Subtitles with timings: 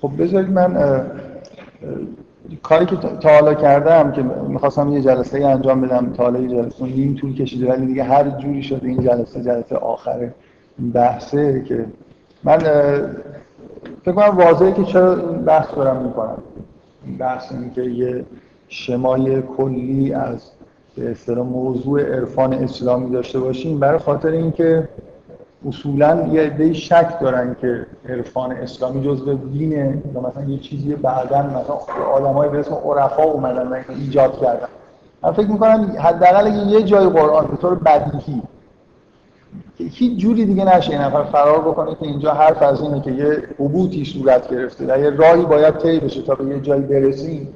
[0.00, 1.02] خب بذارید من
[2.62, 6.48] کاری که تا حالا کردم که می‌خواستم یه جلسه ای انجام بدم تا حالا یه
[6.48, 10.34] جلسه نیم طول کشیده ولی دیگه هر جوری شده این جلسه جلسه آخره
[10.94, 11.84] بحثه که
[12.44, 12.58] من
[14.04, 16.38] فکر کنم واضحه که چرا این بحث دارم می‌کنم.
[17.06, 18.24] این بحث اینه که یه
[18.68, 20.50] شمای کلی از
[20.96, 24.88] به موضوع عرفان اسلامی داشته باشیم برای خاطر اینکه
[25.68, 31.42] اصولا یه عده شک دارن که عرفان اسلامی جزء دینه یا مثلا یه چیزی بعدا
[31.42, 31.74] مثلا
[32.14, 34.68] آدمای به اسم عرفا اومدن و ایجاد کردن.
[35.22, 38.42] من فکر می‌کنم حداقل یه جای قرآن به طور بدیهی
[39.78, 43.42] هیچ جوری دیگه نشه این نفر فرار بکنه که اینجا حرف از اینه که یه
[43.60, 47.48] عبوتی صورت گرفته و یه راهی باید طی بشه تا به یه جایی برسیم.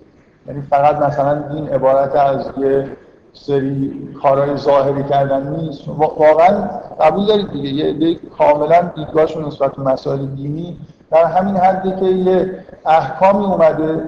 [0.46, 2.88] یعنی فقط مثلا این عبارت از یه
[3.34, 5.88] سری کارهای ظاهری کردن نیست.
[5.88, 6.70] واقعا
[7.00, 7.70] قبول دارید دیگه.
[7.70, 10.78] یه کاملا دیدگاهشون نسبت به مسائل دینی
[11.10, 14.02] در همین حدی که یه احکامی اومده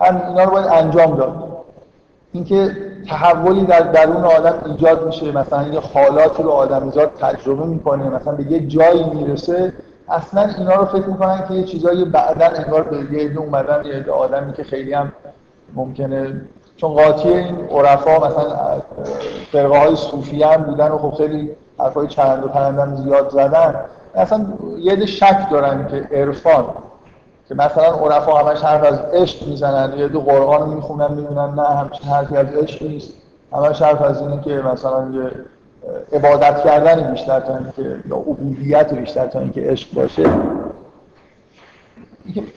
[0.00, 1.48] هم اینا رو باید انجام داد.
[2.32, 2.76] اینکه
[3.08, 8.52] تحولی در درون آدم ایجاد میشه مثلا یه حالاتی رو آدمیزاد تجربه می‌کنه مثلا به
[8.52, 9.72] یه جایی می‌رسه
[10.08, 14.52] اصلا اینا رو فکر می‌کنن که یه چیزایی بعدا انگار به یه اومدن یه آدمی
[14.52, 15.12] که خیلی هم
[15.74, 16.40] ممکنه
[16.82, 18.80] چون قاطی این عرفا مثلا
[19.52, 23.74] فرقه های صوفی هم بودن و خب خیلی حرفای چند و پرندن زیاد زدن.
[24.14, 24.46] اصلا
[24.78, 26.64] یه شک دارن که عرفان
[27.48, 32.10] که مثلا عرفا همش حرف از عشق می‌زنن یه دو قرآن می‌خونن می‌بینن نه همچین
[32.10, 33.12] حرفی از عشق نیست.
[33.52, 35.30] همش حرف از اینه که مثلا یه
[36.18, 40.30] عبادت کردن بیشتر تا اینکه یا عبودیت بیشتر تا اینکه عشق باشه.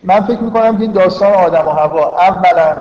[0.04, 2.76] من فکر می‌کنم که این داستان آدم و هوا اولا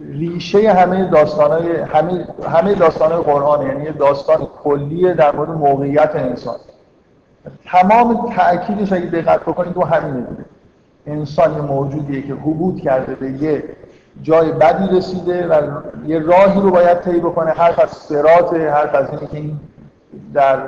[0.00, 6.56] ریشه همه داستانهای همه همه داستانهای قرآن یعنی داستان کلیه در مورد موقعیت انسان.
[7.66, 10.44] تمام تأکیدش اگه دقت بکنید تو همینه دیگه.
[11.06, 13.64] انسان یه موجودیه که حبود کرده به یه
[14.22, 15.62] جای بدی رسیده و
[16.06, 19.60] یه راهی رو باید طی بکنه حرف از سرات حرف از اینه که این
[20.34, 20.58] در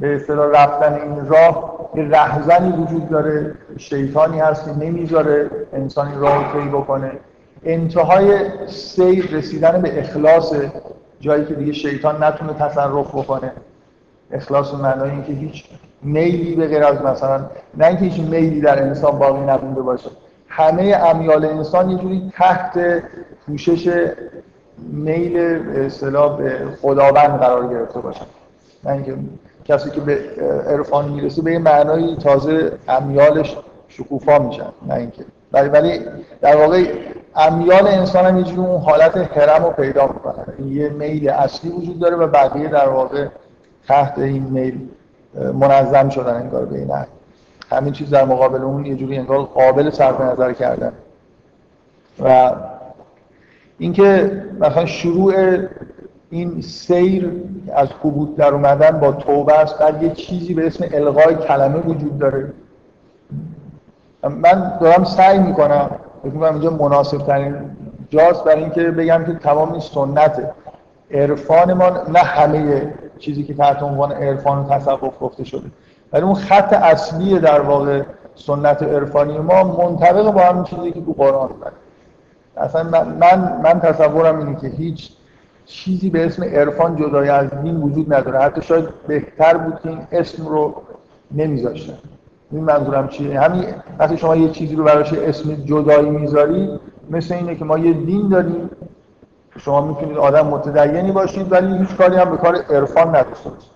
[0.00, 3.54] به اصطلاح رفتن این راه یه رهزنی وجود داره.
[3.76, 7.12] شیطانی هست که نمی‌ذاره انسانی راه طی بکنه.
[7.64, 10.52] انتهای سیر رسیدن به اخلاص
[11.20, 13.52] جایی که دیگه شیطان نتونه تصرف بکنه.
[14.32, 15.64] اخلاص معنای اینکه هیچ
[16.02, 20.10] میلی به غیر از مثلا نه اینکه هیچ میلی در انسان باقی نمونده باشه.
[20.48, 23.02] همه امیال انسان یه جوری تحت
[23.46, 24.10] پوشش
[24.78, 25.36] میل
[25.76, 28.26] اصطلاح به خداوند قرار گرفته باشن
[28.84, 29.14] نه اینکه
[29.64, 30.18] کسی که به
[30.66, 33.56] عرفان می‌رسه به یه معنای تازه امیالش
[33.88, 34.66] شکوفا میشن.
[34.86, 36.00] نه اینکه ولی ولی
[36.40, 36.84] در واقع
[37.36, 42.16] امیال انسان هم یه اون حالت حرم رو پیدا می‌کنن یه میل اصلی وجود داره
[42.16, 43.26] و بقیه در واقع
[43.88, 44.88] تحت این میل
[45.54, 46.90] منظم شدن انگار به این
[47.70, 50.92] همین چیز در مقابل اون یه جوری انگار قابل صرف نظر کردن.
[52.24, 52.52] و
[53.78, 55.58] اینکه مثلا شروع
[56.30, 57.32] این سیر
[57.74, 62.18] از حبوط در اومدن با توبه است بعد یه چیزی به اسم الغای کلمه وجود
[62.18, 62.52] داره.
[64.22, 65.90] من دارم سعی می‌کنم
[66.22, 67.54] فکر اینجا مناسب ترین
[68.10, 70.52] جاست برای اینکه بگم که تمام این سنت
[71.10, 75.70] عرفان ما نه همه چیزی که تحت عنوان عرفان و تصوف گفته شده.
[76.12, 78.02] ولی اون خط اصلی در واقع
[78.34, 81.72] سنت عرفانی ما منطبق با همین چیزی که تو قرآن اومده
[82.56, 85.10] اصلا من, من تصورم اینه که هیچ
[85.66, 88.38] چیزی به اسم عرفان جدای از دین وجود نداره.
[88.38, 90.82] حتی شاید بهتر بود که این اسم رو
[91.30, 91.98] نمیذاشتن.
[92.52, 93.64] این منظورم چیه؟ همین
[93.98, 96.80] وقتی شما یه چیزی رو براش اسم جدایی می‌ذاری
[97.10, 98.70] مثل اینه که ما یه دین داریم.
[99.58, 103.70] شما می‌تونید آدم متدینی باشید ولی هیچ کاری هم به کار عرفان نداشته باشید.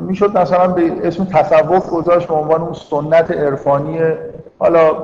[0.00, 3.98] می‌شد مثلا به اسم تصوف گذاشت به عنوان اون سنت عرفانی
[4.58, 4.96] حالا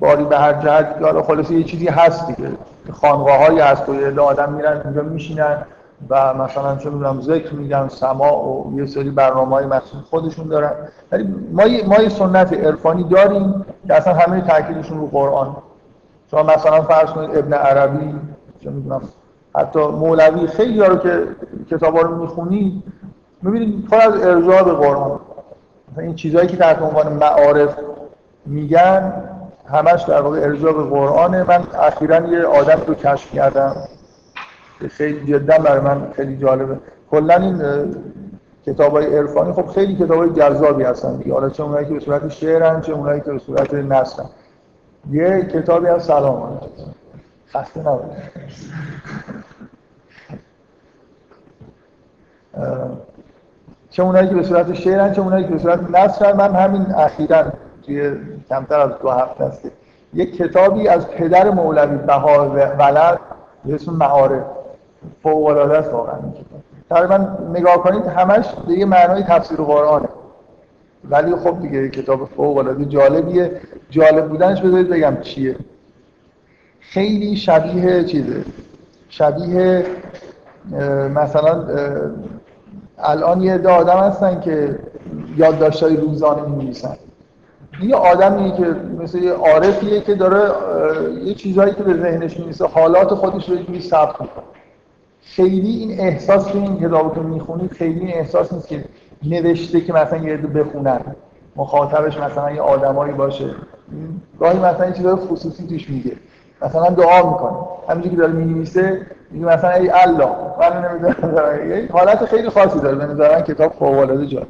[0.00, 2.50] باری به هر جهت حالا خلاصه یه چیزی هست دیگه.
[2.92, 5.56] خانقاه هایی هست و یه آدم میرن اینجا میشینن.
[6.10, 10.70] و مثلا چه می‌دونم ذکر میگن سما و یه سری برنامه های مخصوص خودشون دارن.
[11.12, 15.56] ولی ما ما یه سنت عرفانی داریم که اصلا همه تاکیدشون رو قرآن.
[16.30, 18.14] شما مثلا فرض کنید ابن عربی
[18.64, 19.00] چه می‌دونم
[19.56, 21.26] حتی مولوی خیلی رو که
[21.70, 22.82] کتابا رو می‌خونید
[23.42, 25.20] می‌بینید پر از ارجاع به قرآن.
[25.98, 27.76] این چیزهایی که تحت عنوان معارف
[28.46, 29.12] میگن
[29.72, 31.44] همش در واقع ارجاع به قرآنه.
[31.48, 33.76] من اخیرا یه آدم رو کشف کردم.
[34.88, 36.78] خیلی جدا برای من خیلی جالبه.
[37.10, 37.62] کلا این
[38.66, 41.32] کتاب های عرفانی خب خیلی کتاب های جذابی هستن دیگه.
[41.32, 44.26] حالا چه اونایی که به صورت شعرن چه اونایی که به صورت نثرن.
[45.10, 46.60] یه کتابی از سلام
[47.52, 48.10] خسته نبود
[53.90, 57.44] چه اونایی که به صورت شعرن چه اونایی که به صورت نثر من همین اخیرا
[57.82, 58.12] توی
[58.48, 59.70] کمتر از دو هفته است
[60.14, 63.20] یک کتابی از پدر مولوی بها ولد
[63.64, 64.42] به اسم معارف
[65.22, 66.18] فوق العاده است واقعا.
[66.90, 70.08] تقریبا نگاه کنید همش به یه معنای تفسیر قرآنه.
[71.10, 73.60] ولی خب دیگه کتاب فوق العاده جالبیه.
[73.90, 75.56] جالب بودنش بذارید بگم چیه.
[76.80, 78.44] خیلی شبیه چیزه.
[79.08, 79.86] شبیه
[81.14, 81.64] مثلا
[82.98, 84.78] الان یه عده آدم هستن که
[85.36, 86.96] یادداشت‌های روزانه می‌نویسن.
[87.82, 90.50] یه آدمیه که مثل یه عارفیه که داره
[91.24, 94.44] یه چیزهایی که به ذهنش می‌رسه حالات خودش رو یه ثبت می‌کنه.
[95.36, 98.84] خیلی این احساس که این کتابو که می‌خونید خیلی این احساس نیست که
[99.22, 101.00] نوشته که مثلا یه بخونن
[101.56, 103.50] مخاطبش مثلا یه آدمایی باشه.
[104.40, 106.12] گاهی مثلا این چیزای خصوصی توش میگه.
[106.62, 107.56] مثلا دعا می‌کنه
[107.88, 110.28] همینجوری که داره می‌نویسه میگه مثلا ای الله.
[110.60, 113.06] من نمی‌دونم یه حالت خیلی خاصی داره.
[113.06, 114.46] به کتاب فوق العاده جالب.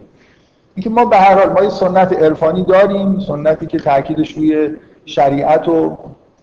[0.74, 5.68] اینکه ما به هر حال ما یه سنت عرفانی داریم سنتی که تاکیدش روی شریعت
[5.68, 5.98] و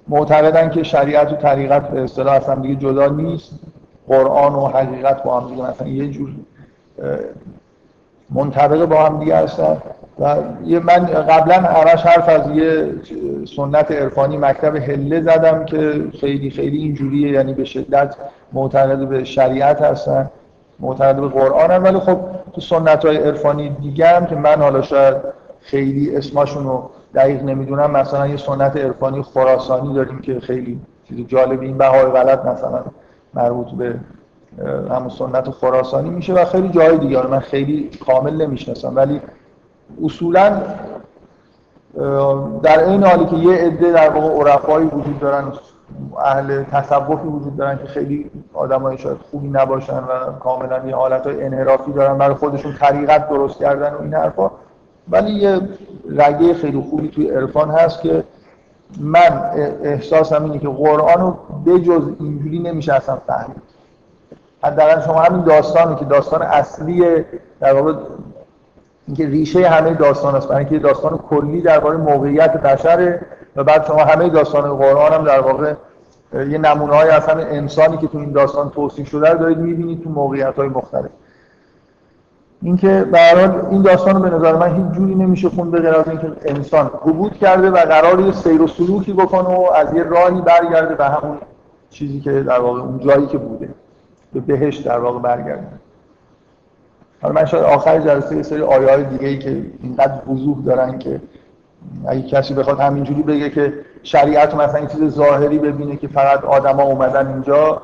[0.08, 3.60] معتقدن که شریعت و طریقت به اصطلاح اصلا دیگه جدا نیست.
[4.08, 6.30] قرآن و حقیقت با هم دیگه مثلا یه جور
[8.30, 9.78] منطبق با هم دیگه هستن.
[10.20, 10.36] و
[10.84, 12.90] من قبلا همش حرف از یه
[13.56, 17.32] سنت عرفانی مکتب هله زدم که خیلی خیلی اینجوریه.
[17.32, 18.16] یعنی به شدت
[18.54, 20.30] معتقد به شریعت هستن
[20.80, 22.20] معتقد به قرآن هم ولی خب
[22.54, 25.16] تو سنت های عرفانی دیگه هم که من حالا شاید
[25.62, 31.62] خیلی اسمشون رو دقیق نمی‌دونم مثلا یه سنت عرفانی خراسانی داریم که خیلی چیز جالب
[31.62, 32.84] این بهای غلط مثلا.
[33.36, 33.96] مربوط به
[34.90, 37.28] همون سنت خراسانی میشه و خیلی جای دیگه.
[37.28, 39.22] من خیلی کامل نمی‌شناسم ولی
[40.04, 40.62] اصولا
[42.64, 45.54] در این حالی که یه عده در واقع عرفایی وجود دارن
[46.26, 51.92] اهل تصوفی وجود دارن که خیلی آدمای شاید خوبی نباشن و کاملا یه حالت انحرافی
[51.92, 54.52] دارن برای خودشون طریقت درست کردن و این حرفا.
[55.10, 55.62] ولی یه
[56.10, 58.24] رگه خیلی خوبی توی عرفان هست که
[59.00, 59.52] من
[59.84, 63.62] احساسم اینه که قرآن رو بجز اینجوری نمیشه اصلا فهمید.
[64.64, 67.26] حداقل شما همین داستانی که داستان اصلی
[67.60, 67.94] در واقع
[69.08, 73.22] اینکه ریشه همه داستان است برای اینکه داستان کلی درباره موقعیت بشره
[73.56, 75.74] و بعد شما همه داستان قرآن هم در واقع
[76.34, 80.04] یه نمونه های از همه انسانی که تو این داستان توصیف شده رو دارید می‌بینید
[80.04, 81.10] تو موقعیت های مختلف.
[82.66, 86.92] اینکه به این داستان به نظر من هیچ جوری نمیشه خوند به از اینکه انسان
[87.02, 91.06] حبود کرده و قرار یه سیر و سلوکی بکنه و از یه راهی برگرده به
[91.06, 91.38] همون
[91.90, 93.70] چیزی که در واقع اون جایی که بوده.
[94.34, 95.68] به بهش در واقع برگرده.
[97.22, 101.00] حالا من شاید آخر جلسه یه سری آیه های دیگه ای که اینقدر وضوح دارن
[101.00, 101.22] که
[102.08, 103.74] اگه کسی بخواد همینجوری بگه که
[104.04, 107.82] شریعت مثلا این چیز ظاهری ببینه که فقط آدما اومدن اینجا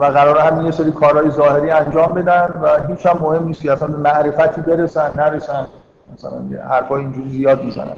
[0.00, 3.72] و قرار هم یه سری کارهای ظاهری انجام بدن و هیچ هم مهم نیست که
[3.72, 5.66] اصلا معرفتی برسن نرسن.
[6.14, 7.96] مثلا حرفای اینجوری زیاد می‌زنن.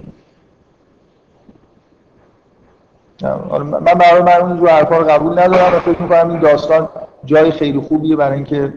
[3.63, 6.89] من برای من اون حرفا رو قبول ندارم و فکر می‌کنم این داستان
[7.25, 8.75] جای خیلی خوبیه برای اینکه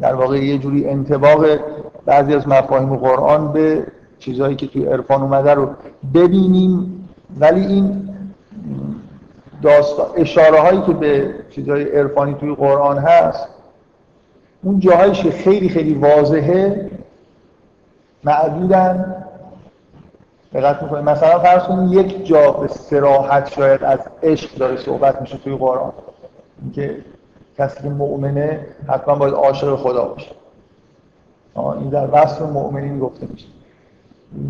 [0.00, 1.46] در واقع یه جوری انتباق
[2.06, 3.86] بعضی از مفاهیم قرآن به
[4.18, 5.70] چیزهایی که توی عرفان اومده رو
[6.14, 7.08] ببینیم.
[7.40, 8.08] ولی این
[9.62, 13.48] داستان اشاره هایی که به چیزهای عرفانی توی قرآن هست
[14.62, 16.90] اون جاهایش که خیلی خیلی واضحه
[18.24, 19.24] معدودن.
[20.54, 25.36] دقت می‌کنید مثلا فرض کنید یک جا به سراحت شاید از عشق داره صحبت میشه
[25.36, 25.92] توی قرآن.
[26.62, 26.96] اینکه
[27.58, 30.30] کسی که مؤمنه حتما باید عاشق خدا باشه.
[31.56, 33.46] این در وصف مؤمنین گفته میشه.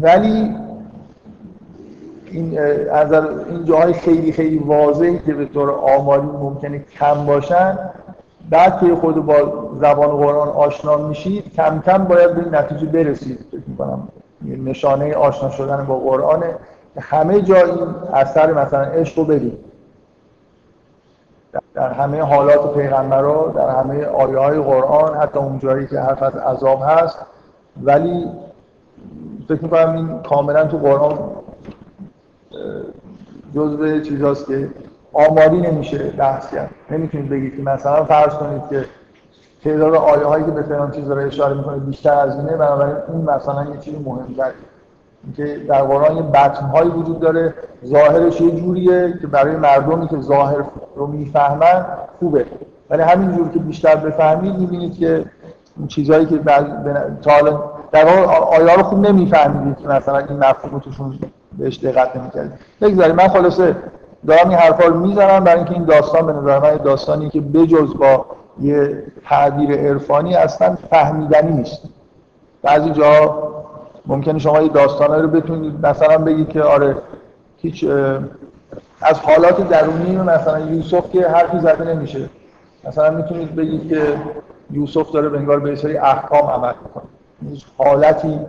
[0.03, 0.55] ولی
[2.31, 2.61] این
[2.91, 7.79] از این جاهای خیلی خیلی واضحی که به طور آماری ممکنه کم باشن.
[8.51, 9.35] بعد که خود با
[9.81, 13.39] زبان قرآن آشنا میشید کم کم باید به نتیجه برسید.
[13.51, 14.09] فکر می‌کنم
[14.43, 16.55] نشانه آشنا شدن با قرآنه.
[17.01, 19.51] همه جا این اثر مثلا عشق رو
[21.75, 26.37] در همه حالات پیغمبرا در همه آیه های قرآن حتی اون جایی که حرف از
[26.37, 27.19] عذاب هست.
[27.83, 28.27] ولی
[29.49, 31.19] فکر می‌کنم این کاملا تو قرآن
[33.55, 34.69] جزء چیزاست که
[35.13, 36.71] آماری نمیشه بحث کرد.
[36.91, 38.85] نمی‌تونید بگید که مثلا فرض کنید که
[39.65, 43.21] تعداد آیه هایی که به فلان چیز رو اشاره می‌کنه بیشتر از اینه بنابراین اون
[43.35, 44.51] مثلا یه چیزی مهمتر
[45.37, 47.55] که در قرآن یه بطن هایی وجود داره
[47.87, 50.65] ظاهرش یه جوریه که برای مردمی که ظاهر
[50.97, 51.87] رو می‌فهمن
[52.19, 52.47] خوبه.
[52.91, 55.25] ولی همین جور که بیشتر بفهمید می‌بینید که
[55.77, 56.39] این چیزهایی که
[57.23, 57.41] تا
[57.93, 61.19] در واقع آیه رو خوب نمیفهمیدید که مثلا این مفهوم توشون
[61.59, 63.77] بهش دقت نمی‌کردید بگذارید من خلاصه
[64.27, 67.97] دارم این حرفا رو می‌زنم برای اینکه این داستان به نظر من داستانی که بجز
[67.99, 68.27] با
[68.61, 71.83] یه تعبیر عرفانی اصلا فهمیدنی نیست.
[72.63, 73.39] بعضی جا
[74.07, 76.97] ممکنه شما یه داستانه رو بتونید مثلا بگید که آره
[77.59, 77.85] هیچ
[79.03, 82.29] از حالات درونی مثلا یوسف که حرفی زده نمیشه.
[82.85, 84.03] مثلا می‌تونید بگید که
[84.71, 87.05] یوسف داره به انگار به سری احکام عمل می‌کنه.
[87.79, 88.41] حالتی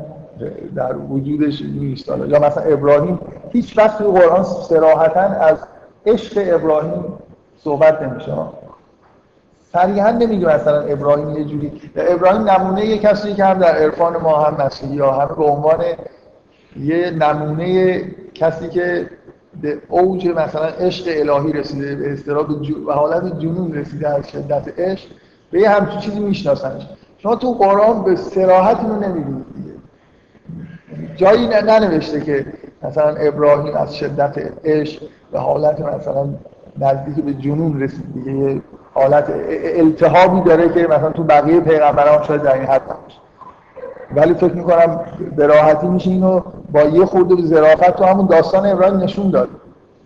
[0.76, 3.20] در وجودش نیست یا مثلا ابراهیم
[3.52, 5.58] هیچ وقت توی قرآن صراحتا از
[6.06, 7.04] عشق ابراهیم
[7.58, 8.34] صحبت نمیشه.
[9.74, 14.44] صریحا نمیگه مثلا ابراهیم یه جوری ابراهیم نمونه یه کسی که هم در عرفان ما
[14.44, 15.84] هم مسیحی یا هم به عنوان
[16.80, 18.02] یه نمونه
[18.34, 19.10] کسی که
[19.62, 22.50] به اوج مثلا عشق الهی رسیده به استراب
[22.88, 25.10] و حالت جنون رسیده از شدت عشق
[25.52, 26.88] به یه همچین چیزی میشناسنش.
[27.18, 29.71] شما تو قرآن به سراحت اینو دیگه.
[31.16, 32.46] جایی ننوشته که
[32.84, 35.02] مثلا ابراهیم از شدت عشق
[35.32, 36.30] به حالت مثلا
[36.80, 38.62] نزدیک به جنون رسید دیگه.
[38.94, 39.26] حالت
[39.64, 43.18] التهابی داره که مثلا تو بقیه پیغمبران شاید در این حد نباشه.
[44.16, 45.00] ولی فکر می‌کنم
[45.36, 46.42] به راحتی میشه اینو
[46.72, 49.50] با یه خورده به ظرافت تو همون داستان ابراهیم نشون داد.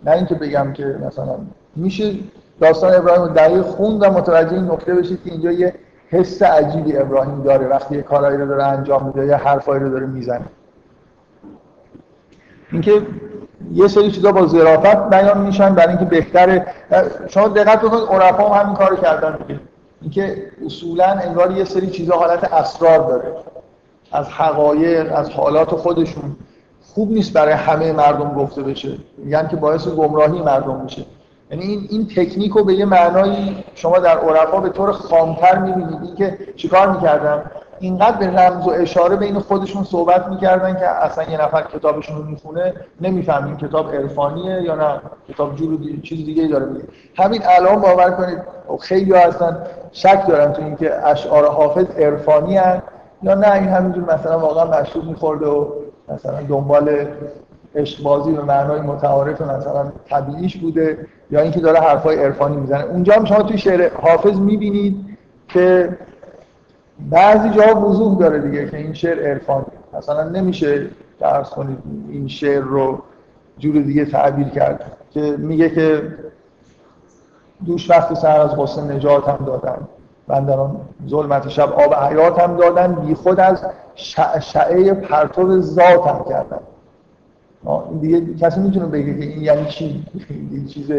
[0.04, 1.34] نه اینکه بگم که مثلا
[1.76, 2.14] میشه
[2.60, 5.74] داستان ابراهیم دقیق خوند و متوجه این نکته بشید که اینجا یه
[6.10, 7.66] حس عجیبی ابراهیم داره.
[7.66, 10.44] وقتی یه کارایی رو داره انجام میده یا حرفایی رو داره می‌زنه.
[12.72, 13.02] اینکه
[13.72, 16.66] یه سری چیزا با ظرافت بیان میشن برای اینکه بهتره.
[17.28, 19.38] شما دقت بکنید عرفا هم همین کارو کردن.
[20.02, 23.34] اینکه اصولا انگار یه سری چیزا حالت اسرار داره.
[24.12, 26.36] از حقایق از حالات خودشون.
[26.94, 28.98] خوب نیست برای همه مردم گفته بشه.
[29.18, 31.04] میگن که باعث گمراهی مردم میشه.
[31.50, 36.14] یعنی این این تکنیک رو به یه معنایی شما در عرفا به طور خامتر می‌بینید.
[36.16, 37.42] که چیکار می‌کردن؟
[37.80, 42.22] اینقدر به رمز و اشاره بین خودشون صحبت می‌کردن که اصلا یه نفر کتابشون رو
[42.22, 45.00] می‌خونه نمیفهم این کتاب عرفانیه یا نه.
[45.28, 46.00] کتاب جور دی...
[46.00, 46.84] چیز دیگه داره میگه.
[47.16, 48.38] همین الان باور کنید
[48.80, 49.56] خیلی ها اصلا
[49.92, 52.82] شک دارن تو اینکه اشعار حافظ عرفانی هن
[53.22, 53.52] یا نه.
[53.52, 55.66] این همینجور مثلا واقعا مشروب میخورده و
[56.08, 57.06] مثلا دنبال
[57.74, 60.98] عشق بازی به معنای متعارف مثلا طبیعیش بوده
[61.30, 62.84] یا اینکه داره حرفای عرفانی می‌زنه.
[62.84, 65.18] اونجا هم شما توی شعر حافظ می‌بینید
[65.48, 65.88] که
[67.10, 69.66] بعضی جا وضوح داره دیگه که این شعر عرفان
[69.98, 70.86] مثلا نمیشه
[71.20, 73.02] درس کنید این شعر رو
[73.58, 76.02] جور دیگه تعبیر کرد که میگه که
[77.66, 79.78] دوش وقت سر از غصه نجات هم دادن.
[80.28, 86.58] بندران ظلمت شب آب حیات هم دادن بی خود از شعشعه پرتو ذات هم کردن.
[88.00, 90.04] دیگه کسی می‌تونه بگه که این یعنی چی؟
[90.50, 90.92] این چیز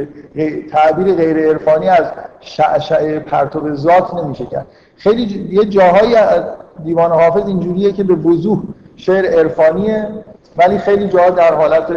[0.72, 2.06] تعبیر غیر عرفانی از
[2.40, 4.68] شعشعه پرتو ذات نمیشه کرد.
[4.98, 6.16] خیلی یه جاهایی
[6.84, 8.64] دیوان حافظ اینجوریه که به وضوح
[8.96, 10.08] شعر عرفانیه
[10.58, 11.88] ولی خیلی جاها در حالت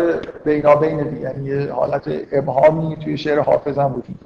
[0.45, 2.03] بینابین دیگه یعنی یه حالت
[2.33, 4.19] ابهامی توی شعر حافظ هم وجود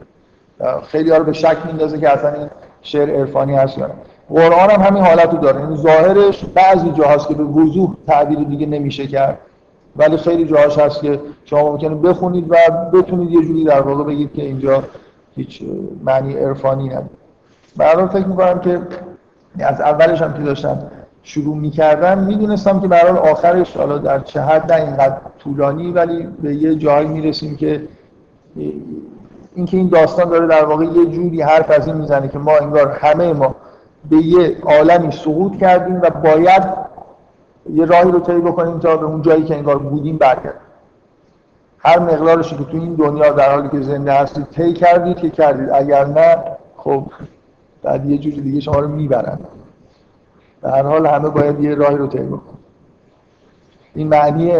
[0.86, 2.50] خیلی ها رو به شک میندازه که اصلا این
[2.82, 3.90] شعر عرفانی هست یا
[4.28, 8.66] قرآن هم همین حالت رو داره یعنی ظاهرش بعضی جاهاست که به وضوح تعبیر دیگه
[8.66, 9.38] نمیشه کرد
[9.96, 12.56] ولی خیلی جاهاش هست که شما ممکنه بخونید و
[12.92, 14.84] بتونید یه جوری در واقع بگید که اینجا
[15.36, 15.62] هیچ
[16.04, 17.08] معنی عرفانی نداره.
[17.76, 18.80] برای فکر می‌کنم که
[19.58, 20.78] از اولش هم که داشتم
[21.22, 26.54] شروع می‌کردم می‌دونستم که برای آخرش حالا در چه حد نه اینقدر طولانی ولی به
[26.54, 27.82] یه جایی می‌رسیم که
[29.54, 32.98] اینکه این داستان داره در واقع یه جوری حرف از این می‌زنه که ما انگار
[33.00, 33.54] همه ما
[34.10, 36.62] به یه عالمی سقوط کردیم و باید
[37.70, 40.60] یه راهی رو طی بکنیم تا به اون جایی که انگار بودیم برگردیم.
[41.78, 45.70] هر مقدارشی که تو این دنیا در حالی که زنده هستید طی کردید که کردید.
[45.70, 46.36] اگر نه
[46.76, 47.04] خب
[47.84, 49.38] بعد یه جوری دیگه شما رو می‌برن.
[50.62, 52.40] در هر حال همه باید یه راهی رو طی بکنن.
[53.94, 54.52] این معنی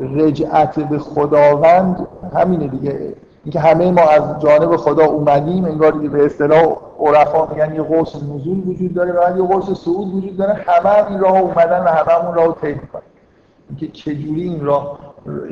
[0.00, 3.14] رجعت به خداوند همینه دیگه.
[3.44, 8.68] اینکه همه ما از جانب خدا اومدیم انگار به اصطلاح عرفا میگن یه قرص نزول
[8.68, 10.52] وجود داره و یه قرص صعود وجود داره.
[10.52, 13.02] همه هم این راه اومدن و همه اون راه طی می‌کنن.
[13.68, 14.98] اینکه چجوری این راه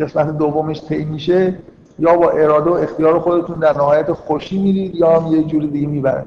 [0.01, 1.55] قسمت دومش طی میشه
[1.99, 5.87] یا با اراده و اختیار خودتون در نهایت خوشی میرید یا هم یه جوری دیگه
[5.87, 6.25] می‌برن.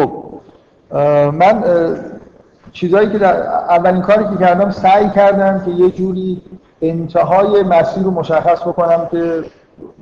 [0.00, 0.24] خب
[1.34, 1.64] من
[2.72, 6.42] چیزایی که در اولین کاری که کردم سعی کردم که یه جوری
[6.82, 9.44] انتهای مسیر رو مشخص بکنم که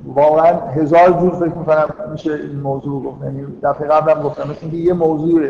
[0.05, 3.23] واقعا هزار جور فکر می‌کنم میشه این موضوع گفت.
[3.23, 5.49] یعنی دفعه قبلم گفتم مثل اینکه یه موضوع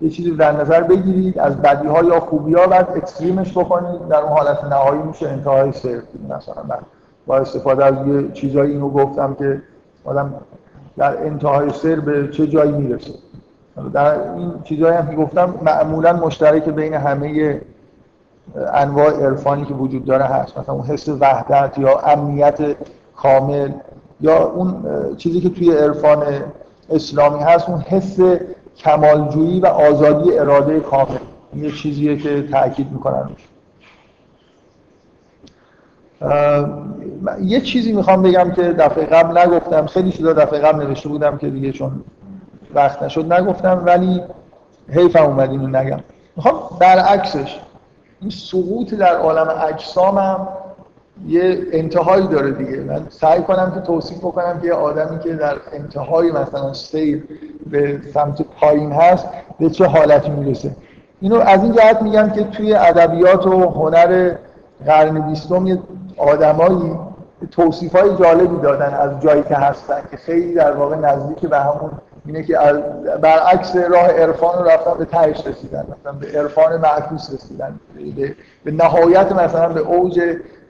[0.00, 4.20] یه چیزی در نظر بگیرید از بدی ها یا خوبی ها بعد اکستریمش بکنید در
[4.20, 6.78] اون حالت نهایی میشه انتهای سر مثلا من
[7.26, 9.62] با استفاده از یه چیزایی اینو گفتم که
[10.04, 10.34] آدم
[10.96, 13.12] در انتهای سر به چه جایی می‌رسه.
[13.92, 17.60] در این چیزهایی هم که گفتم معمولا مشترک بین همه
[18.74, 20.58] انواع عرفانی که وجود داره هست.
[20.58, 22.76] مثلا اون حس وحدت یا امنیت
[23.16, 23.72] کامل
[24.20, 24.84] یا اون
[25.16, 26.22] چیزی که توی عرفان
[26.90, 28.20] اسلامی هست اون حس
[28.76, 31.18] کمالجویی و آزادی اراده کامل.
[31.56, 33.30] یه چیزیه که تاکید می‌کنم.
[37.40, 39.86] یه چیزی می‌خوام بگم که دفعه قبل نگفتم.
[39.86, 42.04] خیلی چیزا دفعه قبل نوشته بودم که دیگه چون
[42.74, 43.32] وقت نشد.
[43.32, 44.22] نگفتم ولی
[44.88, 46.00] حیفم اومد اینو نگم.
[46.36, 47.60] می‌خوام برعکسش
[48.20, 50.48] این سقوط در عالم اجسام هم
[51.26, 52.80] یه انتهایی داره دیگه.
[52.80, 57.24] من سعی کنم که توصیف بکنم که یه آدمی که در انتهای مثلا سیر
[57.66, 59.26] به سمت پایین هست
[59.58, 60.76] به چه حالتی می‌رسه.
[61.20, 64.34] اینو از این جهت میگم که توی ادبیات و هنر
[64.86, 65.78] قرن بیستم یه
[66.16, 66.98] آدمایی
[67.50, 71.90] توصیف های جالبی دادن از جایی که هستن که خیلی در واقع نزدیک به همون
[72.28, 72.58] اینه که
[73.22, 77.80] برعکس راه عرفان رو رفتن به تهش رسیدن مثلا به عرفان معکوس رسیدن
[78.64, 80.20] به, نهایت مثلا به اوج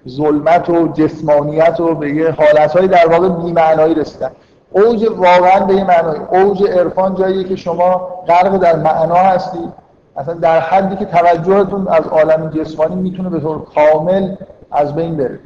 [0.08, 4.30] ظلمت و جسمانیت و به یه حالتهای در واقع بی‌معنایی رسیدن.
[4.70, 6.20] اوج واقعا به یه معنایی.
[6.30, 9.72] اوج عرفان جاییه که شما غرق در معنا هستی.
[10.16, 14.34] اصلا در حدی که توجهتون از عالم جسمانی می‌تونه به طور کامل
[14.70, 15.38] از بین بره.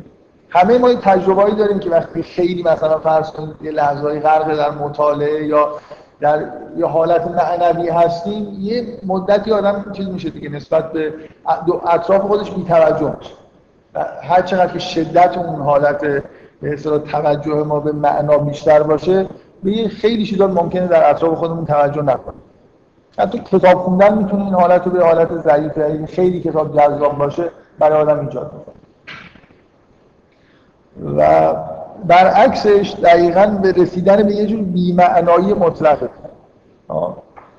[0.49, 4.71] همه ما این تجربه‌ای داریم که وقتی خیلی مثلا فرض کنید یه لحظه‌ای غرق در
[4.71, 5.69] مطالعه یا
[6.23, 6.45] در
[6.77, 11.15] یه حالت معنوی هستیم یه مدتی آدم چیز میشه دیگه نسبت به
[11.87, 13.35] اطراف خودش بی‌توجه میشه.
[14.23, 16.01] هر چقدر که شدت اون حالت
[16.61, 19.27] به اصطلاح توجه ما به معنا بیشتر باشه
[19.65, 22.43] به خیلی چیزا ممکنه در اطراف خودمون توجه نکنیم.
[23.19, 27.99] حتی کتاب خوندن می‌تونه این حالت رو به حالت ضعیف خیلی کتاب جذاب باشه برای
[27.99, 28.75] آدم ایجاد کنه
[31.17, 31.55] و
[32.07, 36.09] برعکسش دقیقا به رسیدن به یه جور بیمعنایی مطلقه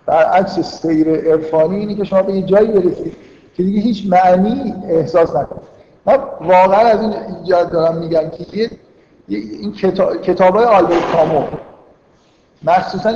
[0.06, 3.16] برعکس سیر عرفانی اینی که شما به یه جایی برسید
[3.58, 5.63] که دیگه هیچ معنی احساس نکنید.
[6.06, 8.70] من واقعا از این ایجاد دارم میگم که
[9.28, 9.74] این
[10.24, 11.44] کتاب, های آلبرت کامو
[12.63, 13.12] مخصوصا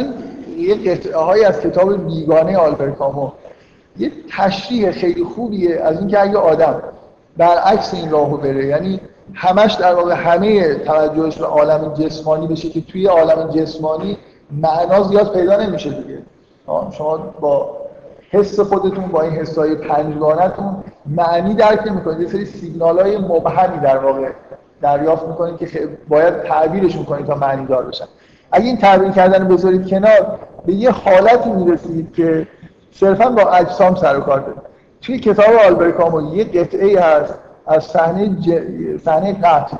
[0.57, 3.31] یه قطعه از کتاب بیگانه آلبرت کامو
[3.97, 6.81] یه تشریح خیلی خوبیه از اینکه اگه آدم
[7.37, 8.99] برعکس این راهو بره یعنی
[9.33, 14.17] همش در واقع همه توجهش به عالم جسمانی بشه که توی عالم جسمانی
[14.51, 16.21] معنا زیاد پیدا نمیشه دیگه.
[16.91, 17.77] شما با
[18.29, 22.21] حس خودتون با این حسای پنجگانتون معنی درک نمی‌کنید.
[22.21, 24.29] یه سری سیگنال های مبهمی در واقع
[24.81, 28.05] دریافت می‌کنید که باید تعبیرشون کنید تا معنی دار بشن.
[28.51, 32.47] اگه این تعبیر کردن بذارید کنار به یه حالتی می‌رسید که
[32.91, 34.61] صرفا با اجسام سر و کار دارید.
[35.01, 38.37] توی کتاب آلبرکامو یه قطعه هست از صحنه.
[38.97, 39.77] صحنه قتل.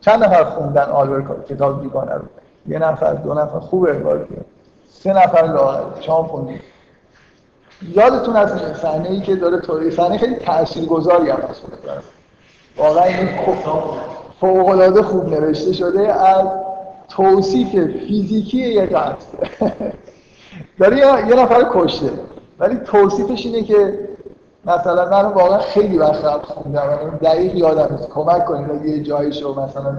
[0.00, 2.24] چند نفر خوندن آلبرت کتاب بیگانه رو؟
[2.66, 3.58] یه نفر دو نفر.
[3.58, 3.96] خوبه
[4.88, 6.00] سه نفر لاغر.
[6.00, 6.60] شما خوندید
[7.82, 11.62] یادتون از صحنه ای که داره توی صحنه خیلی تاثیرگذاری هم هست.
[12.76, 13.28] واقعا این
[14.40, 16.46] فوق العاده خوب نوشته شده از
[17.08, 17.68] توصیف
[18.06, 19.26] فیزیکی یک قتل.
[20.80, 22.10] داره یه نفر کشته.
[22.58, 23.98] ولی توصیفش اینه که
[24.64, 27.18] مثلا من واقعا خیلی وقت قبل خوندم.
[27.22, 28.08] دقیق یادم نیست.
[28.08, 28.84] کمک کنید.
[28.84, 29.98] یه جایش رو مثلا.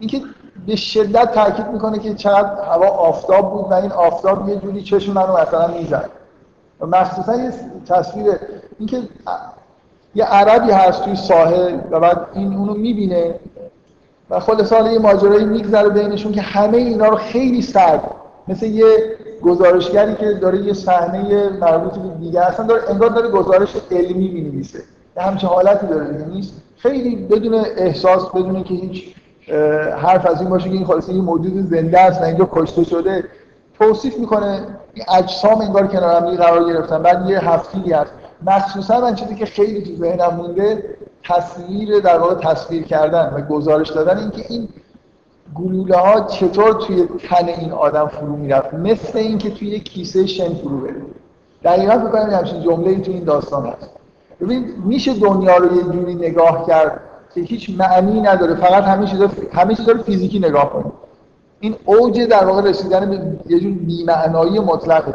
[0.00, 0.20] اینکه
[0.66, 5.12] به شدت تاکید می‌کنه که چقدر هوا آفتاب بود و این آفتاب یه جوری چشم
[5.12, 6.10] منو مثلا می‌زد.
[6.80, 7.52] و مخصوصا یه
[7.88, 8.26] تصویر
[8.78, 9.02] اینکه
[10.14, 13.34] یه عربی هست توی ساحل و بعد این اونو می‌بینه
[14.30, 18.02] و خود یه ماجرایی میگذره بینشون که همه اینا رو خیلی سرد.
[18.48, 23.76] مثل یه گزارشگری که داره یه صحنه مربوط به دیگه اصلا داره انگار داره گزارش
[23.90, 24.78] علمی می‌نویسه.
[25.16, 26.54] یه همچین حالتی داره دیگه نیست.
[26.76, 29.14] خیلی بدون احساس بدون که هیچ
[29.96, 33.24] حرف از این باشه که این خالص یه موجود زنده است اینجا کشته شده
[33.78, 34.60] توصیف می‌کنه
[34.94, 37.02] این اجسام انگار کنار هم قرار گرفتن.
[37.02, 38.12] بعد یه هفتی هست.
[38.46, 40.84] مخصوصا من چیزی که خیلی تو ذهنم مونده
[41.24, 44.68] تصویر در واقع تصویر کردن و گزارش دادن اینکه این
[45.54, 50.80] گلوله ها چطور توی تن این آدم فرو می‌رفت؟ مثل اینکه توی کیسه شن فرو
[50.80, 51.02] بره.
[51.64, 53.90] دقیقا بکنم همچین جمله تو این داستان هست.
[54.40, 57.00] ببین میشه دنیا رو یه جوری نگاه کرد
[57.34, 60.92] که هیچ معنی نداره فقط همه چیزا همه چیزا رو فیزیکی نگاه کنید
[61.60, 65.14] این اوج در واقع رسیدن به یه جور بی‌معنایی مطلقه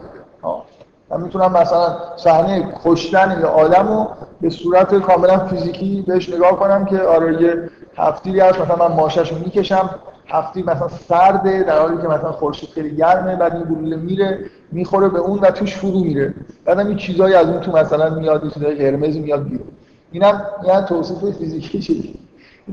[1.10, 4.08] من می‌تونم مثلا صحنه کشتن یه آدم رو
[4.42, 9.32] به صورت کاملا فیزیکی بهش نگاه کنم که آره یه هفتی هست مثلا من ماشش
[9.32, 9.90] رو می‌کشم.
[10.28, 14.40] هفتی مثلا سرده در حالی که مثلا خورشید خیلی گرمه بعد این گلوله میره
[14.72, 16.34] می‌خوره به اون و توش فرو میره.
[16.66, 19.68] بعدم این چیزایی از اون تو مثلا میاد یه چیزای قرمزی میاد بیرون.
[20.12, 22.20] اینم یعنی توصیف فیزیکی چیزی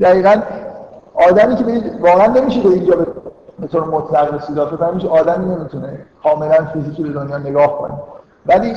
[0.01, 0.41] دقیقاً
[1.13, 2.95] آدمی که واقعا نمیشه به اینجا
[3.59, 4.59] به طور مطلق رسید
[4.93, 7.93] میشه آدمی نمی‌تونه کاملا فیزیکی به دنیا نگاه کنه.
[8.45, 8.73] ولی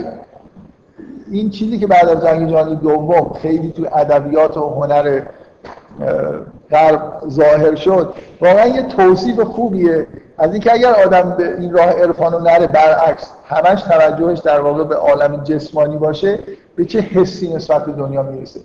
[1.30, 5.22] این چیزی که بعد از جنگ جهانی دوم خیلی تو ادبیات و هنر
[6.70, 8.14] غرب ظاهر شد.
[8.40, 10.06] واقعا یه توصیف خوبیه
[10.38, 14.84] از اینکه اگر آدم به این راه عرفان رو نره برعکس همش توجهش در واقع
[14.84, 16.38] به عالم جسمانی باشه
[16.76, 18.60] به چه حسی نسبت به دنیا می‌رسه.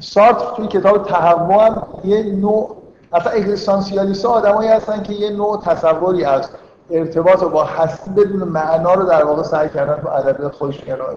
[0.00, 2.76] سارت توی کتاب تهوع هم یه نوع
[3.12, 6.48] اصلا اگزیستانسیالیست آدمایی هستن که یه نوع تصوری از
[6.90, 11.16] ارتباط با هستی بدون معنا رو در واقع سعی کردن تو ادبیات خودش ارائه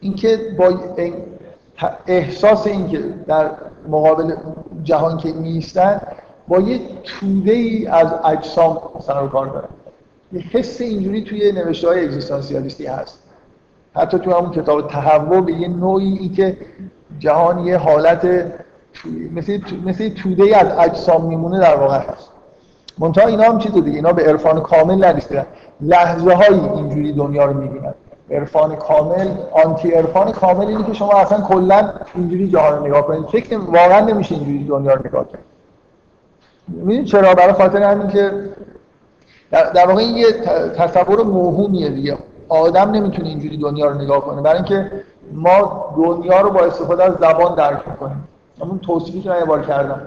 [0.00, 0.74] اینکه با
[2.06, 3.50] احساس اینکه در
[3.88, 4.36] مقابل
[4.82, 6.00] جهان که نیستن
[6.48, 9.68] با یه توده ای از اجسام سر کار دارن.
[10.32, 13.18] یه حس اینجوری توی نوشته های اگزیستانسیالیستی هست.
[13.94, 16.56] حتی تو همون کتاب تهوع به یه نوعی ای که
[17.18, 18.52] جهان یه حالت
[19.34, 22.30] مثل مثل توده ای از اجسام میمونه در واقع هست.
[22.98, 25.46] منتها اینا هم چیز دیگه اینا به عرفان کامل نرسیدن.
[25.80, 27.94] لحظه هایی اینجوری دنیا رو می‌بینن.
[28.30, 29.28] عرفان کامل
[29.64, 33.26] آنتی عرفان کامل اینه که شما اصلا کلا اینجوری جهان رو نگاه کنید.
[33.26, 35.44] فکر واقعا نمیشه اینجوری دنیا رو نگاه کنید
[36.68, 38.30] می‌دونید چرا؟ برای خاطر همین که
[39.50, 40.32] در, در واقع این یه
[40.76, 42.18] تصور موهومیه دیگه.
[42.48, 44.42] آدم نمی‌تونه اینجوری دنیا رو نگاه کنه.
[44.42, 44.90] برای اینکه
[45.32, 48.28] ما دنیا رو با استفاده از زبان درک می‌کنیم.
[48.60, 50.00] همون توصیفی که من یه بار کردم.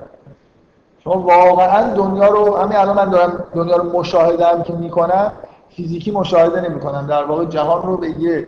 [1.04, 5.32] شما واقعا دنیا رو همین الان من دارم دنیا رو مشاهده هم که می‌کنم.
[5.78, 8.48] فیزیکی مشاهده نمی‌کنم در واقع جهان رو به یه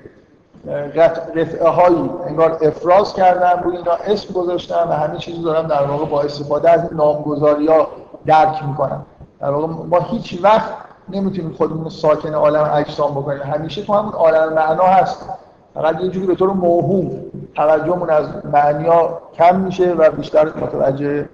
[0.95, 6.05] قطعه هایی انگار افراز کردم روی اینا اسم گذاشتم و همین چیزی دارم در واقع
[6.05, 7.87] با استفاده از نامگذاری ها
[8.25, 9.05] درک می‌کنم
[9.39, 10.73] در واقع ما هیچ وقت
[11.09, 13.41] نمی‌تونیم خودمون ساکن عالم اجسام بکنیم.
[13.41, 15.29] همیشه تو همون عالم معنا هست.
[15.73, 17.11] فقط یه جوری به طور موهوم
[17.55, 21.29] توجهمون از معنیا کم میشه و بیشتر متوجه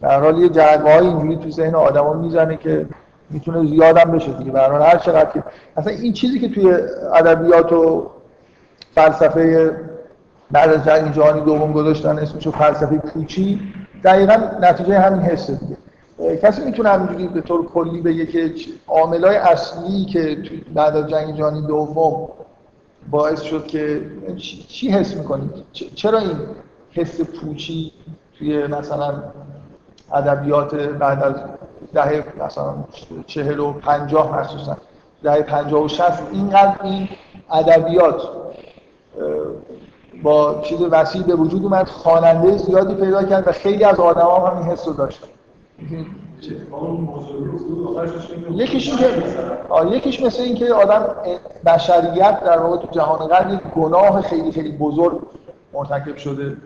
[0.00, 2.86] در حال یه جنگه های اینجوری تو ذهن آدما می‌زنه که
[3.32, 4.50] می‌تونه زیادم بشه دیگه.
[4.50, 5.44] به هر چقدر که
[5.76, 6.74] اصلا این چیزی که توی
[7.14, 8.10] ادبیات و
[8.94, 9.76] فلسفه
[10.50, 13.60] بعد از جنگ جهانی دوم گذاشتن اسمشو فلسفه پوچی
[14.04, 15.76] دقیقا نتیجه همین حسه دیگه.
[16.36, 18.52] کسی می‌تونه همینجوری به طور کلی بگه که
[18.88, 20.38] عاملای اصلی که
[20.74, 22.28] بعد از جنگ جهانی دوم
[23.10, 24.00] باعث شد که
[24.68, 25.50] چی حس می‌کنید
[25.94, 26.36] چرا این
[26.92, 27.92] حس پوچی
[28.38, 29.22] توی مثلا
[30.12, 31.34] ادبیات بعد از
[31.94, 32.74] دهه مثلا
[33.26, 34.76] چهل و پنجاه مخصوصا.
[35.22, 37.08] دهه پنجاه و شست اینقدر این
[37.50, 38.22] ادبیات
[40.22, 44.58] با چیز وسیع به وجود اومد خواننده زیادی پیدا کرد و خیلی از آدما هم
[44.58, 45.26] این حس رو داشتن.
[48.50, 48.92] یکیش
[49.90, 51.06] یکیش مثل اینکه آدم
[51.66, 55.20] بشریت در واقع تو جهان غرب یک گناه خیلی خیلی بزرگ
[55.72, 56.56] مرتکب شده.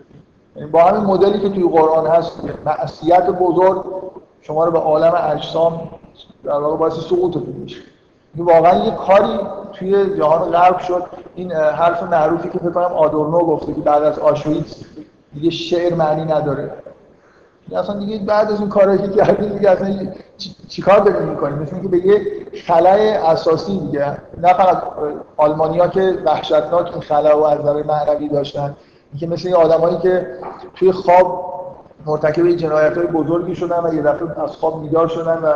[0.55, 3.85] یعنی با همین مدلی که توی قرآن هست معصیت بزرگ
[4.47, 5.89] شما رو به عالم اجسام
[6.43, 7.81] در واقع باعث سقوط میشه.
[8.35, 9.39] این واقعا یه کاری
[9.73, 11.03] توی جهان غرب شد.
[11.35, 14.83] این حرف معروفی که فکر کنم آدورنو گفته که بعد از آشویتس
[15.33, 16.71] دیگه شعر معنی نداره.
[17.75, 20.07] اصلا دیگه بعد از اون کارهایی که کردیم دیگه اصلا
[20.67, 22.21] چیکار داریم می‌کنیم؟ مثل اینکه به یه
[22.67, 24.83] خلای اساسی دیگه نه فقط
[25.37, 28.75] آلمانیا که وحشتناک این خلا و از نظر معنوی داشتن
[29.11, 30.27] اینکه مثل این آدمایی که
[30.75, 31.56] توی خواب
[32.07, 35.53] مرتکب جنایت های بزرگی شدن و یه دفعه از خواب بیدار شدن و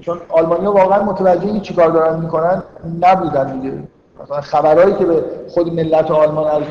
[0.00, 2.62] چون آلمانیا واقعا متوجه این چیکار دارن می‌کنن
[3.00, 3.78] نبودن دیگه.
[4.22, 6.62] مثلا خبرهایی که به خود ملت آلمان از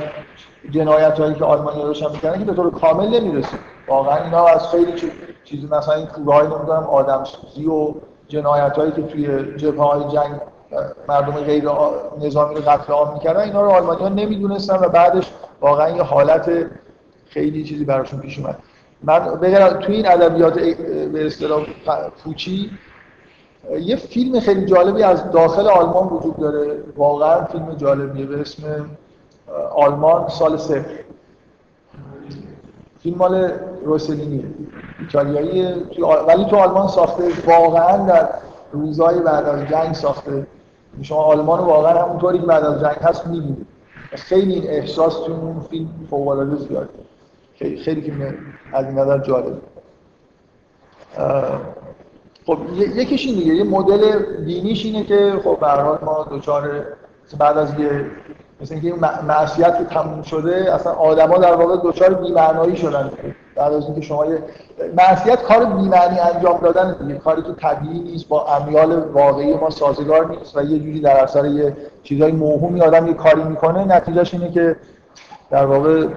[0.70, 3.58] جنایت هایی که آلمانیا داشتن می‌کنن که به طور کامل نمی‌رسه.
[3.88, 4.94] واقعا اینا از خیلی
[5.44, 7.94] چیزی مثلا این کوره های نمی‌دونم آدم سوزی و
[8.28, 10.42] جنایت هایی که توی جبهه های جنگ
[11.08, 11.70] مردم غیر
[12.22, 16.52] نظامی رو قتل عام می‌کردن اینا رو آلمانیا نمی‌دونستن و بعدش واقعا یه حالت
[17.30, 18.58] خیلی چیزی براشون پیش اومد.
[19.04, 20.60] من بگم توی این ادبیات
[21.14, 21.66] به اصطلاح
[22.24, 22.72] پوچی
[23.82, 26.84] یه فیلم خیلی جالبی از داخل آلمان وجود داره.
[26.98, 28.86] واقعا فیلم جالبیه به اسم
[29.76, 31.00] آلمان سال صفر
[33.00, 33.52] فیلم مال
[33.86, 34.46] روسلینی
[35.00, 35.74] ایتالیایی
[36.28, 38.30] ولی تو آلمان ساخته واقعا در
[38.72, 40.48] روزهای بعد از جنگ ساخته.
[41.02, 43.66] شما آلمان واقعا همونطوری که بعد از جنگ هست می‌بینید.
[44.12, 46.90] خیلی این احساس تو اون فیلم فوق العاده زیاده.
[47.64, 48.14] خیلی که
[48.74, 49.58] از این نظر جالب.
[52.46, 56.86] خب یکیش این دیگه یه مدل دینیش اینه که خب به ما دوچار
[57.40, 58.06] بعد از یه
[58.62, 63.12] مثل اینکه این معصیت که تموم شده اصلا آدما در واقع دچار بی‌معنایی شدن.
[63.56, 64.44] بعد از اینکه شما یه
[64.98, 70.30] معصیت کار بی‌معنی انجام دادن دیگه کاری که طبیعی نیست با امیال واقعی ما سازگار
[70.30, 74.52] نیست و یه جوری در اثر یه چیزای موهومی آدم یه کاری می‌کنه نتیجهش اینه
[74.52, 74.76] که
[75.52, 76.08] در واقع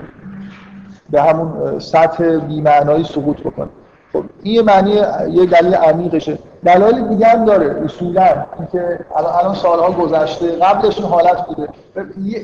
[1.11, 3.69] به همون سطح بی‌معنایی سقوط بکنه.
[4.13, 4.93] خب این یه معنی
[5.31, 6.39] یه دلیل عمیقشه.
[6.65, 8.47] دلایل دیگه هم داره اصولا.
[8.59, 11.69] اینکه الان الان سالها گذشته قبلش این حالت بوده.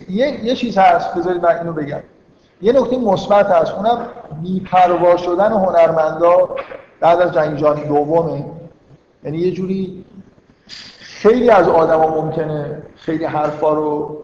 [0.09, 2.01] یه, یه،, چیز هست بذارید من اینو بگم.
[2.63, 3.99] یه نکته مثبت هست اونم
[4.43, 6.49] بی‌پروا شدن هنرمندا
[7.01, 8.45] بعد از جنگ جهانی دومه.
[9.25, 10.05] یعنی یه جوری
[11.01, 14.17] خیلی از آدما ممکنه خیلی حرفا رو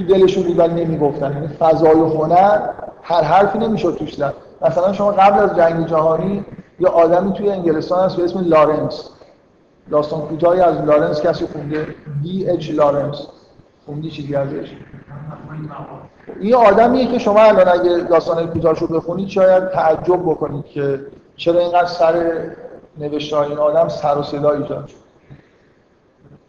[0.00, 1.32] تو دلشون بود ولی نمی‌گفتن.
[1.32, 2.60] یعنی فضای هنر
[3.02, 4.34] هر حرفی نمی‌شد توش زد.
[4.62, 6.44] مثلا شما قبل از جنگ جهانی
[6.80, 9.08] یه آدمی توی انگلستان هست به اسم لارنس.
[9.90, 11.86] داستان کوتاهی از لارنس کسی خونده.
[12.22, 13.26] دی اچ لارنس.
[13.86, 14.72] خوندی چیزی ازش؟
[16.40, 21.00] این آدمیه که شما الان اگه داستان کوتاهشو بخونید شاید تعجب بکنید که
[21.36, 22.32] چرا اینقدر سر
[22.98, 24.96] نوشته این آدم سر و صدا ایجاد شد.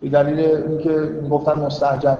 [0.01, 2.17] به دلیل اینکه گفتن مستهجن.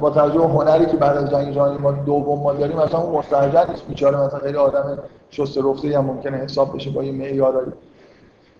[0.00, 3.18] با توجه به هنری که بعد از جنگ جهانی ما دوم ما داریم مثلا اون
[3.18, 3.86] مستهجن نیست.
[3.86, 4.98] بیچاره مثلا خیلی آدم
[5.30, 7.72] شسته رفته هم ممکنه حساب بشه با یه معیارایی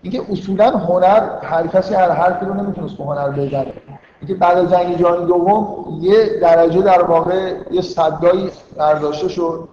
[0.01, 3.73] اینکه اصولا هنر هر کسی هر حرفی رو نمی‌تونست به هنر بزنه.
[4.19, 9.67] اینکه بعد از جنگ جهانی دوم یه درجه در واقع یه صدایی برداشته شد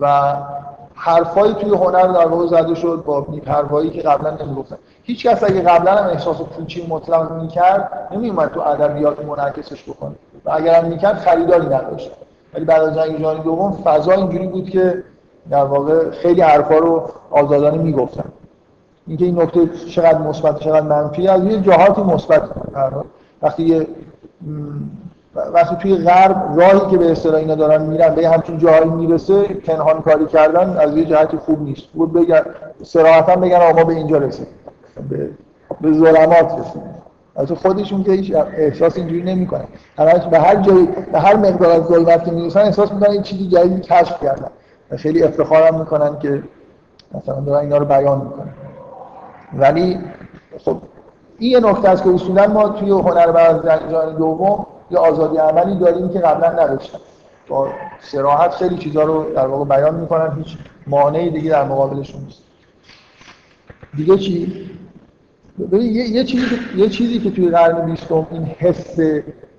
[0.00, 0.34] و
[0.98, 4.76] حرفایی توی هنر در واقع زده شد با بی‌پروایی که قبلا نمی‌گفتن.
[5.02, 10.14] هیچ کس اگه قبلا هم احساس پوچی مطلق می‌کرد نمیومد تو ادبیات منعکسش بکنه.
[10.44, 12.10] و اگر هم می‌کرد خریداری نداشت.
[12.54, 15.04] ولی بعد از جنگ جهانی دوم فضا اینجوری بود که
[15.50, 18.32] در واقع خیلی حرفا رو آزادانه می‌گفتن.
[19.06, 22.42] اینکه این نکته چقدر مثبت چقدر منفی از یه جهاتی مثبت
[23.42, 23.86] وقتی یه
[25.52, 30.02] وقتی توی غرب راهی که به اصطلاح اینا دارن میرن به همچین جایی می‌رسه پنهان
[30.02, 31.82] کاری کردن از یه جهتی خوب نیست.
[31.94, 32.42] بود بگن
[32.82, 34.46] صراحتا بگن ما به اینجا رسید
[35.10, 35.30] به
[35.80, 36.82] به ظلمات رسید
[37.36, 39.64] از خودشون که هیچ احساس اینجوری نمی‌کنن.
[39.98, 43.48] همش به هر جایی به هر مقدار از ظلمت که می‌رسن احساس می‌کنن این چیزی
[43.48, 44.50] جدیدی کشف کردن.
[44.90, 46.42] و خیلی افتخار هم می‌کنن که
[47.14, 48.54] مثلا دارن اینا رو بیان می‌کنن.
[49.58, 49.98] ولی
[50.64, 50.76] خب
[51.38, 53.58] این نکته است که اصولا ما توی هنر
[53.90, 56.98] جهان دوم یه آزادی عملی داریم که قبلا نداشتن.
[57.48, 57.68] با
[58.00, 62.42] سراحت خیلی چیزها رو در واقع بیان می‌کنن هیچ مانعی دیگه در مقابلشون نیست.
[63.96, 64.68] دیگه چی؟
[65.72, 69.00] یه،, یه چیزی که یه چیزی که توی قرن بیستم این حس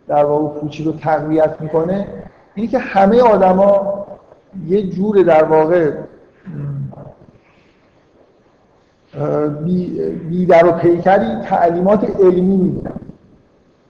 [0.08, 2.08] در واقع پوچی رو تقویت می‌کنه
[2.56, 4.08] اینی که همه آدما
[4.68, 5.92] یه جور در واقع
[10.30, 13.07] بی, در و پیکری تعلیمات علمی می‌دونن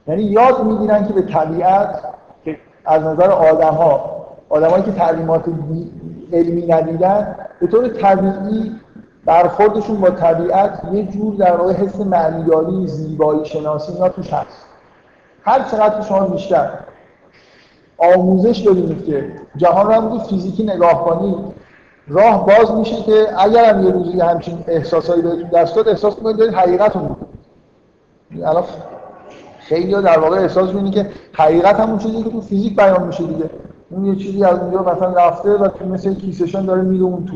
[0.07, 2.03] یعنی یاد می‌گیرن که به طبیعت
[2.45, 4.17] که از نظر آدم ها
[4.49, 5.45] آدمایی که تعلیمات
[6.33, 8.75] علمی ندیدن به طور طبیعی
[9.25, 14.65] برخوردشون با طبیعت یه جور در واقع حس معنیداری زیبایی شناسی اینا توش هست.
[15.43, 16.69] هر چقدر شما بیشتر
[17.97, 21.37] آموزش دارید که جهان رو هم فیزیکی نگاه کنید
[22.07, 26.37] راه باز میشه که اگر هم یه روزی همچین احساسایی بهتون دست داد احساس کنید
[26.37, 27.15] دارید حقیقت رو
[28.45, 28.63] الان
[29.67, 33.49] خیلی در واقع احساس می‌کنی که حقیقت همون چیزی که تو فیزیک بیان میشه دیگه.
[33.89, 37.33] اون یه چیزی از اونجا مثلا رفته و مثل کیسشان داره میره اون تو.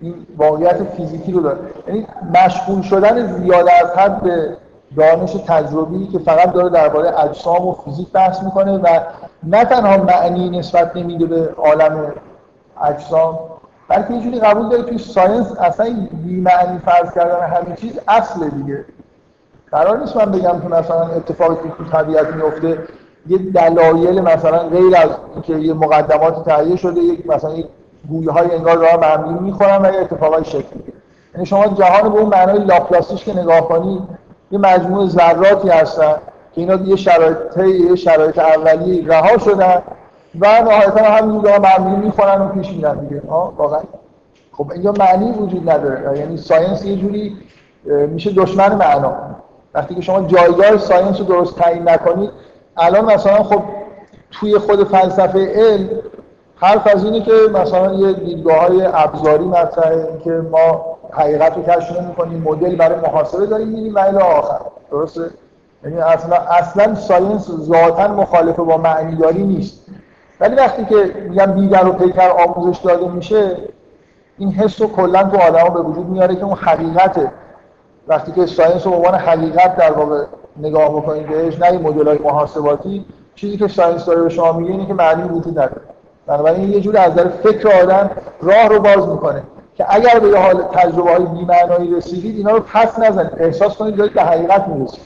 [0.00, 1.58] این واقعیت فیزیکی رو داره.
[1.88, 4.56] یعنی مشغول شدن زیاده از حد به
[4.96, 8.86] دانش تجربی که فقط داره درباره اجسام و فیزیک بحث می‌کنه و
[9.42, 12.12] نه تنها معنی نسبت نمیده به عالم
[12.82, 13.38] اجسام
[13.88, 18.84] بلکه یه قبول داره توی science اصلا بی معنی فرض کردن همه چیز اصل دیگه.
[19.72, 22.78] قرار نیست من بگم که مثلا اتفاقی که تو طبیعت میفته
[23.26, 27.66] یه دلایل مثلا غیر از اینکه یه مقدمات تهیه شده یک مثلا یک
[28.08, 30.76] گوی هایی انگار راه معمولی می‌خورن و یه اتفاقای شکل
[31.34, 34.02] یعنی شما جهان به اون معنای لاپلاسیش که نگاه کنید
[34.50, 36.14] یه مجموعه ذراتی هستن
[36.54, 39.82] که اینا یه شرایط یه شرایط اولیه رها شدن
[40.40, 43.22] و نهایتا همین راه معمولی می‌خورن و پیش میرن دیگه.
[43.56, 43.80] واقعا.
[44.52, 46.18] خب اینجا معنی وجود نداره.
[46.18, 47.36] یعنی science یه جوری
[47.84, 49.14] میشه دشمن معنا.
[49.74, 52.30] وقتی که شما جایگاه science رو درست تعیین نکنید
[52.76, 53.62] الان مثلا خب
[54.30, 55.88] توی خود فلسفه علم
[56.56, 62.00] حرف از اینه که مثلا یه دیدگاه های ابزاری مطرحه که ما حقیقت رو کشف
[62.00, 64.60] نمی‌کنیم مدل برای محاسبه داریم می‌ریم و الی آخر.
[64.90, 65.30] درسته؟
[65.84, 69.86] یعنی اصلا اصلا science ذاتا مخالف با معنیداری نیست.
[70.40, 73.56] ولی وقتی که میگم بی در و پیکر آموزش داده میشه
[74.38, 77.30] این حس رو کلا تو آدما به وجود میاره که اون حقیقته.
[78.08, 80.24] وقتی که science رو عنوان حقیقت در واقع
[80.56, 84.86] نگاه بکنید بهش نه مدل های محاسباتی چیزی که ساینس داره به شما میگه اینه
[84.86, 85.80] که معنی وجود نداره.
[86.26, 88.10] بنابراین یه جور از نظر فکر آدم
[88.42, 89.42] راه رو باز می‌کنه
[89.76, 93.30] که اگر به یه حال تجربه های بی‌معنایی رسیدید اینا رو پس نزنید.
[93.36, 95.00] احساس کنید دارید به حقیقت می‌رسید.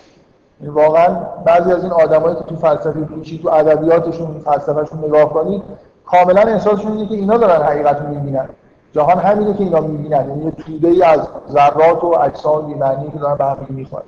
[0.60, 5.62] یعنی واقعا بعضی از این آدمایی که تو فلسفه پوچی تو ادبیاتشون فلسفهشون نگاه کنید
[6.06, 8.48] کاملا احساسشون اینه که اینا دارن حقیقت رو می‌بینن.
[8.96, 10.28] جهان همینه که اینا می‌بینن.
[10.28, 14.04] یعنی یه توده ای از ذرات و اجسام بی‌معنی که دارن به هم می‌خورن.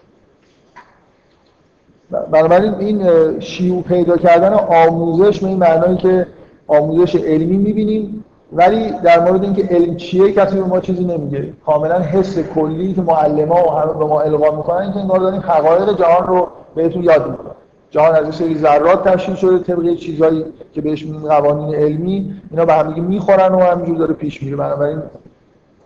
[2.31, 6.27] بنابراین این شیوع پیدا کردن آموزش به این معنایی که
[6.69, 11.53] آموزش علمی می‌بینیم ولی در مورد اینکه علم چیه کسی به ما چیزی نمیگه.
[11.67, 15.99] کاملا حس کلی که معلما و همه به ما القا می‌کنن اینکه انگار داریم حقایق
[15.99, 17.55] جهان رو بهتون یاد می‌کنن.
[17.91, 22.75] جهان از سری ذرات تشکیل شده طبق چیزایی که بهش میگیم قوانین علمی اینا به
[22.75, 24.57] هم می‌خورن و همینجور داره پیش میره.
[24.57, 25.03] بنابراین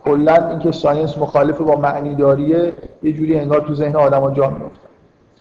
[0.04, 4.88] کلا اینکه science مخالف با معنی داریه یه جوری انگار تو ذهن آدما جا میفته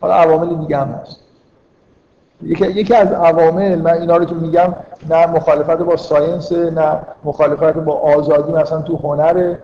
[0.02, 1.19] حالا عوامل دیگه هم هست.
[2.43, 4.76] یکی, یکی از عوامل من اینا رو که میگم
[5.10, 9.56] نه مخالفت با science نه مخالفت با آزادی مثلا تو هنر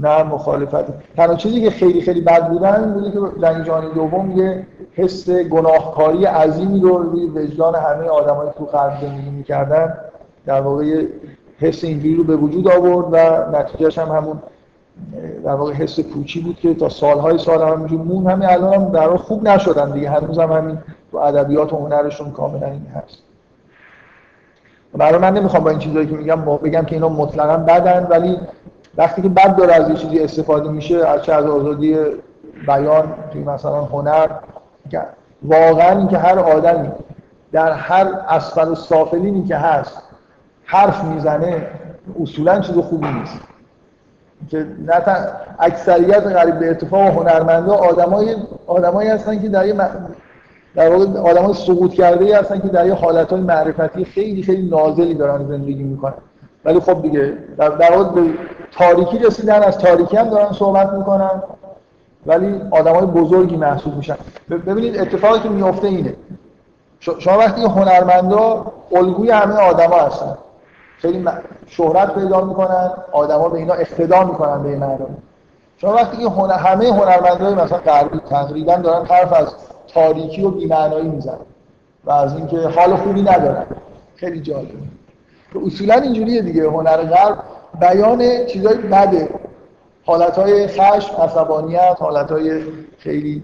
[0.00, 0.84] نه مخالفت.
[1.16, 6.24] تنها چیزی که خیلی خیلی بد بودن بوده که جنگ جهانی دوم یه حس گناهکاری
[6.24, 9.94] عظیمی رو روی وجدان همه آدمایی تو غرب زندگی می‌کردن
[10.46, 11.06] در واقع
[11.58, 14.42] حس اینجوری رو به وجود آورد و نتیجهش هم همون
[15.44, 18.26] در واقع حس پوچی بود که تا سالهای سال هم مون.
[18.26, 20.10] همین الان هم در خوب نشدن دیگه.
[20.10, 20.78] هنوز هم همین
[21.12, 23.18] تو ادبیات و هنرشون کاملا این هست.
[24.94, 28.38] برای من نمی‌خوام با این چیزایی که میگم بگم که اینا مطلقا بدن ولی
[28.96, 31.96] وقتی که بد داره از یه چیزی استفاده میشه از چه از آزادی
[32.66, 34.28] بیان توی مثلا هنر
[35.42, 36.88] واقعا اینکه هر آدمی
[37.52, 40.02] در هر اسفل و سافلینی که هست
[40.64, 41.66] حرف می‌زنه
[42.22, 43.40] اصولا چیز خوبی نیست.
[44.50, 49.74] که نه اکثریت قریب به اتفاق هنرمندا آدمای آدمایی هستن که در یه
[50.74, 55.46] در واقع آدمای سقوط کرده هستن که در یه حالتهای معرفتی خیلی خیلی نازلی دارن
[55.48, 56.14] زندگی می‌کنن.
[56.64, 58.30] ولی خب دیگه در, در واقع به
[58.72, 61.42] تاریکی رسیدن از تاریکی هم دارن صحبت می‌کنن.
[62.26, 64.16] ولی آدمای بزرگی محسوب میشن.
[64.50, 66.14] ببینید اتفاقی که میفته اینه.
[67.00, 70.38] شما وقتی هنرمندا الگوی همه آدما هستن.
[70.98, 71.24] خیلی
[71.66, 75.16] شهرت پیدا می‌کنن آدما به اینا اقتدا می‌کنن به این مردم
[75.76, 76.28] شما وقتی که.
[76.28, 79.54] همه هنرمندای مثلا غربی تقریبا دارن حرف از
[79.94, 81.36] تاریکی و بی‌معنایی می‌زنن
[82.04, 83.66] و از اینکه حال خوبی ندارن.
[84.16, 84.74] خیلی جالبه
[85.66, 86.68] اصولا اینجوریه دیگه.
[86.68, 87.38] هنر غرب
[87.80, 89.28] بیان چیزای بده.
[90.06, 92.62] حالتهای خشم عصبانیت حالتهای
[92.98, 93.42] خیلی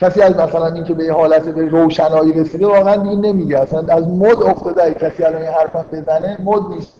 [0.00, 3.58] کسی از مثلا این که به حالت به روشنایی رسیده واقعا دیگه نمیگه.
[3.58, 6.92] اصلا از مد افتاده کسی الان این حرفا بزنه مد نیست.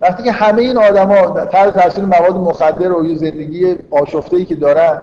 [0.00, 4.54] وقتی که همه این آدما تحت تاثیر مواد مخدر و یه زندگی آشفته ای که
[4.54, 5.02] دارن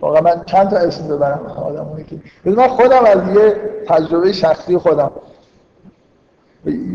[0.00, 3.56] واقعا من چند تا اسم ببرم آدمایی که من خودم از یه
[3.88, 5.10] تجربه شخصی خودم.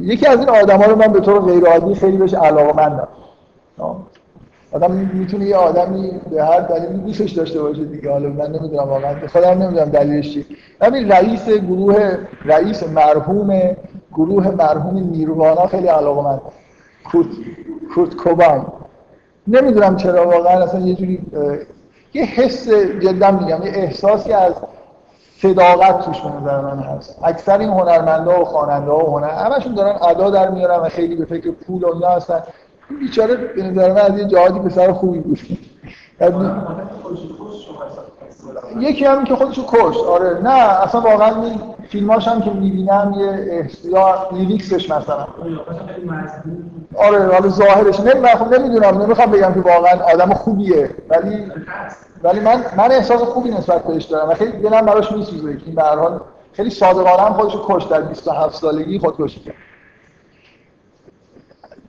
[0.01, 3.07] یکی از این آدما رو من به طور غیر عادی خیلی بهش علاقه‌مندم.
[4.71, 8.11] آدم می‌تونه یه آدمی به هر دلیلی دوستش داشته باشه دیگه.
[8.11, 10.45] حالا من نمی‌دونم واقعا خودم نمی‌دونم دلیلش چی.
[10.81, 13.75] همین رئیس گروه رئیس مرحوم
[14.13, 16.41] گروه مرحوم نیروانا خیلی علاقه من
[17.11, 17.27] کورت
[17.95, 18.65] کورت کوباین
[19.47, 21.19] نمی‌دونم چرا واقعا اصلا یه جوری
[22.13, 24.53] یه حس جدا میگم یه احساسی از
[25.41, 27.19] صداقت توش به نظر من هست.
[27.23, 31.25] اکثر این هنرمندا و خواننده و هنر همشون دارن ادا در میارن و خیلی به
[31.25, 32.43] فکر پول و اینا هستن.
[32.99, 35.39] بیچاره به نظر من از یه جهادی پسر خوبی بود.
[38.79, 40.41] یکی هم که خودشو کشت آره.
[40.43, 45.27] نه اصلا واقعا این فیلماش هم که می‌بینم یه یا لیریکسش مثلا.
[46.97, 47.99] آره حالا ظاهرش.
[47.99, 50.89] نمی‌دونم نمی‌خوام بگم که واقعا آدم خوبیه.
[51.09, 51.51] ولی
[52.23, 55.57] ولی من من احساس خوبی نسبت بهش دارم و خیلی دلم براش میسوزه.
[55.65, 56.19] این به هر حال
[56.53, 59.55] خیلی صادقانه هم خودشو کشت در 27 سالگی خودکشی کرد.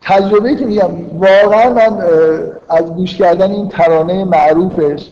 [0.02, 2.02] تجربه که میگم واقعا من
[2.68, 5.10] از گوش کردن این ترانه معروفش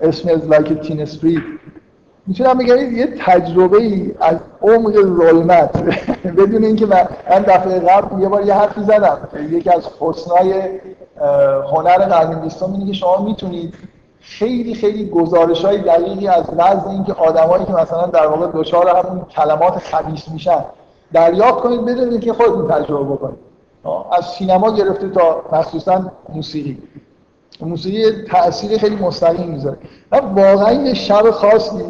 [0.00, 1.42] اسم از لایک تین استریت
[2.26, 5.82] می‌تونم بگم یه تجربه ای از عمق ظلمت.
[6.38, 7.08] بدون اینکه من
[7.42, 9.18] دفعه قبل یه بار یه حرفی زدم.
[9.50, 10.52] یکی از حسنای
[11.72, 13.74] هنر قرن بیستم که شما می‌تونید
[14.20, 19.24] خیلی خیلی گزارش های دقیقی از وضع اینکه آدمایی که مثلا در واقع دچار همون
[19.24, 20.64] کلمات خبیث میشن
[21.12, 23.53] دریافت کنید بدون اینکه خودتون تجربه بکنید.
[24.12, 26.78] از سینما گرفته تا مخصوصا موسیقی.
[27.60, 29.76] موسیقی تأثیر خیلی مستقیم می‌ذاره.
[30.12, 31.84] من واقعا یه شب خاصی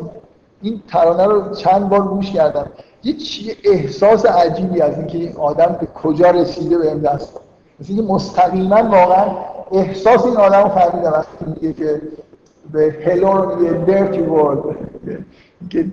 [0.63, 2.67] این ترانه رو چند بار گوش کردم.
[3.05, 3.15] یه
[3.65, 7.41] احساس عجیبی از اینکه این آدم به کجا رسیده به دست.
[7.81, 9.27] مثل اینکه مستقیما واقعا
[9.73, 12.03] احساس این آدم رو فهمیدم وقتی میگه که
[12.73, 14.75] به هلو میگه dirty world.
[15.71, 15.87] که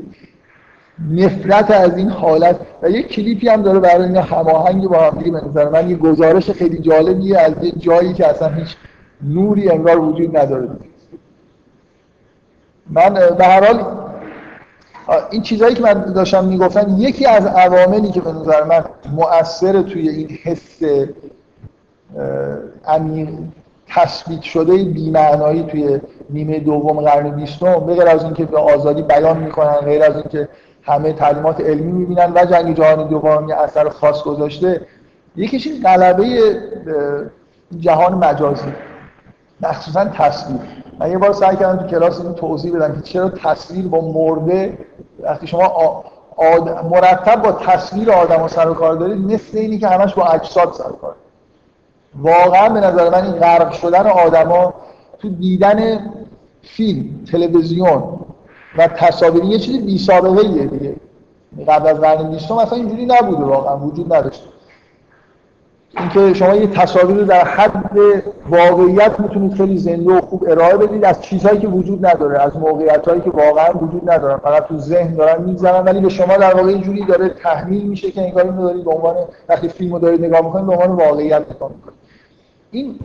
[1.11, 2.55] نفرت از این حالت.
[2.81, 6.51] و یه کلیپی هم داره برای این هماهنگ با هم دیگه به من یه گزارش
[6.51, 8.75] خیلی جالبیه از یه جایی که اصلا هیچ
[9.23, 10.69] نوری انگار وجود نداره.
[12.89, 13.85] من به هر حال
[15.31, 20.09] این چیزهایی که من داشتم می‌گفتم یکی از عواملی که به نظر من مؤثر توی
[20.09, 20.79] این حس
[22.87, 23.29] عمیق
[23.87, 29.37] تثبیت شده بی‌معنایی توی نیمه دوم قرن بیستم به غیر از اینکه به آزادی بیان
[29.37, 30.47] می‌کنن غیر از اینکه
[30.83, 34.81] همه تعلیمات علمی می‌بینن و جنگ جهانی دوم یه اثر خاص گذاشته.
[35.35, 36.55] یکیش این غلبه
[37.79, 38.73] جهان مجازی
[39.61, 40.59] مخصوصا تصویر.
[40.99, 44.77] من یه بار سعی کردم تو کلاس اینو توضیح بدم که چرا تصویر با مرده
[45.19, 45.65] وقتی شما
[46.37, 46.85] آد...
[46.85, 50.89] مرتب با تصویر آدم سر و کار دارید مثل اینی که همش با اجساد سر
[50.89, 51.15] و کار.
[52.15, 54.73] واقعا به نظر من این غرق شدن آدما
[55.19, 56.09] تو دیدن
[56.61, 58.19] فیلم تلویزیون
[58.77, 60.95] و تصاویر یه چیزی بی سابقه دیگه.
[61.67, 64.45] قبل از قرن 20 اصلا اینجوری نبوده واقعا وجود نداشته.
[65.97, 67.91] اینکه شما یه تصاویر رو در حد
[68.49, 73.07] واقعیت می‌تونید خیلی زنده و خوب ارائه بدید از چیزهایی که وجود نداره از موقعیت
[73.07, 74.37] هایی که واقعا وجود ندارن.
[74.37, 78.21] فقط تو ذهن دارن میگذرن ولی به شما در واقع اینجوری داره تحمیل میشه که
[78.21, 79.15] انگار اینو دارید به عنوان
[79.49, 81.97] وقتی فیلمو دارید نگاه می‌کنید به عنوان واقعیت نگاه می‌کنید.
[82.71, 82.99] این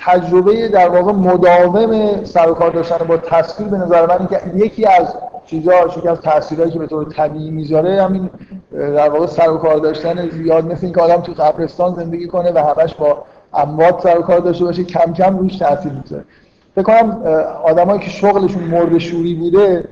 [0.00, 5.14] تجربه در واقع مداوم سر کار داشتن با تصویر به نظر من که یکی از
[5.46, 8.30] چیزا یکی از تاثیرهایی که به طور طبیعی می‌ذاره همین
[8.72, 12.94] در واقع سر کار داشتن زیاد مثل اینکه آدم تو قبرستان زندگی کنه و همش
[12.94, 13.24] با
[13.54, 16.24] اموات سر کار داشته باشه کم کم روش تاثیر می‌ذاره.
[16.74, 17.22] فکر کنم
[17.64, 19.84] آدمایی که شغلشون مرد شوری بوده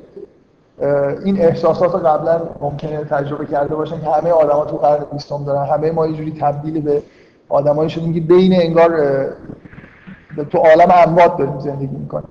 [1.25, 5.67] این احساسات رو قبلا ممکنه تجربه کرده باشن که همه آدما تو قرن 20 دارن
[5.67, 7.03] همه ما یه جوری تبدیل به
[7.49, 8.91] آدمایی شدیم که بین انگار
[10.45, 12.28] تو عالم اموات داریم زندگی می‌کنیم.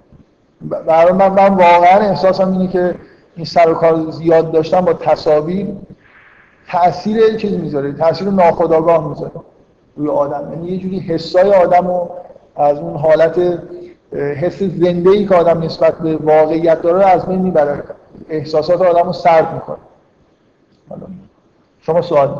[0.61, 2.95] برای من, من واقعا احساسم اینه که
[3.35, 5.67] این سر و کار زیاد داشتن با تصاویر
[6.71, 9.31] تاثیر چیزی می‌ذاره تاثیر ناخودآگاه می‌ذاره
[9.95, 10.53] روی آدم.
[10.53, 12.09] یعنی یه جوری حسای آدم رو
[12.55, 13.59] از اون حالت
[14.13, 17.83] حس زنده ای که آدم نسبت به واقعیت داره از بین می‌بره.
[18.29, 19.77] احساسات آدم رو سرد می‌کنه.
[21.81, 22.39] شما سوال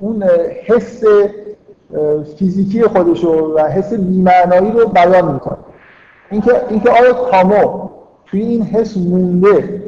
[0.00, 0.22] اون
[0.66, 1.02] حس
[2.38, 5.56] فیزیکی خودش و حس بی‌معنایی رو بیان می‌کنه.
[6.30, 7.88] اینکه اینکه آیا کامو
[8.26, 9.82] توی این حس مونده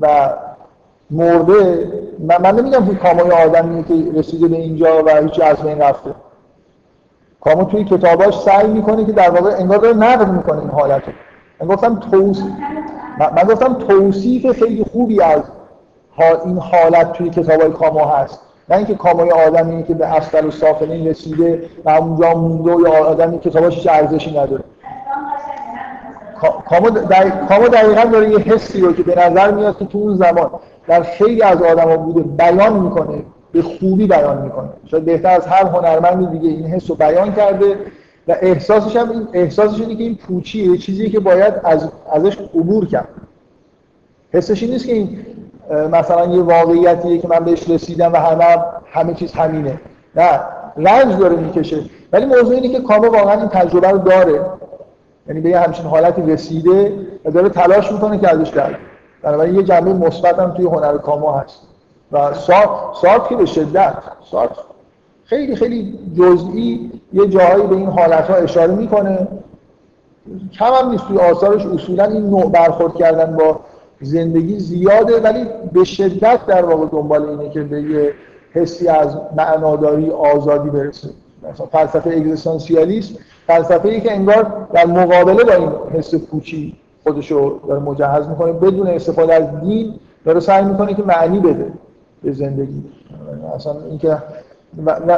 [0.00, 0.30] و
[1.10, 5.78] مرده من, من نمیگم توی کاموی آدمیه که رسیده به اینجا و هیچ از بین
[5.78, 6.10] رفته.
[7.40, 11.12] کامو توی کتاباش سعی می‌کنه که در واقع انگار داره نقد می‌کنه این حالت رو.
[11.60, 12.44] من گفتم توصیف
[13.18, 15.42] من گفتم توصیف خیلی خوبی از
[16.44, 18.40] این حالت توی کتابای کامو هست.
[18.68, 23.38] نه اینکه کاموی آدمی که به افسر و سافلین رسیده و اونجا مونده یا آدمی
[23.38, 24.64] کتاباش هیچ ارزشی نداره.
[26.68, 26.90] کامو,
[27.48, 30.50] کامو دقیقا داره یه حسی رو که به نظر میاد که تو اون زمان
[30.88, 34.68] در خیلی از آدما بوده بیان می‌کنه به خوبی بیان می‌کنه.
[34.86, 37.76] شاید بهتر از هر هنرمند دیگه این حس رو بیان کرده
[38.28, 42.38] و احساسش هم این احساسش اینه که این پوچیه یه چیزی که باید از ازش
[42.38, 43.08] عبور کرد.
[44.32, 45.26] حسش این نیست که این
[45.72, 49.80] مثلا یه واقعیتیه که من بهش رسیدم و همه همه چیز همینه.
[50.16, 50.40] نه
[50.76, 51.80] رنج داره می‌کشه.
[52.12, 54.40] ولی موضوع اینه که کامو واقعا این تجربه رو داره.
[55.28, 56.92] یعنی به یه همچین حالتی رسیده
[57.24, 58.76] و داره تلاش می‌کنه که ازش در
[59.22, 61.62] بنابراین یه جنبه مثبت هم توی هنر کامو هست.
[62.12, 62.34] و
[62.94, 63.94] سارت که به شدت
[64.30, 64.50] سارت
[65.24, 69.28] خیلی خیلی جزئی یه جاهایی به این حالت ها اشاره می‌کنه.
[70.58, 73.60] کم هم نیست توی آثارش اصولا این نوع برخورد کردن با
[74.02, 78.12] زندگی زیاده ولی به شدت در واقع دنبال اینه که به یه
[78.52, 81.08] حسی از معناداری آزادی برسه.
[81.52, 83.14] مثلا فلسفه اگزیستانسیالیسم
[83.46, 88.52] فلسفه ای که انگار در مقابله با این حس پوچی خودش رو داره مجهز می‌کنه
[88.52, 89.94] بدون استفاده از دین
[90.24, 91.72] داره سعی می‌کنه که معنی بده
[92.22, 92.82] به زندگی.
[93.54, 94.18] اصلا اینکه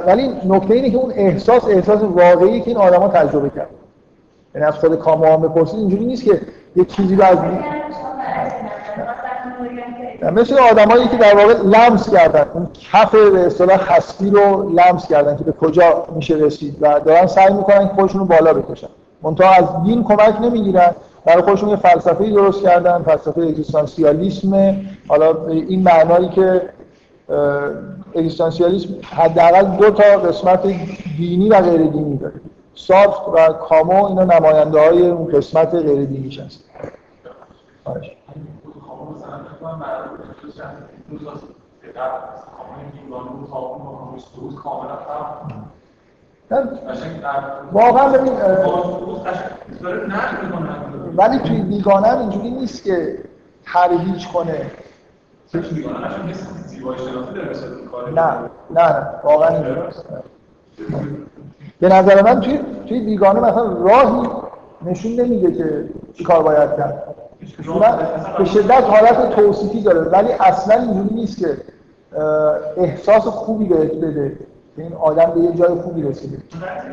[0.06, 3.68] ولی نکته اینه که اون احساس احساس واقعی که این آدما تجربه کرد
[4.54, 6.40] یعنی از خود کامو هم بپرسید اینجوری نیست که
[6.76, 7.38] یه چیزی رو از
[10.30, 12.46] مثل آدمایی که در واقع لمس کردن.
[12.54, 17.26] اون کف به اصطلاح هستی رو لمس کردن که به کجا میشه رسید و دارن
[17.26, 18.88] سعی می‌کنن که خودشون رو بالا بکشن.
[19.22, 20.94] منتها از دین کمک نمی‌گیرن.
[21.24, 24.76] برای خودشون یه فلسفه درست کردن فلسفه اگزیستانسیالیسم.
[25.08, 26.62] حالا این معنایی که
[28.14, 30.62] اگزیستانسیالیسم حداقل دو تا قسمت
[31.16, 32.34] دینی و غیر دینی داره.
[32.74, 36.30] سارت و کامو اینا نماینده های اون قسمت غیر دینی
[39.12, 40.20] هستن کنم معروف
[47.72, 48.32] واقعا ببین
[51.16, 53.18] ولی توی بیگانه اینجوری نیست که
[53.64, 54.70] ترویج کنه.
[58.14, 60.04] نه نه نه واقعا اینجوری نیست.
[61.80, 64.28] به نظر من توی توی بیگانه مثلا راهی
[64.82, 67.14] نشون نمیده که چیکار باید کرد.
[68.38, 71.56] به شدت حالت توصیفی داره ولی اصلا اینجوری نیست که
[72.76, 74.38] احساس خوبی بهت بده
[74.76, 76.38] که این آدم به یه جای خوبی رسیده.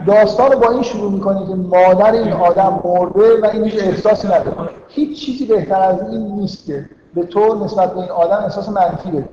[0.08, 4.70] داستان با این شروع می‌کنه که مادر این آدم مرده و این هیچ احساسی نداره.
[4.88, 6.86] هیچ چیزی بهتر از این نیست که
[7.16, 9.30] به تو نسبت به این آدم احساس منفی بده.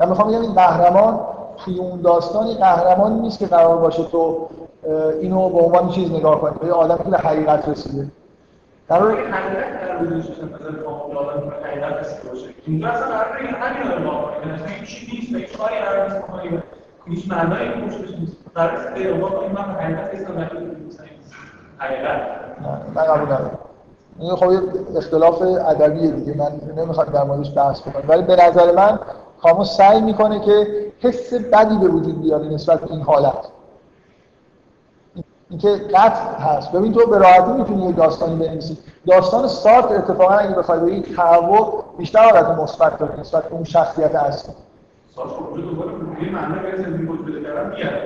[0.00, 1.20] من می‌خوام بگم این قهرمان
[1.64, 4.48] توی اون داستانی قهرمان نیست که قرار باشه تو
[5.20, 6.52] اینو به عنوان چیز نگاه کنی.
[6.62, 8.06] به آدمی که به حقیقت رسیده.
[8.92, 12.46] قرار حقیقت در وجودش مثلا آدم حقیقت رسیده باشه.
[12.66, 16.62] اینجا اصلا قرار همین رو نگاه کنی هیچ نیست هیچ کاری قرار نیست بکنی
[17.06, 18.36] هیچ معنایی نیست.
[18.54, 20.48] قرار است به عنوان این من حقیقت هستم
[21.78, 22.20] حقیقت
[22.94, 23.58] من قبول ندارم
[24.18, 24.52] این خب
[24.96, 26.36] اختلاف ادبیه دیگه.
[26.36, 28.98] من نمی‌خوام در موردش بحث کنم ولی به نظر من
[29.42, 30.66] کاموس سعی می‌کنه که
[31.00, 33.48] حس بدی به وجود بیاره نسبت به این حالت.
[35.52, 36.72] اینکه قطع هست.
[36.72, 38.78] ببین تو به راحتی می‌تونی یه داستانی بنویسی.
[39.06, 44.14] داستان سارت اتفاقا اگه بخوای بگی تهوع بیشتر حالت مثبت داره نسبت به اون شخصیت
[44.14, 44.54] اصلی.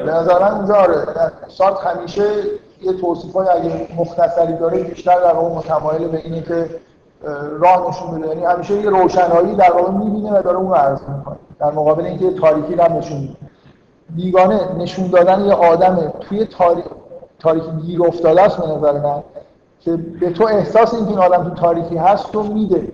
[0.04, 1.06] به نظر من اینجا آره
[1.48, 2.24] سارت همیشه
[2.82, 6.70] یه توصیف های اگه مختصری داره بیشتر در واقع متمایل به اینه که
[7.58, 8.28] راه نشون بده.
[8.28, 11.36] یعنی همیشه یه روشنایی در واقع می‌بینه و داره اون رو عرض می‌کنه.
[11.60, 13.36] در مقابل اینکه تاریکی هم نشون میده.
[14.10, 16.84] بیگانه نشون دادن یه آدم توی تاریک
[17.38, 19.22] تاریکی گیر افتاده است به نظر من
[19.80, 22.92] که به تو احساس اینکه این آدم تو تاریکی هست تو میده.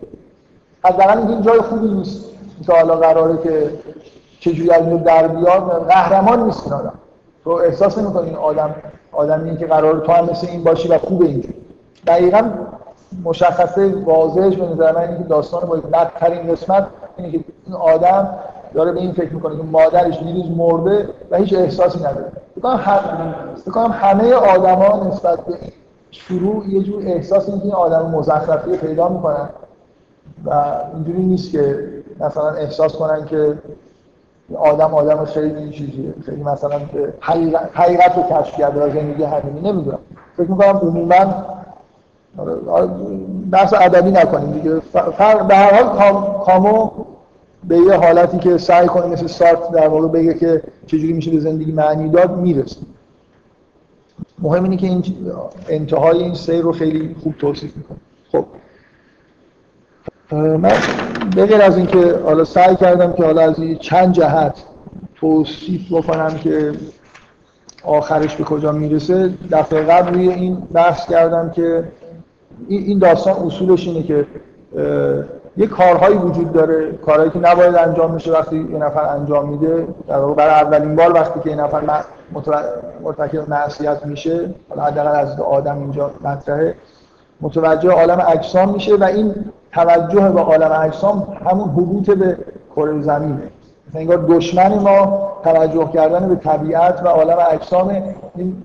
[0.85, 2.25] حداقل اینکه این جای خوبی نیست
[2.67, 3.71] که حالا قراره که
[4.41, 6.95] چجوری از اینو در بیاد قهرمان نیست این آدم.
[7.45, 8.75] تو احساس نمی‌کنی این آدم
[9.13, 11.55] آدمی که قرار تو هم مثل این باشی و خوبه اینجوری.
[12.07, 12.51] دقیقا
[13.25, 16.87] مشخصه واضحش به نظر من اینه که داستان با بدترین قسمت
[17.17, 18.39] اینه که این آدم
[18.75, 22.33] داره به این فکر می‌کنه که مادرش دیروز مرده و هیچ احساسی نداره.
[23.67, 25.55] بکنم همه آدما نسبت به
[26.11, 29.49] شروع یه جور احساس اینکه این آدم مزخرفی پیدا می‌کنن
[30.45, 31.89] و اینجوری نیست که
[32.21, 33.59] مثلا احساس کنن که
[34.57, 36.15] آدم آدم خیلی چیزیه.
[36.27, 36.81] خیلی مثلا
[37.75, 39.99] حقیقت, رو کشف کرده و زندگی همینی نمی‌دونم.
[40.37, 41.35] فکر می‌کنم عموما
[42.39, 42.87] آره، آره،
[43.51, 44.71] بحث ادبی نکنیم دیگه.
[45.49, 46.15] به هر حال
[46.47, 46.91] کامو
[47.69, 51.41] به یه حالتی که سعی کنه مثل سارت در واقع بگه که چجوری میشه به
[51.41, 52.81] زندگی معنی داد می‌رسه
[54.39, 55.05] مهم اینه که این
[55.69, 57.99] انتهای این سیر رو خیلی خوب توصیف می‌کنه.
[58.33, 58.45] خب.
[60.33, 60.73] من
[61.37, 64.65] به از اینکه حالا سعی کردم که حالا از چند جهت
[65.15, 66.73] توصیف بکنم که
[67.85, 71.85] آخرش به کجا می‌رسه دفعه قبل روی این بحث کردم که
[72.69, 74.27] این داستان اصولش اینه که
[75.57, 79.87] یه کارهایی وجود داره کارهایی که نباید انجام میشه وقتی یه نفر انجام میده.
[80.09, 82.03] در واقع برای اولین بار وقتی که یه نفر
[83.03, 86.75] مرتکب معصیت میشه حالا حداقل از آدم اینجا مطرحه.
[87.41, 89.35] متوجه عالم اجسام میشه و این
[89.73, 92.37] توجه به عالم اجسام همون حبوط به
[92.77, 93.43] کره زمینه.
[93.95, 97.89] انگار دشمن ما توجه کردن به طبیعت و عالم اجسام
[98.35, 98.65] این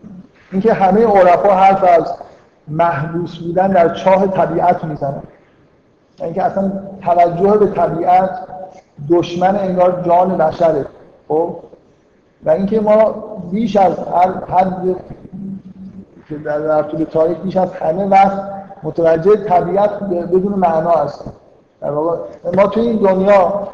[0.51, 2.13] اینکه همه عرفا حرف از
[2.67, 5.23] محبوس بودن در چاه طبیعت می‌زنن.
[6.21, 8.39] اینکه اصلا توجه به طبیعت
[9.09, 10.85] دشمن انگار جان بشره
[11.27, 11.55] خب؟
[12.45, 13.15] و اینکه ما
[13.51, 14.95] بیش از هر حد
[16.29, 18.41] که در طول تاریخ بیش از همه وقت
[18.83, 21.33] متوجه طبیعت بدون معنا هستیم.
[22.53, 23.67] ما توی این دنیا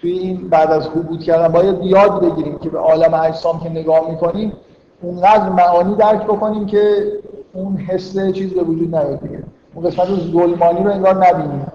[0.00, 4.10] توی این بعد از حبود کردن باید یاد بگیریم که به عالم اجسام که نگاه
[4.10, 4.52] می‌کنیم
[5.02, 7.12] اونقدر معانی درک بکنیم که
[7.52, 9.42] اون حس چیز به وجود نیاد دیگه.
[9.74, 11.66] اون قسمت ظلمانی رو انگار نبینیم.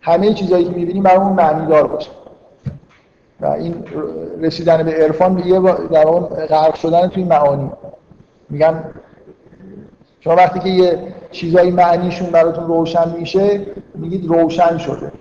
[0.00, 2.10] همه چیزایی که می‌بینیم برای اون معنی دار باشه.
[3.40, 3.84] و این
[4.40, 5.60] رسیدن به عرفان یه
[5.92, 7.70] در اون غرق شدن توی معانی.
[8.50, 8.84] میگن
[10.20, 10.98] شما وقتی که یه
[11.30, 15.12] چیزایی معنیشون براتون روشن میشه میگید روشن شده.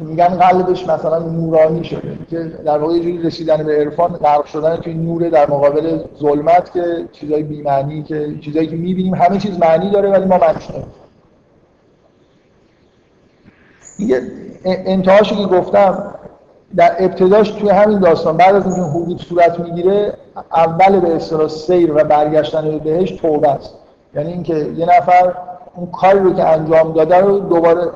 [0.00, 2.18] میگن قلبش مثلا نورانی شده.
[2.30, 6.72] که در واقع یه جوری رسیدن به عرفان غرق شدن توی نور در مقابل ظلمت
[6.72, 10.64] که چیزای بی معنی که چیزایی که می‌بینیم همه چیز معنی داره ولی ما معنیش
[13.98, 14.22] دیگه
[14.64, 16.14] انتهاشو که گفتم
[16.76, 20.12] در ابتداش توی همین داستان بعد از اینکه حدود صورت می‌گیره
[20.52, 23.74] اول به اصطلاح سیر و برگشتن به بهش توبه است.
[24.14, 25.34] یعنی اینکه یه نفر
[25.74, 27.90] اون کاری رو که انجام داده رو دوباره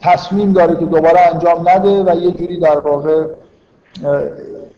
[0.00, 3.24] تصمیم داره که دوباره انجام نده و یه جوری در واقع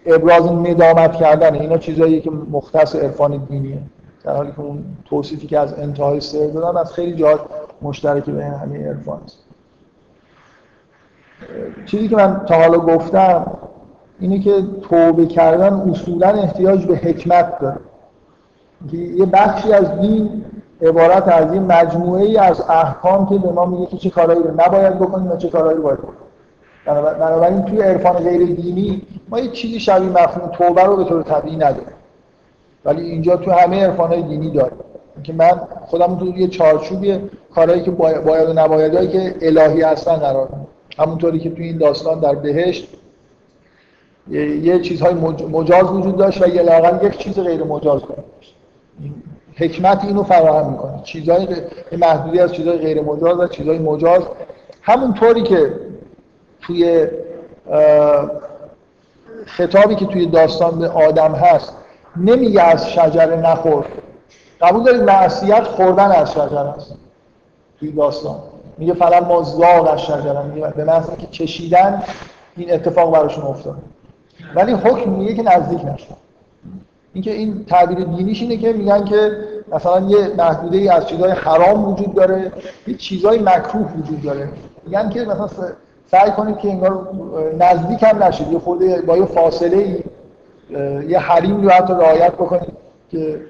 [0.06, 1.54] ابراز ندامت کردن.
[1.54, 3.78] اینا چیزایی که مختص عرفان دینیه.
[4.24, 7.40] در حالی که اون توصیفی که از انتهای سر دادم از خیلی جا
[7.82, 9.38] مشترک بین همه عرفان است.
[11.86, 13.46] چیزی که من تا حالا گفتم
[14.20, 17.80] اینه که توبه کردن اصولا احتیاج به حکمت داره.
[18.92, 20.44] یه بخشی از دین
[20.82, 24.50] عبارت از این مجموعه ای از احکام که به ما میگه که چه کارهایی رو
[24.50, 26.18] نباید بکنیم و چه کارهایی رو باید بکنیم.
[27.18, 31.56] بنابراین توی عرفان غیر دینی ما یه چیزی شبیه مفهوم توبه رو به طور طبیعی
[31.56, 31.94] نداریم.
[32.84, 34.78] ولی اینجا تو همه عرفان دینی داریم.
[35.22, 40.48] که من خودم تو یه چارچوبی کارهایی که باید و نبایدهایی که الهی هستن قرار
[40.48, 40.66] میدم.
[40.98, 42.88] همونطوری که تو این داستان در بهشت
[44.30, 45.14] یه چیزهای
[45.50, 48.24] مجاز وجود داشت و یه لاغل یک چیز غیر مجاز کنید
[49.56, 51.02] حکمت اینو فراهم می‌کنه.
[51.02, 51.48] چیزهای
[51.98, 54.22] محدودی از چیزهای غیر مجاز و چیزهای مجاز.
[54.82, 55.72] همونطوری که
[56.60, 57.06] توی
[59.46, 61.76] خطابی که توی داستان به آدم هست
[62.16, 63.84] نمیگه از شجره نخور.
[64.60, 66.94] قبول دارید معصیت خوردن از شجره است
[67.80, 68.38] توی داستان.
[68.78, 70.68] میگه فقط ما زاغ از شجره میگه.
[70.68, 72.02] به معنی که چشیدن
[72.56, 73.76] این اتفاق براشون افتاد
[74.54, 76.16] ولی حکم میگه که نزدیک نشد
[77.14, 79.30] اینکه این تعبیر دینیش اینه که میگن که
[79.72, 82.52] مثلا یه محدوده ای از چیزهای حرام وجود داره
[82.86, 84.48] یه چیزهای مکروه وجود داره.
[84.84, 85.48] میگن که مثلا
[86.10, 87.08] سعی کنید که انگار
[87.58, 88.52] نزدیک هم نشید.
[88.52, 90.02] یه خود با یه فاصله ای
[91.08, 92.72] یه حریم رو حتی رعایت بکنید
[93.10, 93.40] که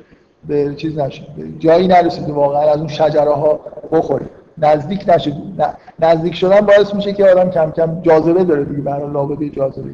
[0.49, 1.27] به چیز نشید
[1.59, 3.61] جایی نرسید واقعا از اون شجره ها
[3.93, 4.44] بخورید.
[4.59, 5.35] نزدیک نشید
[5.99, 9.91] نزدیک شدن باعث میشه که آدم کم کم جاذبه داره دیگه برای لابد جاذبه.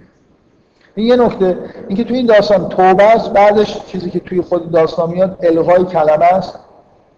[0.95, 1.59] این یه نکته.
[1.89, 6.25] اینکه توی این داستان توبه است بعدش چیزی که توی خود داستان میاد الغای کلمه
[6.25, 6.59] است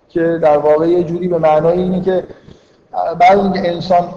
[0.09, 2.25] که در واقع یه جوری به معنای اینه که
[3.19, 4.09] بعد اینکه انسان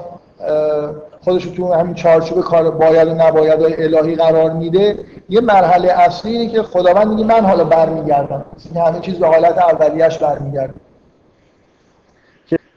[1.24, 5.00] خودش تو همین چارچوب کار باید و نباید الهی قرار میده
[5.30, 8.46] یه مرحله اصلی اینه که خداوند میگه من حالا برمیگردم.
[8.74, 10.74] این همه چیز به حالت اولیش برمیگرده.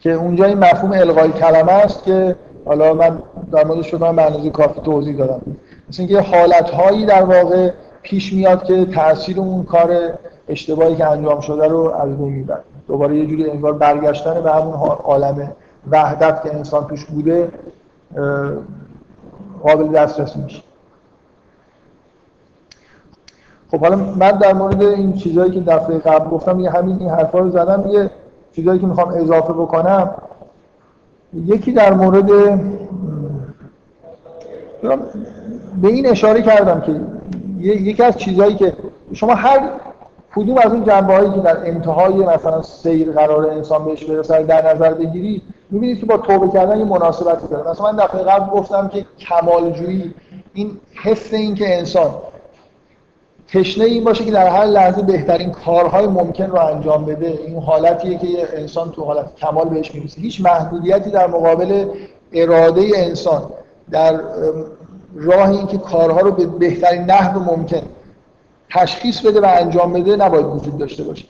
[0.00, 3.22] که اونجا این مفهوم الغای کلمه است که حالا من
[3.52, 5.40] در مورد شما به کافی توضیح دادم.
[5.88, 7.70] مثل اینکه حالت هایی در واقع
[8.02, 9.90] پیش میاد که تاثیر اون کار
[10.48, 12.60] اشتباهی که انجام شده رو از بین می‌بره.
[12.88, 14.74] دوباره یه جوری انگار برگشتن به همون
[15.04, 15.52] عالم
[15.90, 17.48] وحدت که انسان توش بوده
[19.62, 20.62] قابل دسترس میشه.
[23.70, 27.38] خب حالا من در مورد این چیزهایی که دفعه قبل گفتم یه همین این حرفا
[27.38, 28.10] رو زدم یه
[28.52, 30.14] چیزهایی که می‌خوام اضافه بکنم
[31.46, 32.26] یکی در مورد
[35.82, 37.00] به این اشاره کردم که
[37.60, 38.72] یکی از چیزهایی که
[39.12, 39.70] شما هر
[40.34, 44.74] کدوم از اون جنبه هایی که در انتهای مثلا سیر قرار انسان بهش برسه در
[44.74, 47.70] نظر بگیری می‌بینید که با توبه کردن یه مناسبتی داره.
[47.70, 50.14] مثلا من دفعه قبل گفتم که کمالجویی
[50.54, 52.10] این حس این که انسان
[53.48, 57.38] تشنه این باشه که در هر لحظه بهترین کارهای ممکن رو انجام بده.
[57.46, 60.20] این حالتیه که یه انسان تو حالت کمال بهش می‌رسه.
[60.20, 61.84] هیچ محدودیتی در مقابل
[62.32, 63.50] اراده انسان
[63.90, 64.20] در
[65.14, 67.82] راه اینکه کارها رو به بهترین نحو ممکن
[68.70, 71.24] تشخیص بده و انجام بده نباید وجود داشته باشه.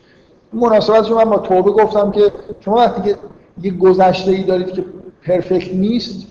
[0.53, 3.17] مناسبت من با توبه گفتم که شما وقتی که
[3.63, 4.85] یه گذشته ای دارید که
[5.27, 6.27] پرفکت نیست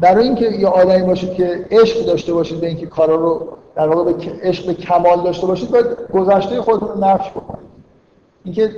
[0.00, 4.12] برای اینکه یه آدمی باشید که عشق داشته باشید به اینکه کارا رو در واقع
[4.12, 7.72] به عشق به کمال داشته باشید باید گذشته خودتون رو نفش بکنید.
[8.44, 8.70] اینکه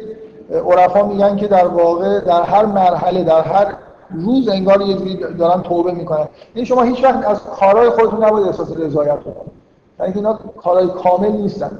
[0.50, 3.74] عرفا میگن که در واقع در هر مرحله در هر
[4.10, 6.18] روز انگار یه جوری دارن توبه می‌کنن.
[6.18, 9.52] این یعنی شما هیچ وقت از کارهای خودتون نباید احساس رضایت بکنید.
[10.00, 11.70] یعنی اینا کارهای کامل نیستن.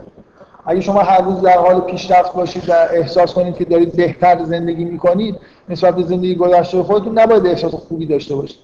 [0.67, 4.85] اگه شما هر روز در حال پیشرفت باشید و احساس کنید که دارید بهتر زندگی
[4.85, 5.37] می‌کنید
[5.69, 8.59] نسبت به زندگی گذشته خودتون نباید احساس خوبی داشته باشید.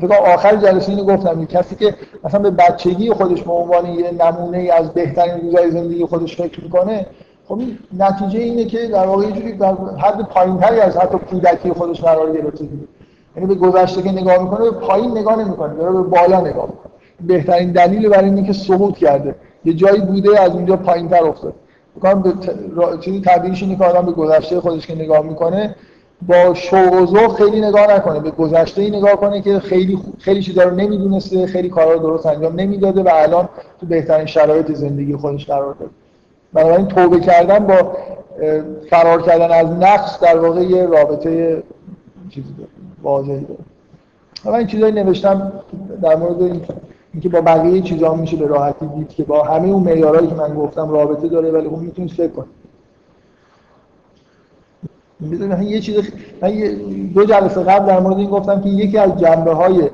[0.00, 4.70] فکر آخر جلسه اینو گفتم کسی که مثلا به بچگی خودش به عنوان یه نمونه
[4.72, 7.06] از بهترین روزای زندگی خودش فکر می‌کنه
[7.48, 11.72] خب این نتیجه اینه که در واقع یه جوری در حد پایینتری از حتی کودکی
[11.72, 12.64] خودش قرار گرفته
[13.36, 16.92] یعنی به گذشته که نگاه می‌کنه به پایین نگاه نمی‌کنه داره به بالا نگاه می‌کنه.
[17.20, 19.34] بهترین دلیل برای اینه که سقوط کرده.
[19.64, 21.54] یه جایی بوده از اونجا پایینتر افتاد.
[21.96, 22.32] بکنم به
[23.00, 23.22] چیزی
[23.64, 25.74] اینه که آدم به گذشته خودش که نگاه می‌کنه
[26.26, 30.74] با شوق خیلی نگاه نکنه به گذشته ای نگاه کنه که خیلی خیلی چیزا رو
[30.74, 33.48] نمی‌دونسته خیلی کارا رو درست انجام نمی‌داده و الان
[33.80, 35.90] تو بهترین شرایط زندگی خودش قرار داره
[36.52, 37.96] بنابراین توبه کردن با
[38.90, 41.62] فرار کردن از نقص در واقع یه رابطه
[42.30, 42.70] چیزی داره
[43.02, 43.60] واضحی داره.
[44.44, 45.52] من این چیزایی نوشتم
[46.02, 46.42] در مورد
[47.12, 50.54] اینکه با بقیه چیزا میشه به راحتی دید که با همه اون معیارهایی که من
[50.54, 52.48] گفتم رابطه داره ولی خب می‌تونید فکر کنید.
[55.20, 55.96] من یه چیز
[56.42, 56.50] من
[57.14, 59.90] دو جلسه قبل در مورد این گفتم که یکی از جنبه های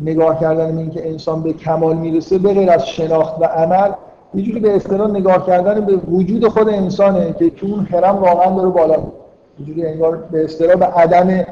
[0.00, 3.90] نگاه کردن این که انسان به کمال می‌رسه به غیر از شناخت و عمل
[4.34, 8.56] یه جوری به اصطلاح نگاه کردن به وجود خود انسانه که تو اون هرم واقعا
[8.56, 8.96] داره بالا
[9.60, 11.44] یه جوری انگار به اصطلاح به عدم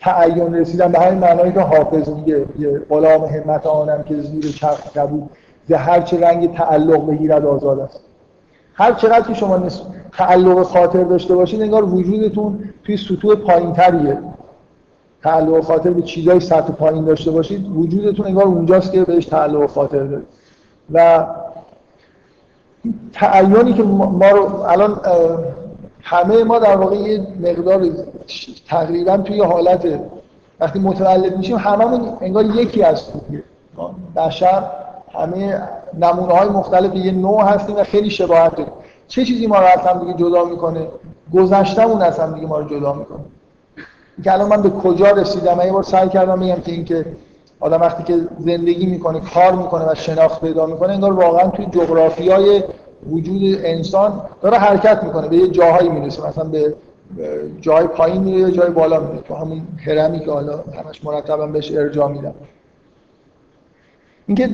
[0.00, 4.92] تعین رسیدن به همین معنایی که حافظ میگه یه غلام همت آنم که زیر چرخ
[4.92, 5.30] کبود
[5.68, 8.00] ز هر چه رنگ تعلق بگیرد آزاد است.
[8.78, 9.68] هر چقدر که شما
[10.12, 14.18] تعلق خاطر داشته باشید انگار وجودتون توی سطوح پایینتریه.
[15.22, 20.04] تعلق خاطر به چیزای سطح پایین داشته باشید وجودتون انگار اونجاست که بهش تعلق خاطر
[20.04, 20.26] دارید.
[20.92, 21.26] و
[23.12, 25.00] تعینی که ما رو الان
[26.02, 27.86] همه ما در واقع یه مقدار
[28.68, 30.00] تقریبا توی حالت
[30.60, 33.42] وقتی متولد میشیم هممون انگار یکی هستیم.
[34.16, 34.62] بشر
[35.18, 35.62] همه
[35.98, 38.72] نمونه های مختلف یه نوع هستیم و خیلی شباهت داریم.
[39.08, 40.86] چه چیزی ما رو از هم دیگه جدا می‌کنه؟
[41.34, 43.18] گذشتمون از هم دیگه ما رو جدا می‌کنه.
[44.24, 47.06] که الان من به کجا رسیدم؟ یه بار سعی کردم بگم که اینکه
[47.60, 52.62] آدم وقتی که زندگی می‌کنه کار می‌کنه و شناخت پیدا می‌کنه انگار واقعا توی جغرافیای
[53.10, 55.28] وجود انسان داره حرکت می‌کنه.
[55.28, 56.26] به یه جاهایی می‌رسه.
[56.28, 56.74] مثلا به
[57.60, 59.22] جای پایین میره یا جای بالا میره.
[59.28, 62.34] تو همون هرمی که حالا همش مرتبا بهش ارجاع میدم
[64.28, 64.50] اینکه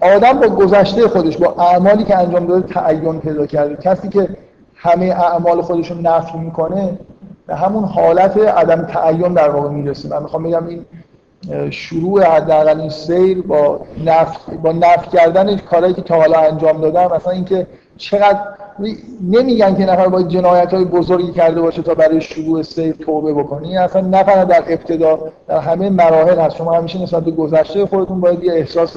[0.00, 3.76] آدم با گذشته خودش با اعمالی که انجام داده تعین پیدا کرده.
[3.76, 4.28] کسی که
[4.74, 6.98] همه اعمال خودش رو نفی می‌کنه
[7.46, 10.08] به همون حالت عدم تعین در واقع می‌رسه.
[10.08, 10.84] من می‌خوام بگم این
[11.70, 17.16] شروع حداقل این سیر با نفی با نفی کردن کارهایی که تا حالا انجام دادم
[17.16, 17.66] مثلا اینکه
[18.00, 18.40] چقدر
[19.20, 23.78] نمیگن که نفر باید جنایت های بزرگی کرده باشه تا برای شروع سیر توبه بکنی
[23.78, 26.56] اصلا نفر در ابتدا در همه مراحل هست.
[26.56, 28.96] شما همیشه نسبت به گذشته خودتون باید یه احساس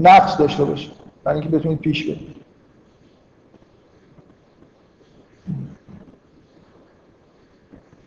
[0.00, 0.92] نقص داشته باشید.
[1.24, 2.36] برای اینکه بتونید پیش برید.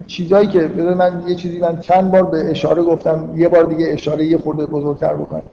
[0.07, 0.59] چیزایی که
[0.97, 3.33] من یه چیزی من چند بار به اشاره گفتم.
[3.35, 5.43] یه بار دیگه اشاره یه خورده بزرگتر بکنم.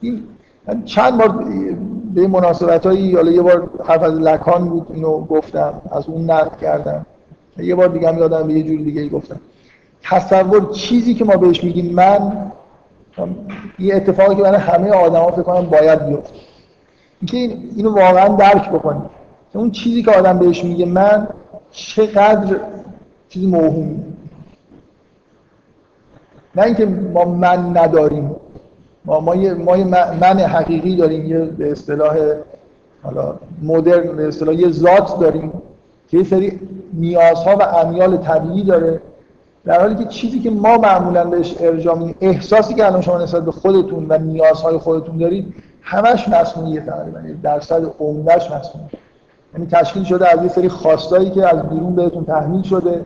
[0.00, 0.22] این
[0.84, 1.44] چند بار
[2.14, 6.58] به مناسبت هایی یا یه بار حرف از لکان بود اینو گفتم از اون نقد
[6.58, 7.06] کردم.
[7.58, 9.40] یه بار دیگه هم یادم به یه جور دیگه گفتم.
[10.02, 12.50] تصور چیزی که ما بهش میگیم من
[13.78, 16.34] یه اتفاقی که برای همه آدما فکر کنم باید بیفته.
[17.20, 19.10] اینکه اینو واقعا درک بکنیم.
[19.54, 21.28] اون چیزی که آدم بهش میگه من
[21.70, 22.60] چقدر
[23.28, 24.04] چیزی موهومی
[26.54, 28.36] نه اینکه ما من نداریم.
[29.08, 29.76] ما ما یه, ما
[30.20, 32.16] من حقیقی داریم یه به اصطلاح
[33.02, 35.52] حالا مدرن به اصطلاح یه ذات داریم
[36.08, 36.60] که یه سری
[36.92, 39.00] نیازها و امیال طبیعی داره.
[39.64, 43.52] در حالی که چیزی که ما معمولا بهش ارجاع احساسی که الان شما نسبت به
[43.52, 48.88] خودتون و نیازهای خودتون دارید همش مصنوعیه تقریبا درصد عمدهش مصنوعی
[49.54, 53.04] یعنی تشکیل شده از یه سری خواستایی که از بیرون بهتون تحمیل شده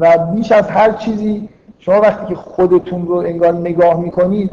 [0.00, 1.48] و بیش از هر چیزی
[1.78, 4.50] شما وقتی که خودتون رو انگار نگاه می‌کنید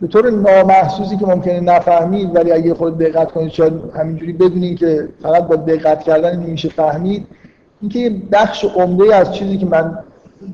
[0.00, 5.08] به طور نامحسوسی که ممکنه نفهمید ولی اگه خود دقت کنید شاید همینجوری بدونید که
[5.22, 7.26] فقط با دقت کردن نمیشه فهمید.
[7.80, 9.98] اینکه یه بخش عمده از چیزی که من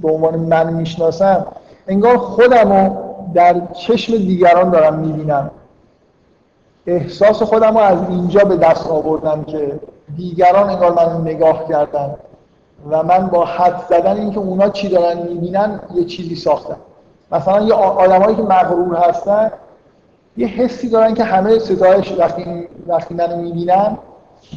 [0.02, 1.46] به عنوان من می‌شناسم
[1.88, 2.96] انگار خودم رو
[3.34, 5.50] در چشم دیگران دارم می‌بینم.
[6.86, 9.80] احساس خودم رو از اینجا به دست آوردم که
[10.16, 12.14] دیگران انگار من نگاه کردن
[12.90, 16.76] و من با حد زدن اینکه اونا چی دارن می‌بینن یه چیزی ساختم.
[17.32, 19.50] مثلا یه آدمایی که مغرور هستن
[20.36, 23.98] یه حسی دارن که همه ستایش وقتی وقتی منو می‌بینن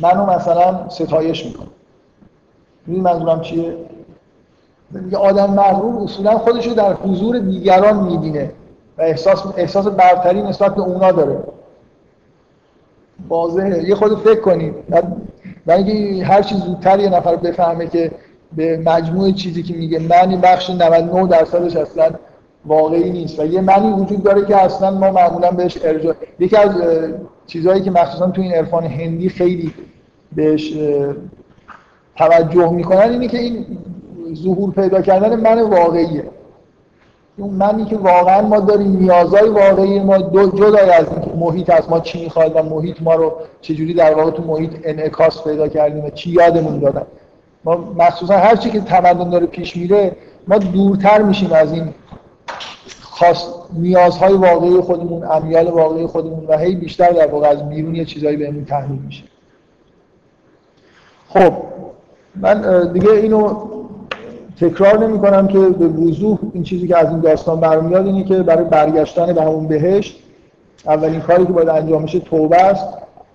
[0.02, 1.68] منو مثلا ستایش می‌کنن.
[2.88, 3.78] این منظورم چیه؟
[5.12, 8.52] یه آدم مغرور اصولا خودش رو در حضور دیگران می‌بینه
[8.98, 11.44] و احساس احساس برتری نسبت به اونا داره.
[13.30, 13.90] واضحه.
[13.90, 14.74] یه خود فکر کنید.
[15.68, 18.12] و اینکه هر چیز زودتر یه نفر بفهمه که
[18.54, 22.10] به مجموع چیزی که میگه من بخش 99 درصدش اصلا
[22.68, 23.40] واقعی نیست.
[23.40, 26.70] و یه معنی وجود داره که اصلا ما معمولا بهش ارجاع یکی از
[27.48, 29.74] چیزهایی که مخصوصا تو این عرفان هندی خیلی
[30.36, 30.74] بهش
[32.16, 33.66] توجه می‌کنن اینه که این
[34.34, 36.24] ظهور پیدا کردن من واقعیه.
[37.38, 41.06] اون منی که واقعا ما داریم نیازهای واقعی ما دو جدای از
[41.40, 45.44] محیط از ما چی می‌خواد و محیط ما رو چجوری در واقع تو محیط انعکاس
[45.44, 47.06] پیدا کردیم و چی یادمون دادن.
[47.66, 50.16] ما مخصوصا هر چی که تمدن داره پیش میره
[50.48, 51.94] ما دورتر میشیم از این
[53.20, 58.06] خاص نیازهای واقعی خودمون امیال واقعی خودمون و هی بیشتر در واقع از بیرون یه
[58.06, 59.24] چیزایی بهمون تحمیل میشه.
[61.30, 61.54] خب
[62.36, 63.56] من دیگه اینو
[64.62, 68.44] تکرار نمی کنم که به وضوح این چیزی که از این داستان برمیاد اینه که
[68.44, 70.24] برای برگشتن به همون بهشت
[70.86, 72.88] اولین کاری که باید انجام میشه توبه است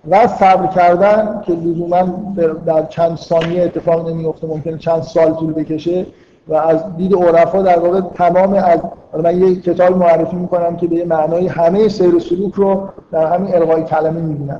[0.09, 2.33] و صبر کردن که لزوما
[2.65, 6.05] در چند ثانیه اتفاق نمیفته ممکنه چند سال طول بکشه.
[6.47, 8.79] و از دید عرفا در واقع تمام از
[9.23, 13.33] من یه کتاب معرفی می‌کنم که به یه معنای همه سیر و سلوک رو در
[13.33, 14.59] همین القای کلمه می‌بینن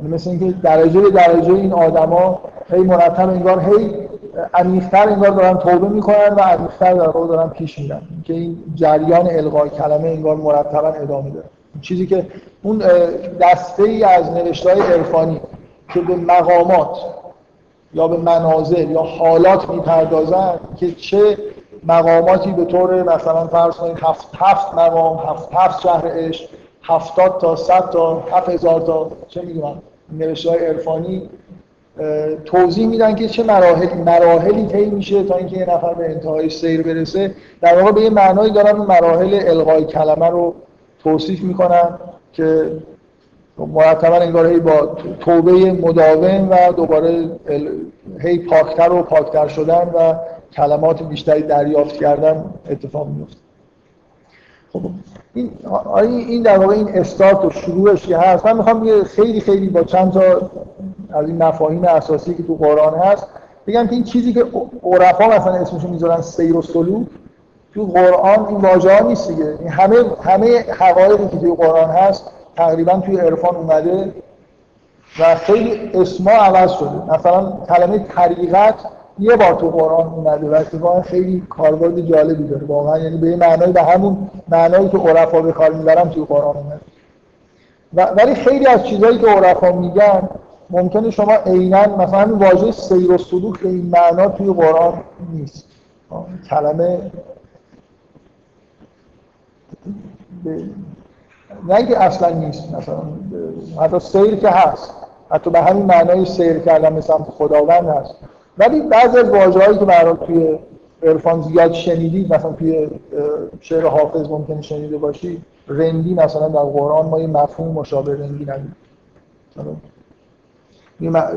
[0.00, 3.94] یعنی مثل اینکه درجه درجه این آدما هی مرتب انگار هی
[4.54, 8.00] عمیق‌تر انگار دارن توبه می‌کنن و عمیق‌تر در واقع دارن پیش میرن.
[8.24, 11.46] که این جریان القای کلمه انگار مرتبا ادامه داره.
[11.80, 12.26] چیزی که
[12.62, 12.82] اون
[13.40, 15.40] دسته ای از نوشته های عرفانی
[15.94, 16.98] که به مقامات
[17.94, 21.38] یا به منازل یا حالات می‌پردازن که چه
[21.86, 26.48] مقاماتی به طور مثلا فرض کنید هفت, هفت مقام هفت, هفت شهر عشق
[26.82, 29.82] هفتاد تا صد تا هفت هزار تا چه می‌دونم
[30.12, 31.30] نوشته های عرفانی
[32.44, 36.82] توضیح میدن که چه مراحل مراحلی طی میشه تا اینکه یه نفر به انتهای سیر
[36.82, 37.34] برسه.
[37.60, 40.54] در واقع به یه معنایی دارن مراحل القای کلمه رو
[41.02, 41.98] توصیف می‌کنن
[42.32, 42.72] که
[43.58, 47.30] مرتبا انگار هی با توبه مداوم و دوباره
[48.20, 50.14] هی پاکتر و پاکتر شدن و
[50.52, 53.36] کلمات بیشتری دریافت کردن اتفاق میفته
[54.72, 54.80] خب
[55.34, 55.50] این
[56.02, 60.12] این در واقع این استارت و شروعش که هست من می‌خوام خیلی خیلی با چند
[60.12, 60.50] تا
[61.12, 63.26] از این مفاهیم اساسی که تو قرآن هست
[63.66, 64.44] بگم که این چیزی که
[64.82, 67.06] عرفا مثلا اسمشو می‌ذارن سیر و سلوک
[67.74, 69.70] تو قرآن این واژه نیست دیگه.
[69.70, 72.30] همه همه حقایقی که توی قرآن هست
[72.60, 74.12] تقریبا توی عرفان اومده
[75.18, 77.14] و خیلی اسما عوض شده.
[77.14, 78.74] مثلا کلمه طریقت
[79.18, 82.66] یه بار تو قرآن اومده و اتفاقا خیلی کاربرد جالبی داره.
[82.66, 86.80] واقعا یعنی به معنای به همون معنایی که عرفا به کار می‌برن توی قرآن اومده.
[87.94, 90.28] و ولی خیلی از چیزهایی که عرفا میگن
[90.70, 94.94] ممکنه شما عینا مثلا واژه سیر و سلوک به این معنا توی قرآن
[95.32, 95.66] نیست.
[96.50, 97.10] کلمه
[101.68, 103.02] نه اصلا نیست مثلا
[103.80, 104.94] حتی سیر که هست.
[105.30, 108.14] حتی به همین معنای سیر کردن مثلا خداوند هست.
[108.58, 110.58] ولی بعضی از واژه‌هایی که برای توی
[111.02, 112.88] عرفان زیاد شنیدید مثلا توی
[113.60, 118.76] شعر حافظ ممکنه شنیده باشی رندی مثلا در قرآن ما یه مفهوم مشابه رندی نداریم.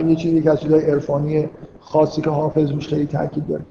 [0.10, 1.50] یه چیزی که از چیزهای عرفانی
[1.80, 3.64] خاصی که حافظ روش خیلی تاکید داره.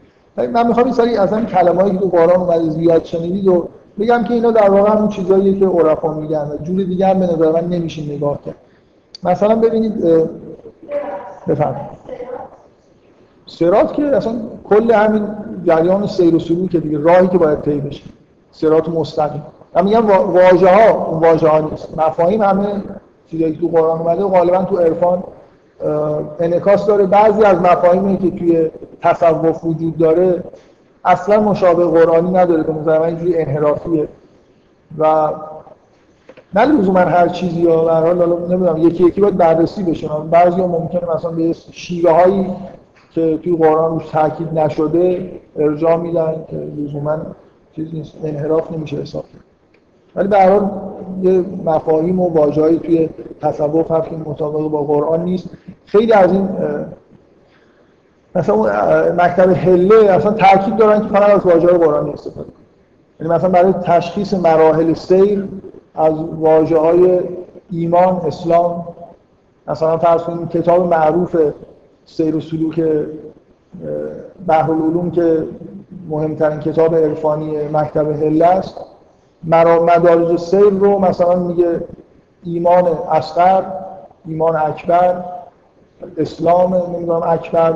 [0.49, 3.68] من می‌خوام این سری از این کلمه‌ای که تو قرآن اومده زیاد شنیدید و
[4.01, 7.26] بگم که اینا در واقع همون چیزاییه که عرفا میگن و جور دیگه هم به
[7.26, 8.55] نظر من نمیشه نگاه کرد.
[9.22, 10.05] مثلا ببینید
[11.49, 12.03] بفرمایید.
[13.47, 14.34] سرات که اصلا
[14.68, 15.28] کل همین
[15.66, 18.03] جریان سیر و سلوک دیگه راهی که باید طی بشه.
[18.53, 19.43] سرات مستقیم.
[19.74, 21.99] من میگم واژه ها اون واژه ها نیست.
[21.99, 22.66] مفاهیم همه
[23.30, 25.22] چیزایی که تو قرآن اومده غالبا تو عرفان
[26.40, 27.07] انعکاس داره.
[27.07, 28.70] بعضی از مفاهیمی که توی
[29.03, 30.43] تصوف وجود داره
[31.05, 34.09] اصلا مشابه قرآنی نداره به نظر من اینجوری انحرافیه.
[34.98, 35.30] و
[36.55, 40.09] نه لزوما هر چیزی یا به حال نمی‌دونم یکی یکی باید بررسی بشه.
[40.30, 42.46] بعضی ها ممکنه مثلا به شیوه هایی
[43.11, 47.18] که توی قرآن روش تاکید نشده ارجاع میدن که لزوما
[47.76, 49.24] چیز نیست انحراف نمیشه حساب
[50.16, 50.61] ولی به هر
[51.22, 53.09] یه مفاهیم و واژه‌ای توی
[53.40, 55.48] تصوف هست که مطابق با قرآن نیست.
[55.86, 56.48] خیلی از این
[58.35, 58.70] مثلا اون
[59.20, 62.55] مکتب هله اصلا تاکید دارن که فقط از واژه قرآنی استفاده کنن.
[63.20, 65.49] یعنی مثلا برای تشخیص مراحل سیر
[65.95, 67.20] از واژه های
[67.70, 68.85] ایمان اسلام
[69.68, 71.37] مثلا فرض کنید کتاب معروف
[72.05, 72.85] سیر و سلوک
[74.47, 75.45] بحر العلوم که
[76.09, 78.76] مهمترین کتاب عرفانی مکتب هله است
[79.45, 81.80] مدارج سیر رو مثلا میگه
[82.45, 83.62] ایمان اصغر
[84.26, 85.24] ایمان اکبر
[86.16, 87.74] اسلام نمی‌دونم اکبر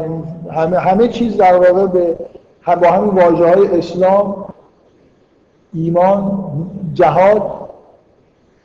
[0.51, 2.17] همه همه چیز در واقع به
[2.67, 4.45] با همین واژه های اسلام
[5.75, 6.49] ایمان
[6.95, 7.43] جهاد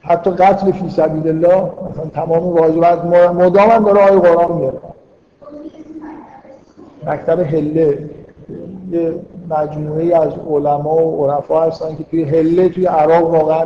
[0.01, 4.79] حتی قتل فی سبیل الله مثلا تمام واجبات مدام هم داره آیه قرآن میاره.
[7.07, 8.09] مکتب هله.
[8.91, 9.15] یه
[9.49, 13.65] مجموعه از علما و عرفا هستن که توی هله توی عراق واقعا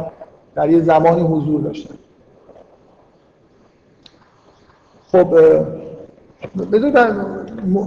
[0.56, 1.96] در یه زمانی حضور داشتن.
[5.12, 5.36] خب
[6.72, 7.16] بذار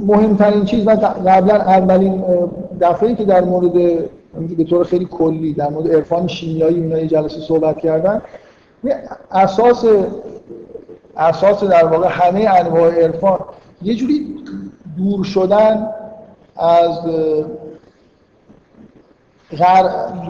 [0.06, 2.24] مهمترین چیز من قبلا اولین
[2.80, 3.72] دفعه که در مورد
[4.56, 8.22] به طور خیلی کلی در مورد عرفان شیمیایی اینا جلسه صحبت کردن
[9.30, 9.84] اساس
[11.16, 13.38] اساس در واقع همه انواع عرفان
[13.82, 14.34] یه جوری
[14.96, 15.88] دور شدن
[16.56, 17.00] از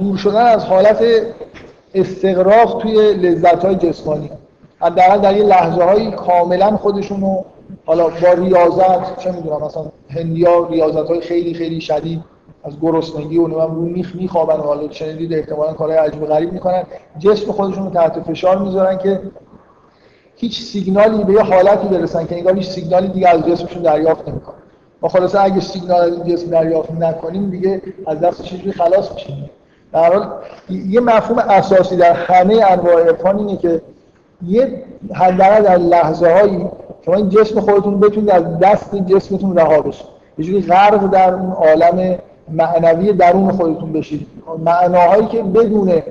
[0.01, 1.05] دور شدن از حالت
[1.95, 4.31] استقراق توی لذت های جسمانی.
[4.81, 7.45] حداقل در یه لحظه هایی کاملا خودشون رو
[7.87, 12.21] حالا با ریاضت چه می‌دونم مثلا هندیا ریاضت های خیلی خیلی شدید
[12.65, 16.83] از گرسنگی و نمی‌دونم رو میخ میخوابن و حالا شنیدید احتمالاً کارهای عجیب غریب می‌کنن.
[17.19, 19.21] جسم خودشون رو تحت فشار می‌ذارن که
[20.37, 24.55] هیچ سیگنالی به یه حالتی برسن که انگار هیچ سیگنالی دیگه از جسمشون دریافت نمی‌کنه
[25.03, 29.51] ما خلاصه اگه سیگنال از جسم دریافت نکنیم دیگه از دست چیزی خلاص میشیم.
[29.93, 30.29] در حال
[30.71, 33.83] یه مفهوم اساسی در همه انواع عرفان اینه که
[34.47, 36.67] یه حداقل در لحظه هایی
[37.05, 40.07] شما این جسم خودتون بتونید از دست جسمتون رها بشید
[40.39, 42.19] یه جوری غرق در اون عالم
[42.53, 44.27] معنوی درون خودتون بشید.
[44.65, 46.03] معناهایی که بدون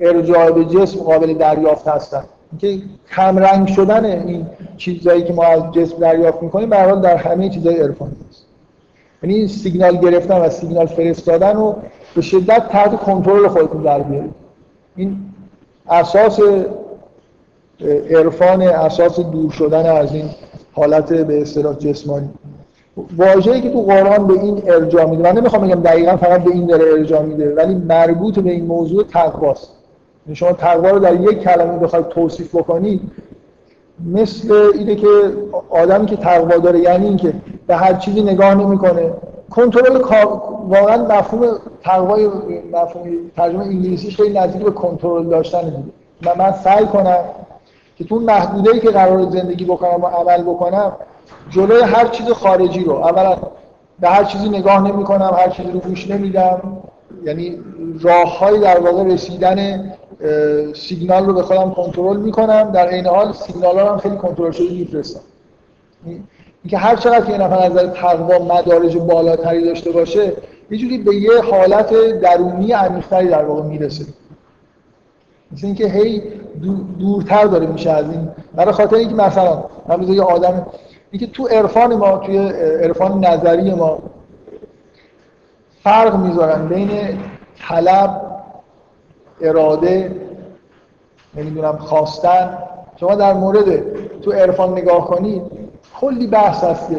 [0.00, 2.24] ارجاع به جسم قابل دریافت هستن.
[2.52, 2.84] اینکه
[3.16, 8.16] کم شدن این چیزهایی که ما از جسم دریافت می‌کنیم به در همه چیزهای عرفانی
[8.30, 8.46] است
[9.22, 11.76] یعنی سیگنال گرفتن و سیگنال فرستادن رو
[12.14, 14.34] به شدت تحت کنترل خودتون در بیارید.
[14.96, 15.16] این
[15.88, 16.40] اساس
[18.10, 20.30] عرفان اساس دور شدن از این
[20.72, 22.28] حالت به اصطلاح جسمانی.
[23.16, 25.22] واژه‌ای که تو قرآن به این ارجاع میده.
[25.22, 29.04] من نمی‌خوام بگم دقیقا فقط به این داره ارجاع میده ولی مربوط به این موضوع
[29.04, 29.70] تقواست.
[30.26, 33.00] یعنی شما تقوا رو در یک کلمه بخواید توصیف بکنید
[34.12, 35.08] مثل اینه که
[35.70, 37.32] آدمی که تقوا داره یعنی اینکه
[37.66, 39.10] به هر چیزی نگاه نمی‌کنه.
[39.50, 40.02] کنترل
[40.68, 41.46] واقعا مفهوم
[41.82, 42.26] تقوای
[42.72, 47.18] مفهوم ترجمه انگلیسیش خیلی نزدیک به کنترل داشتن دیگه من سعی کنم
[47.96, 50.92] که تو محدوده که قرار زندگی بکنم و عمل بکنم
[51.50, 52.92] جلوی هر چیز خارجی رو.
[52.92, 53.36] اولا
[54.00, 56.82] به هر چیزی نگاه نمی کنم هر چیزی رو گوش نمیدم.
[57.24, 57.58] یعنی
[58.00, 59.92] راههایی در واقع رسیدن
[60.74, 62.70] سیگنال رو به خودم کنترل می‌کنم.
[62.72, 65.20] در این حال سیگنال ها هم خیلی کنترل شده میفرستم.
[66.64, 70.32] اینکه هر چقدر که یه نفر از نظر تقوا مدارج بالاتری داشته باشه
[70.70, 74.04] یه جوری به یه حالت درونی عمیق‌تری در واقع می‌رسه.
[75.52, 76.22] مثل اینکه هی
[76.98, 78.28] دورتر داره میشه از این.
[78.54, 80.66] برای خاطر اینکه مثلا من یه آدم
[81.10, 82.38] اینکه تو عرفان ما توی
[82.82, 83.98] عرفان نظری ما
[85.82, 86.90] فرق می‌ذارن بین
[87.68, 88.22] طلب
[89.40, 90.10] اراده
[91.34, 92.58] نمی‌دونم خواستن.
[92.96, 93.82] شما در مورد
[94.20, 95.42] تو عرفان نگاه کنید
[96.00, 96.90] کلی بحث هست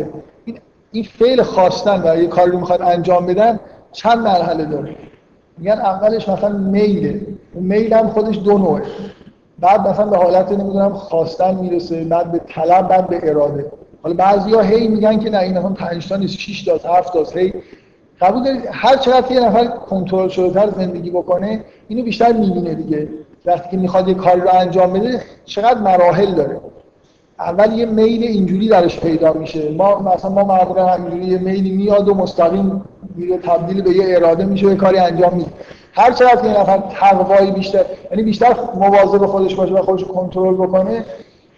[0.46, 0.60] این
[0.92, 3.60] این فعل خواستن و یه کاری رو می‌خواد انجام بدن
[3.92, 4.96] چند مرحله داره.
[5.58, 7.22] میگن اولش مثلا میله.
[7.54, 8.82] میل هم خودش دو نوعه.
[9.60, 13.66] بعد مثلا به حالت نمی‌دونم خواستن می‌رسه بعد به طلب بعد به اراده.
[14.04, 17.40] حالا بعضیا هی میگن که نه این مثلا 5 تا نیست 6 تا 7 تا
[17.40, 17.54] هی
[18.22, 23.10] قبول دارید؟ هر چقدر یه نفر کنترل شده تر زندگی بکنه اینو بیشتر می‌بینه دیگه.
[23.46, 26.60] وقتی که می‌خواد یه کاری رو انجام بده چقدر مراحل داره.
[27.40, 29.72] اول یه میل اینجوری درش پیدا میشه.
[29.72, 32.86] ما مثلا ما مردم همینجوری یه میلی میاد و مستقیم
[33.16, 35.50] میره تبدیل به یه اراده میشه یه کاری انجام میده.
[35.98, 41.06] هر چقدر که نفر تقوایی بیشتر یعنی بیشتر مواظب خودش باشه و خودش کنترل بکنه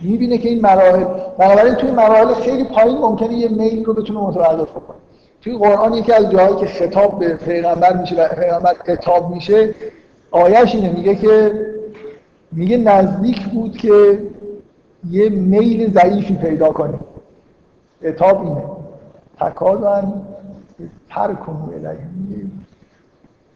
[0.01, 1.03] می‌بینه که این مراحل
[1.37, 4.97] بنابراین توی مراحل خیلی پایین ممکنه یه میل رو بتونه متوقف بکنه.
[5.41, 9.75] توی قرآن یکی از جاهایی که خطاب به پیغمبر میشه و پیغمبر خطاب میشه
[10.31, 11.51] آیش اینه میگه که
[12.51, 14.19] میگه نزدیک بود که
[15.09, 16.99] یه میل ضعیفی پیدا کنه
[18.03, 18.63] اتاب اینه.
[19.39, 20.21] تکادن
[21.09, 21.73] ترکن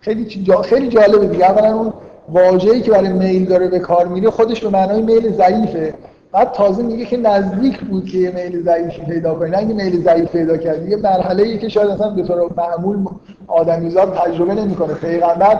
[0.03, 0.61] خیلی جا...
[0.61, 1.27] خیلی جالبه.
[1.27, 1.93] دیگه اولا اون
[2.29, 5.93] واژه‌ای که برای میل داره به کار میره خودش به معنای میل ضعیفه.
[6.31, 9.49] بعد تازه میگه که نزدیک بود که یه میل ضعیفی پیدا کنه.
[9.49, 13.05] نه اینکه میل ضعیف پیدا کرد یه مرحله ای که شاید اصلا به طور معمول
[13.47, 14.93] آدمیزاد تجربه نمی‌کنه.
[14.93, 15.59] پیغمبر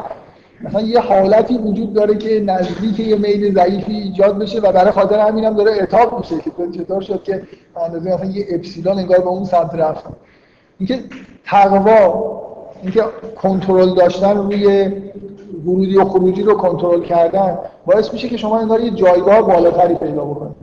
[0.62, 5.20] مثلا یه حالتی وجود داره که نزدیک یه میل ضعیفی ایجاد بشه و برای خاطر
[5.20, 7.44] همین هم داره اتاب میشه که چطور شد که
[7.86, 10.14] اندازه مثلا یه اپسیلون انگار به اون سمت رفتن
[10.80, 11.00] اینکه
[11.46, 12.44] تقوا
[12.84, 13.04] اینکه
[13.42, 14.92] کنترل داشتن روی
[15.66, 20.26] ورودی و خروجی رو کنترل کردن باعث میشه که شما انگار یه جایگاه بالاتری پیدا
[20.26, 20.56] بکنید.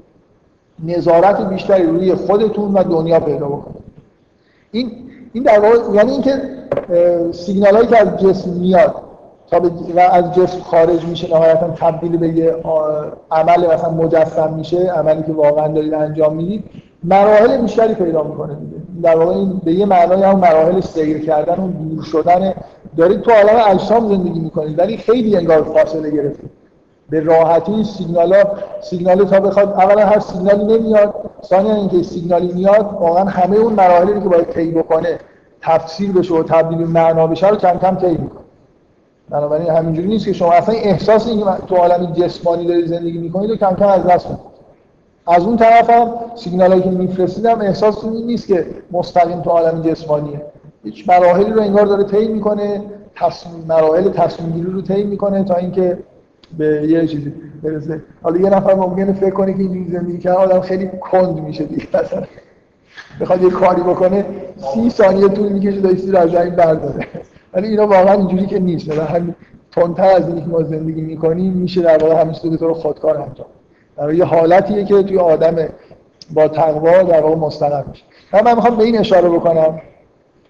[0.84, 3.82] نظارت بیشتری روی خودتون و دنیا پیدا بکنید.
[4.70, 4.92] این
[5.32, 6.42] این در واقع یعنی اینکه
[7.32, 8.94] سیگنال هایی که از جسم میاد
[9.50, 9.60] تا
[9.96, 12.56] و از جسم خارج میشه نهایتا تبدیل به یه
[13.30, 16.64] عمل مثلا مجسم میشه عملی که واقعا دارید انجام می‌دید
[17.04, 18.79] مراحل بیشتری پیدا می‌کنه دیگه.
[19.02, 22.54] در واقع این به یه معنای هم مراحل سیر کردن و دور شدن.
[22.96, 26.50] دارید تو عالم اجسام زندگی می‌کنید ولی خیلی انگار فاصله گرفتید
[27.10, 28.44] به راحتی سیگنال ها
[28.80, 34.12] سیگنال تا بخواد اولا هر سیگنالی نمیاد ثانیا اینکه سیگنالی میاد واقعا همه اون مراحلی
[34.12, 35.18] که باید طی بکنه
[35.62, 38.40] تفسیر بشه و تبدیل به معنا بشه رو کم کم طی می‌کنه.
[39.30, 43.56] بنابراین همینجوری نیست که شما اصلا احساس اینکه تو عالم جسمانی دارید زندگی می‌کنید و
[43.56, 44.49] کم کم از دست می‌دید.
[45.30, 50.42] از اون طرف هم سیگنالی که میفرستیدم احساس این نیست که مستقیم تو عالم جسمانیه.
[50.84, 52.82] هیچ مراحلی رو انگار داره طی می‌کنه
[53.16, 55.98] تصمیم مراحل تصمیم گیری رو طی می‌کنه تا اینکه
[56.58, 58.02] به یه چیزی برسه.
[58.22, 61.86] حالا یه نفر ممکنه فکر کنه که این زندگی کرد آدم خیلی کند میشه دیگه.
[61.94, 62.22] مثلا
[63.20, 64.24] بخواد یه کاری بکنه
[64.74, 67.06] سی ثانیه طول می‌کشه تا رو از این برداره.
[67.54, 68.88] ولی اینا واقعا اینجوری که نیست.
[68.88, 69.34] مثلا همین
[69.72, 73.46] تندتر از اینی که ما زندگی می‌کنیم میشه در واقع همین به طور خودکار انجام.
[74.14, 75.68] یه حالتیه که توی آدم
[76.34, 78.04] با تقوا در واقع مستقر میشه.
[78.44, 79.80] من می‌خوام به این اشاره بکنم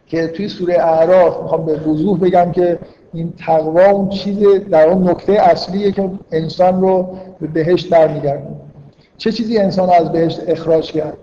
[0.07, 2.79] که توی سوره اعراف می‌خوام به وضوح بگم که
[3.13, 4.39] این تقوا اون چیز
[4.71, 8.57] در اون نکته اصلیه که انسان رو به بهشت برمیگردونه.
[9.19, 11.17] چه چیزی انسان از بهشت اخراج کرد؟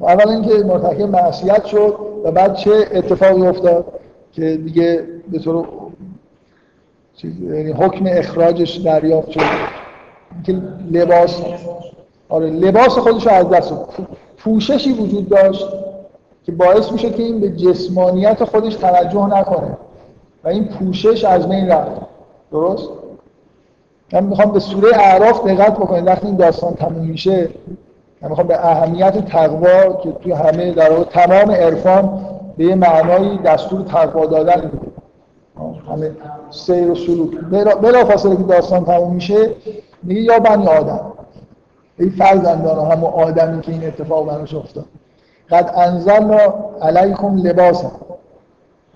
[0.00, 3.84] اولا اینکه مرتکب معصیت شد و بعد چه اتفاقی افتاد
[4.32, 5.68] که دیگه به طور
[7.24, 9.40] یعنی حکم اخراجش دریافت شد.
[10.44, 11.42] که لباس
[12.28, 13.74] آره لباس خودش رو از دست
[14.36, 15.66] پوششی وجود داشت
[16.46, 19.76] که باعث میشه که این به جسمانیت خودش توجه نکنه.
[20.44, 22.00] و این پوشش از بین رفت.
[22.52, 22.88] درست؟
[24.12, 27.48] من می‌خوام به سوره اعراف دقت بکنید وقتی این داستان تموم میشه
[28.22, 32.26] من می‌خوام به اهمیت تقوا که توی همه در تمام عرفان
[32.56, 34.70] به یه معنای دستور تقوا دادن
[35.90, 36.10] همه
[36.50, 37.30] سیر و سلوک.
[37.82, 39.50] بلا فاصله که داستان تموم میشه
[40.02, 41.12] میگه یا بنی آدم.
[41.98, 44.84] ای فرزندان همه آدمی که این اتفاق براش افتاد.
[45.50, 47.92] قد انزلنا علیکم لباسا.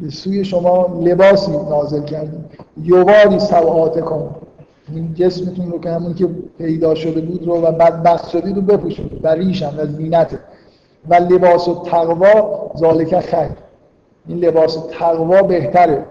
[0.00, 2.44] به سوی شما لباسی نازل کردیم.
[2.82, 4.30] یواری سوعات کن.
[4.94, 6.28] این جسمتون رو که همون که
[6.58, 10.38] پیدا شده بود رو و بدبخت شدید رو بپوشید و ریشم و زینته
[11.08, 13.48] و لباس و تقوا ذالک خیر.
[14.28, 16.04] این لباس تقوا بهتره.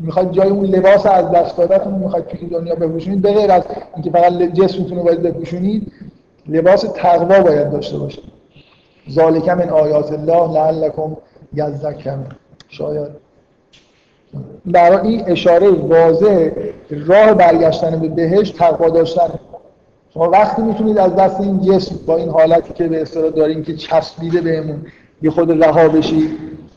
[0.00, 3.22] می‌خواید جای اون لباس از دست دادتون می‌خواید توی دنیا بپوشونید.
[3.22, 3.62] به غیر از
[3.94, 5.92] اینکه فقط جسمتون رو باید بپوشونید
[6.48, 8.24] لباس تقوا باید داشته باشید.
[9.10, 11.16] ذالک من آیات الله لعلکم
[11.54, 12.26] یذکرون.
[12.68, 13.08] شاید.
[14.66, 16.50] برای این اشاره واضح
[16.90, 19.28] راه برگشتن به بهش تقوا داشتن.
[20.14, 23.76] شما وقتی می‌تونید از دست این جسم با این حالتی که به اصطلاح داریم که
[23.76, 24.86] چسبیده بهمون
[25.22, 26.30] یه خود رها بشید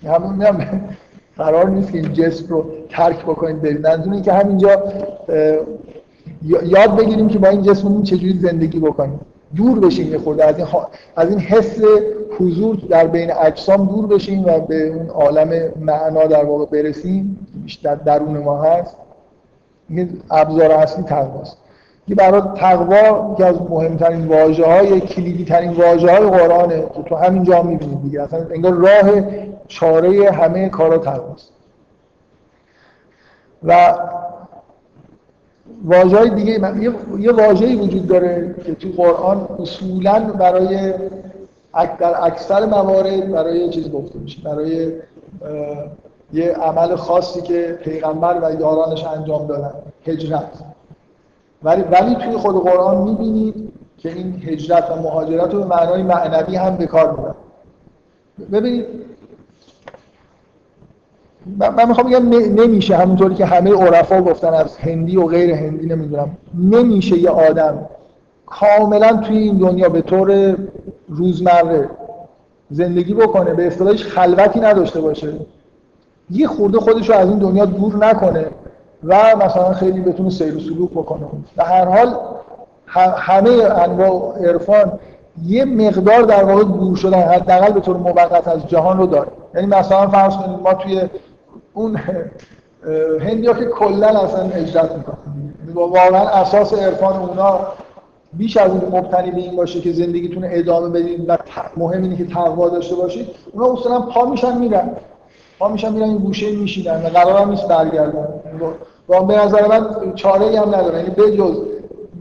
[0.03, 0.89] همون هم
[1.37, 3.87] قرار نیست که این جسم رو ترک بکنید برید.
[3.87, 4.83] منظور که همینجا
[6.63, 9.19] یاد بگیریم که با این جسممون چجوری زندگی بکنیم.
[9.55, 10.45] دور بشیم یه خورده.
[10.45, 10.67] از این,
[11.15, 11.79] از این حس
[12.39, 17.95] حضور در بین اجسام دور بشیم و به اون عالم معنا در واقع برسیم بیشتر
[17.95, 18.95] درون ما هست.
[19.89, 21.57] این ابزار اصلی تقواست
[22.07, 27.15] که برای تقوا که از مهمترین واژه های کلیدی ترین واژه های قرآنه که تو
[27.15, 28.21] همین جا می‌بینید دیگه.
[28.21, 29.23] اصلا انگار راه
[29.67, 31.51] چاره همه کارا تقواست.
[33.63, 33.95] و
[35.85, 36.59] واژه های دیگه
[37.19, 40.93] یه واژه‌ای وجود داره که تو قرآن اصولا برای
[41.99, 44.41] در اکثر موارد برای چیز گفته میشه.
[44.41, 44.91] برای
[46.33, 49.71] یه عمل خاصی که پیغمبر و یارانش انجام دادن.
[50.05, 50.51] هجرت.
[51.67, 56.55] ولی ولی توی خود قرآن می‌بینید که این هجرت و مهاجرت رو به معنای معنوی
[56.55, 57.35] هم به کار می‌برن.
[58.51, 58.85] ببینید
[61.57, 62.29] من می‌خوام بگم
[62.61, 66.37] نمیشه همونطوری که همه عرفا گفتن از هندی و غیر هندی نمی‌دونم.
[66.53, 67.85] نمیشه یه آدم
[68.45, 70.55] کاملا توی این دنیا به طور
[71.09, 71.89] روزمره
[72.71, 75.33] زندگی بکنه به اصطلاحش خلوتی نداشته باشه.
[76.31, 78.45] یه خورده خودش رو از این دنیا دور نکنه.
[79.03, 81.25] و مثلا خیلی بتونه سیر و سلوک بکنه.
[81.57, 82.15] در هر حال
[83.17, 84.99] همه انواع عرفان
[85.45, 89.27] یه مقدار در واقع دور شدن حداقل به طور موقت از جهان رو داره.
[89.55, 91.01] یعنی مثلا فرض کنید ما توی
[91.73, 91.99] اون
[93.21, 95.17] هندیا که کلا اصلا هجرت می‌کنن.
[95.73, 97.59] واقعا اساس عرفان اونا
[98.33, 101.37] بیش از این مبتنی به این باشه که زندگیتون ادامه بدید و
[101.77, 103.27] مهم اینه که تقوا داشته باشید.
[103.53, 104.89] اونا اصلا پا میشن میرن.
[105.59, 108.27] پا میشن میرن این گوشه میشینن و قرار هم نیست برگردن.
[109.09, 110.97] و به نظر من چاره هم نداره.
[110.97, 111.57] یعنی بجز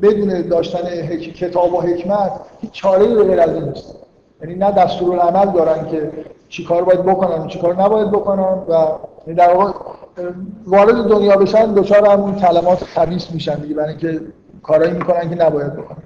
[0.02, 3.94] بدون داشتن کتاب و حکمت هیچ چاره ای غیر از این نیست.
[4.42, 6.12] یعنی نه دستورالعمل دارن که
[6.48, 8.86] چیکار باید بکنن چیکار نباید بکنن و
[9.26, 9.72] یعنی در واقع
[10.66, 14.20] وارد دنیا بشن دچار همون کلمات خبیث میشن دیگه برای اینکه
[14.62, 16.02] کارایی می‌کنن که نباید بکنن.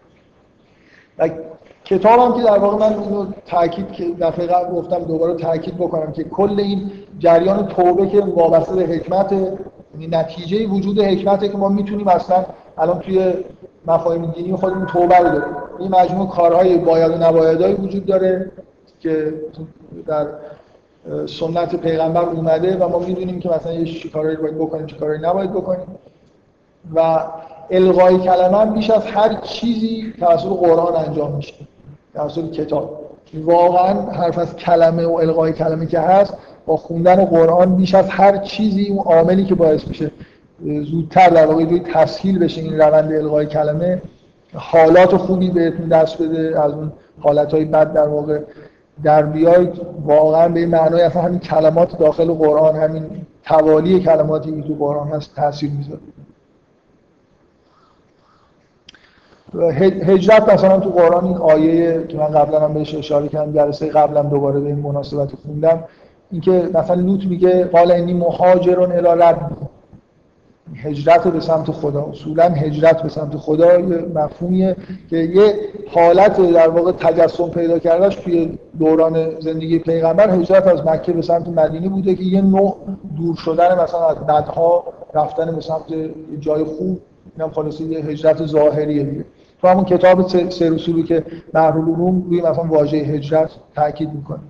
[1.91, 6.25] کتابم که در واقع من اینو تاکید که دفعه قبل گفتم دوباره تاکید بکنم که
[6.25, 12.09] کل این جریان توبه که وابسته به حکمت یعنی نتیجه وجود حکمته که ما می‌تونیم
[12.09, 12.45] اصلا
[12.79, 13.35] الان توی
[13.87, 15.57] مفاهیم دینی خودمون توبه رو داریم.
[15.79, 18.51] این مجموع کارهای باید و نبایدهایی وجود داره
[19.01, 19.35] که
[20.07, 20.27] در
[21.27, 25.51] سنت پیغمبر اومده و ما می‌دونیم که مثلا یه کارهایی باید بکنیم چه کارهایی نباید
[25.51, 25.87] بکنیم.
[26.95, 27.21] و
[27.71, 31.55] الغای کلمه بیش از هر چیزی توسط قرآن انجام میشه.
[32.21, 33.01] توسط کتاب.
[33.45, 36.35] واقعا حرف از کلمه و الغای کلمه که هست
[36.67, 40.11] با خوندن قرآن بیش از هر چیزی اون عاملی که باعث میشه
[40.91, 44.03] زودتر در واقع تسهیل بشه این روند الغای کلمه.
[44.55, 48.41] حالات خوبی بهتون دست بده از اون حالت های بد در واقع
[49.05, 49.81] در بیاید.
[50.05, 53.05] واقعا به این معنای اصلا همین کلمات داخل قرآن همین
[53.45, 56.01] توالی کلماتی که تو قرآن هست تاثیر می‌ذاره.
[60.03, 64.23] هجرت مثلا تو قرآن این آیه که من قبلا هم بهش اشاره کردم جلسه قبلا
[64.23, 65.85] دوباره به این مناسبت خوندم
[66.33, 69.51] اینکه مثلا لوط میگه قال انی مهاجرون الی رب
[70.77, 74.77] هجرت به سمت خدا اصولا هجرت به سمت خدا یه مفهومیه
[75.11, 75.55] که یه
[75.89, 81.49] حالت در واقع تجسم پیدا کردش توی دوران زندگی پیغمبر هجرت از مکه به سمت
[81.49, 82.77] مدینه بوده که یه نوع
[83.17, 85.85] دور شدن مثلا از بدها رفتن به سمت
[86.41, 87.01] جای خوب
[87.37, 89.25] اینم خلاصه یه هجرت ظاهریه دیگه.
[89.61, 94.41] تو همون کتاب سیر و که بحر العلوم روی مثلا واژه هجرت تاکید می‌کنه.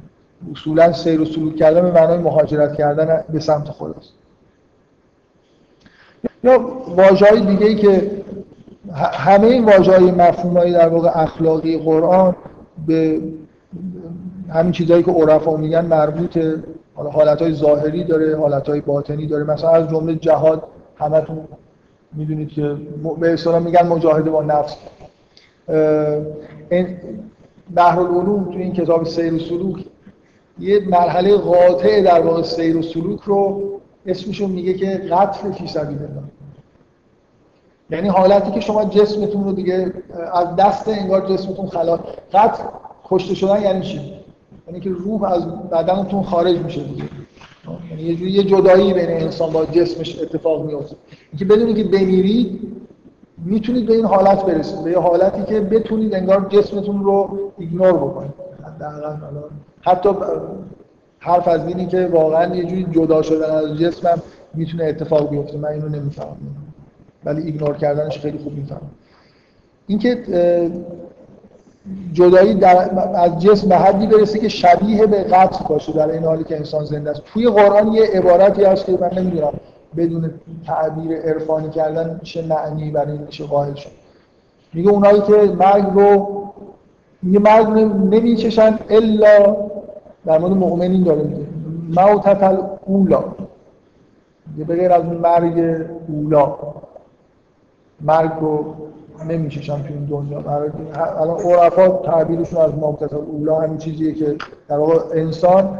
[0.52, 4.12] اصولا سیر و سلوک کردن به معنای مهاجرت کردن به سمت خداست.
[6.44, 6.58] یا
[6.96, 8.10] واجه های دیگه ای که
[8.94, 12.36] همه این واجه های مفهوم در واقع اخلاقی قرآن
[12.86, 13.20] به
[14.50, 16.62] همین چیزهایی که عرفا میگن مربوطه
[16.94, 19.44] حالا حالت های ظاهری داره حالت های باطنی داره.
[19.44, 20.62] مثلا از جمله جهاد
[20.96, 21.40] همتون
[22.12, 22.76] می‌دونید که
[23.20, 24.76] به اصطلاح میگن مجاهده با نفس.
[26.70, 26.96] این
[27.74, 29.84] بحر العلوم تو این کتاب سیر و سلوک
[30.58, 33.62] یه مرحله قاطع در واقع سیر و سلوک رو
[34.06, 36.22] اسمشو میگه که قتل فی سبیل الله.
[37.90, 39.92] یعنی حالتی که شما جسمتون رو دیگه
[40.32, 42.00] از دست انگار جسمتون خلاص
[42.32, 42.62] قتل
[43.04, 44.14] کشته شدن یعنی چی؟
[44.66, 47.04] یعنی که روح از بدنتون خارج میشه دیگه.
[47.90, 50.96] یعنی یه جوری یه جدایی بین انسان با جسمش اتفاق میفته
[51.32, 52.60] اینکه بدونید که بمیرید
[53.44, 54.84] می‌تونید به این حالت برسید.
[54.84, 58.30] به یه حالتی که بتونید انگار جسمتون رو ایگنور بکنید.
[59.80, 60.08] حتی
[61.18, 64.22] حرف از اینی که واقعا یه جوری جدا شدن از جسمم
[64.54, 65.58] می‌تونه اتفاق بیفته.
[65.58, 66.36] من اینو نمی‌فهمم.
[67.24, 68.90] ولی ایگنور کردنش خیلی خوب می‌فهمم.
[69.86, 70.24] اینکه
[72.12, 76.44] جدایی در از جسم به حدی برسه که شبیه به قتل باشه در این حالی
[76.44, 77.22] که انسان زنده است.
[77.24, 79.52] توی قرآن یه عبارتی هست که من نمی‌دونم
[79.96, 80.30] بدون
[80.66, 83.90] تعبیر عرفانی کردن چه معنی برای این میشه قائل شد.
[84.74, 86.40] میگه اونایی که مرگ رو
[87.22, 87.68] میگه مرگ
[88.14, 89.56] نمیچشن الا
[90.26, 91.46] در مورد مؤمنین داره میگه
[91.88, 93.24] موتت اولا
[94.56, 96.56] به غیر از مرگ اولا
[98.00, 98.74] مرگ رو
[99.28, 100.38] نمیچشن تو این دنیا
[100.96, 104.36] الان عرفا تعبیرشون از موتت اولا همین چیزیه که
[104.68, 105.78] در واقع انسان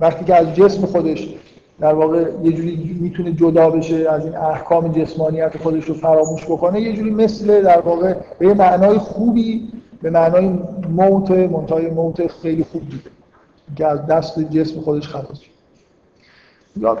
[0.00, 1.34] وقتی که از جسم خودش
[1.80, 6.80] در واقع یه جوری می‌تونه جدا بشه از این احکام جسمانیت خودش رو فراموش بکنه
[6.80, 9.68] یه جوری مثل در واقع به یه معنای خوبی
[10.02, 10.58] به معنای
[10.88, 13.10] موت منتهای موت خیلی خوب دیده
[13.76, 15.50] که از دست جسم خودش خلاص شد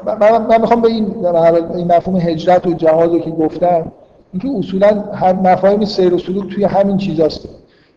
[0.06, 1.26] من, من می‌خوام به این
[1.74, 3.92] این مفهوم هجرت و جهاد رو که گفتم
[4.32, 7.48] اینکه اصولا هم مفاهیم سیر و سلوک توی همین چیزاست.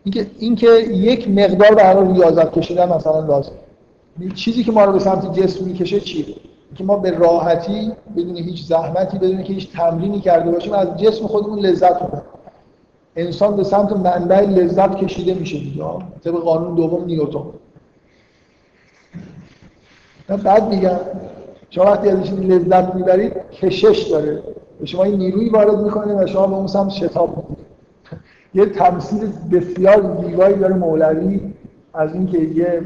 [0.04, 3.52] اینکه اینکه یک مقدار به هر ریاضت کشیدن مثلا لازم
[4.34, 6.24] چیزی که ما رو به سمت جسم می‌کشه چیه
[6.74, 11.26] که ما به راحتی بدون هیچ زحمتی بدون که هیچ تمرینی کرده باشیم از جسم
[11.26, 12.22] خودمون لذت ببریم
[13.16, 15.84] انسان به سمت منبع لذت کشیده میشه دیگه.
[16.24, 17.44] طبق قانون دوم نیوتن.
[20.44, 20.96] بعد میگم
[21.70, 24.42] شما وقتی ازش لذت می‌برید کشش داره.
[24.84, 27.44] شما این نیروی وارد می‌کنه و شما به اون سمت شتاب
[28.54, 31.40] یه تمثیل بسیار زیبایی داره مولوی
[31.94, 32.80] از اینکه یه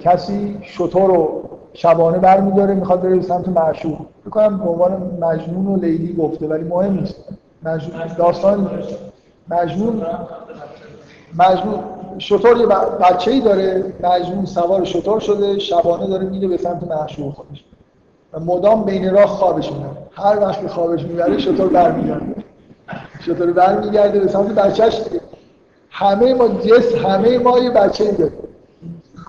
[0.00, 1.42] کسی شطور رو
[1.72, 3.98] شبانه برمیداره می‌خواد بره سمت معشوق.
[4.26, 7.14] بکنم به عنوان مجنون و لیلی گفته ولی مهم نیست.
[7.62, 8.70] مجنون داستان
[9.50, 10.02] مجنون
[11.38, 11.78] مجنون
[12.18, 17.34] شطور یه بچه ای داره مجنون سوار شطور شده شبانه داره میده به سمت معشوق
[17.34, 17.64] خودش.
[18.40, 19.90] مدام بین راه خوابش می‌بره.
[20.12, 22.34] هر وقت که خوابش می‌بره شطور برمیگرده.
[23.20, 25.00] شطور برمیگرده به سمت بچهش
[25.90, 28.38] همه ما جس همه ما یه بچه ای داریم.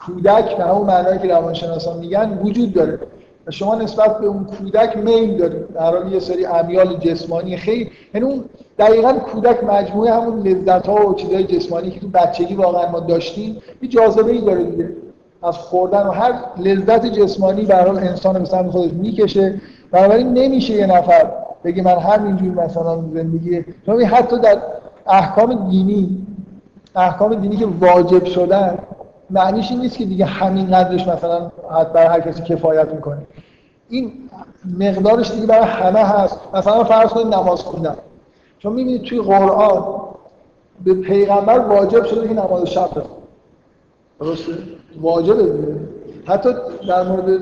[0.05, 2.99] کودک به همون معنایی که روانشناسان میگن وجود داره.
[3.47, 5.73] و شما نسبت به اون کودک میل دارید.
[5.73, 8.45] در یه سری امیال جسمانی خیلی یعنی اون
[8.79, 13.61] دقیقا کودک مجموعه همون لذت ها و چیزهای جسمانی که تو بچگی واقعا ما داشتیم
[13.81, 14.89] یه جاذبه ای داره دیگه.
[15.45, 19.61] از خوردن و هر لذت جسمانی به حال انسان به سمت خودش می‌کشه.
[19.91, 21.31] بنابراین نمیشه یه نفر
[21.63, 23.65] بگه من همینجور مثلا زندگی
[24.05, 24.57] حتی در
[25.07, 26.27] احکام دینی
[26.95, 28.77] احکام دینی که واجب شدن
[29.29, 31.51] معنیش این نیست که دیگه همین قدرش مثلا
[31.93, 33.21] برای هر کسی کفایت می‌کنه.
[33.89, 34.11] این
[34.79, 36.39] مقدارش دیگه برای همه هست.
[36.53, 37.95] مثلا فرض کنید نماز خوندن.
[38.59, 39.83] چون می‌بینید توی قرآن
[40.83, 43.24] به پیغمبر واجب شده که نماز شب بخونه.
[44.19, 44.53] درسته؟
[45.01, 45.75] واجبه دیگه.
[46.25, 46.49] حتی
[46.87, 47.41] در مورد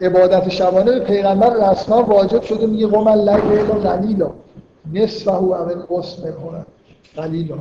[0.00, 4.30] عبادت شبانه پیغمبر رسما واجب شده میگه قوم اللیل قلیلا.
[4.92, 5.54] نصفه او
[5.90, 6.66] قسم کنن
[7.16, 7.56] قلیلا.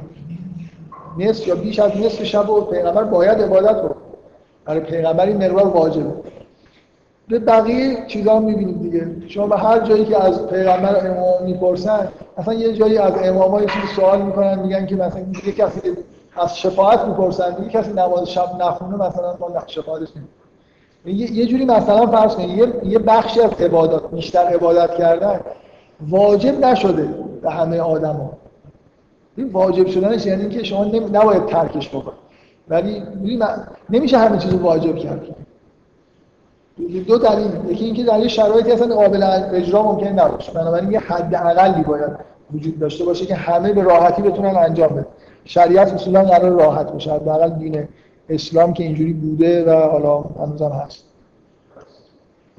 [1.18, 3.95] نصف یا بیش از نصف شب و پیغمبر باید عبادت رو
[4.65, 6.14] برای پیغمبر این مقدار واجبه.
[7.28, 9.07] به بقیه چیزا می‌بینید دیگه.
[9.28, 12.07] شما به هر جایی که از پیغمبر امام می‌پرسن
[12.38, 15.82] مثلا یه جایی از امام یه چیزی سوال می‌کنن میگن که مثلا یه کسی
[16.38, 17.64] از شفاعت می‌پرسن.
[17.64, 20.07] یه کسی نماز شب نخونه مثلا ما شفاعتش
[21.05, 25.39] یه،, یه جوری مثلا فرض کنید یه،, بخشی از عبادات بیشتر عبادت کردن
[26.10, 27.10] واجب نشده
[27.41, 28.31] به همه آدما.
[29.38, 32.23] این واجب شدنش یعنی که شما نباید ترکش بکنید.
[32.69, 33.03] ولی
[33.89, 35.35] نمیشه همه چیز واجب کرد.
[37.07, 37.51] دو دلیل.
[37.68, 39.23] یکی اینکه در یه شرایطی اصلا قابل
[39.53, 40.51] اجرا ممکن نباشه.
[40.51, 42.11] بنابراین یه حد اقلی باید
[42.53, 45.05] وجود داشته باشه که همه به راحتی بتونن انجام بدن.
[45.45, 47.88] شریعت اصولا قرار راحت باشه حداقل دین
[48.30, 51.03] اسلام که اینجوری بوده و حالا هنوزم هست.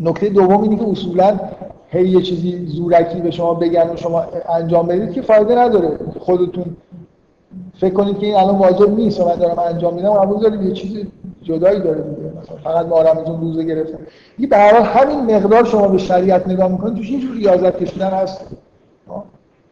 [0.00, 1.40] نکته دوم اینه که اصولا
[1.88, 5.98] هی یه چیزی زورکی به شما بگن و شما انجام بدید که فایده نداره.
[6.20, 6.76] خودتون
[7.80, 10.72] فکر کنید که این الان واجب نیست و من دارم انجام میدم قبول دارید یه
[10.72, 11.06] چیزی
[11.42, 12.32] جدایی داره دیگه.
[12.42, 13.98] مثلا فقط محرمتون روزه گرفتن.
[14.38, 18.46] این به هر همین مقدار شما به شریعت نگاه می‌کنید توش اینجور ریاضت کشیدن هست.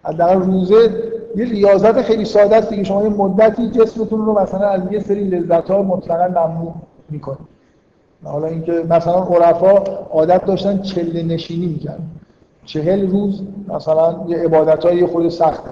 [0.02, 2.84] حداقل روزه یه ریاضت خیلی ساده است دیگه.
[2.84, 6.74] شما یه مدتی جسمتون رو مثلا از یه سری لذت ها مطلقا ممنوع
[7.10, 7.52] می‌کنید.
[8.24, 9.78] حالا اینکه مثلا عرفا
[10.10, 12.10] عادت داشتن چله نشینی می‌کردن.
[12.64, 15.62] چهل روز مثلا یه عبادت های خود سخت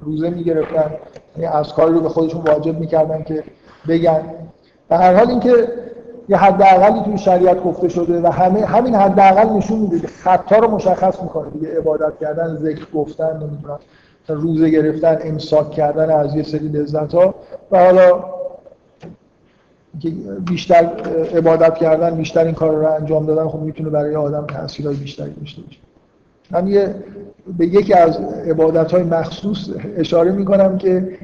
[0.00, 0.90] روزه می‌گرفتن.
[1.38, 3.44] یه از کاری رو به خودشون واجب می‌کردن که
[3.88, 4.20] بگن.
[4.88, 5.68] به هر حال اینکه
[6.28, 11.22] یه حداقلی توی شریعت گفته شده و همه همین حداقل نشون میده خطا رو مشخص
[11.22, 11.50] می‌کنه.
[11.50, 13.78] دیگه عبادت کردن ذکر گفتن نمی‌دونم.
[14.34, 17.34] روزه گرفتن امساک کردن از یه سری لذت ها
[17.70, 18.24] و حالا
[20.48, 20.90] بیشتر
[21.34, 25.62] عبادت کردن بیشتر این کار رو انجام دادن خب می‌تونه برای آدم تاثیرهای بیشتری داشته
[25.62, 25.78] باشه.
[26.50, 26.94] من یه
[27.58, 31.18] به یکی از عبادت های مخصوص اشاره می‌کنم که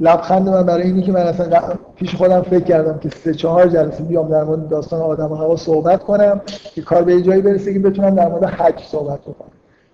[0.00, 1.60] لبخند من برای اینی که من اصلا
[1.96, 5.56] پیش خودم فکر کردم که سه چهار جلسه بیام در مورد داستان آدم و هوا
[5.56, 6.40] صحبت کنم
[6.74, 9.50] که کار به جایی برسه که بتونم در مورد حج صحبت کنم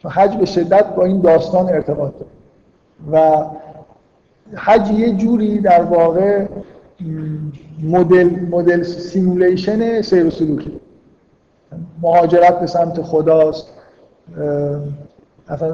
[0.09, 2.31] حج به شدت با این داستان ارتباط داره.
[3.13, 3.45] و
[4.55, 6.47] حج یه جوری در واقع
[7.83, 10.81] مدل مدل simulation سیر و سلوکی.
[12.03, 13.67] مهاجرت به سمت خداست.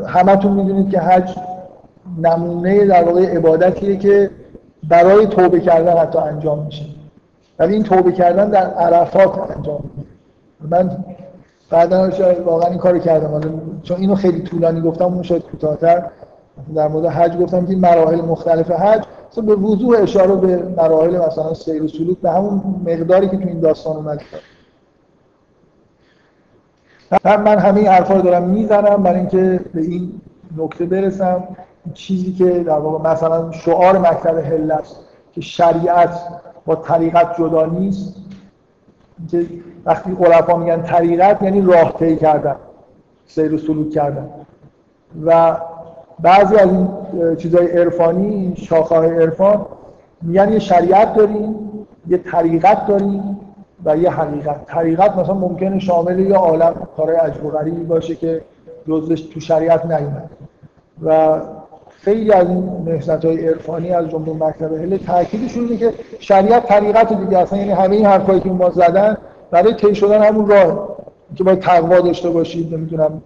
[0.06, 1.36] همتون می‌دونید که حج
[2.22, 4.30] نمونه در واقع عبادتیه که
[4.88, 6.84] برای توبه کردن حتی انجام میشه.
[7.58, 10.06] ولی این توبه کردن در عرفات انجام میشه
[10.70, 11.04] من
[11.70, 12.10] بعدا
[12.44, 13.60] واقعا این کارو کردم.
[13.82, 16.04] چون اینو خیلی طولانی گفتم اون شاید کوتاه‌تر
[16.74, 19.04] در مورد حج گفتم که مراحل مختلف حج
[19.46, 23.60] به وضوح اشاره به مراحل مثلا سیر و سلوک به همون مقداری که تو این
[23.60, 24.20] داستان اومد.
[27.24, 30.20] من همه این حرفا رو دارم می‌زنم برای اینکه به این
[30.56, 31.44] نکته برسم.
[31.94, 34.96] چیزی که در واقع مثلا شعار مکتب هل است
[35.32, 36.20] که شریعت
[36.66, 38.14] با طریقت جدا نیست.
[39.30, 39.46] که
[39.84, 42.56] وقتی عرفا میگن طریقت یعنی راه طی کردن
[43.26, 44.30] سیر و سلوک کردن.
[45.26, 45.56] و
[46.20, 46.88] بعضی از این
[47.36, 49.66] چیزای عرفانی شاخه‌های عرفان
[50.22, 51.54] میگن یه شریعت داریم
[52.08, 53.40] یه طریقت داریم
[53.84, 54.66] و یه حقیقت.
[54.66, 58.42] طریقت مثلا ممکنه شامل یه عالم کارهای عجب باشه که
[58.88, 60.30] جزش تو شریعت نیومد
[61.04, 61.40] و
[62.00, 67.12] خیلی از این نهضت های عرفانی از جمله مکتب هل تاکیدشون اینه که شریعت طریقت
[67.12, 69.16] دیگه اصلا یعنی همه این حرفایی که ما زدن
[69.50, 70.96] برای طی شدن همون راه
[71.34, 73.22] که باید تقوا داشته باشید نمی‌دونم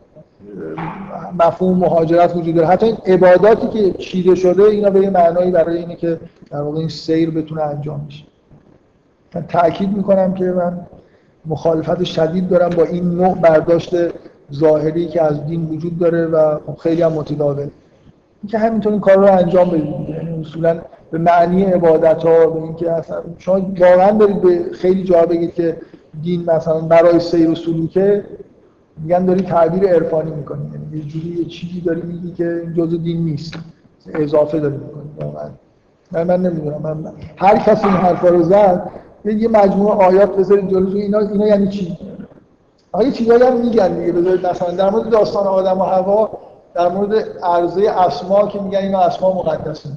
[1.39, 2.69] مفهوم مهاجرت وجود داره.
[2.69, 6.21] حتی این عباداتی که چیده شده اینا به یه معنایی برای اینه که
[6.51, 8.25] در واقع این سیر بتونه انجام بشه.
[9.35, 10.81] من تاکید می‌کنم که من
[11.47, 13.95] مخالفت شدید دارم با این نوع برداشت
[14.53, 17.69] ظاهری که از دین وجود داره و خب خیلی هم متداول
[18.43, 20.09] اینکه همینطور این کار رو انجام بدید.
[20.09, 20.81] یعنی اصولا
[21.11, 25.77] به معنی عبادت ها به اینکه اصلا شما واقعا برید به خیلی جا بگید که
[26.23, 28.25] دین مثلا برای سیر و سلوکه
[29.03, 33.25] میگن داری تعبیر عرفانی می‌کنی یعنی یه جوری یه چیزی داری میگی که جزء دین
[33.25, 33.55] نیست.
[34.15, 35.49] اضافه داری می‌کنی واقعا.
[36.13, 36.83] من, من نمی‌دونم.
[36.83, 38.91] من هر کسی این حرفا رو زد
[39.25, 40.97] یه مجموعه آیات بذارید جلو.
[40.97, 41.99] اینا اینا یعنی چی؟
[42.93, 44.13] آیا چیزایی هم میگن دیگه.
[44.13, 46.31] بذارید مثلا در مورد داستان آدم و هوا
[46.75, 49.89] در مورد عرضه اسما که میگن اینا اسما مقدسه.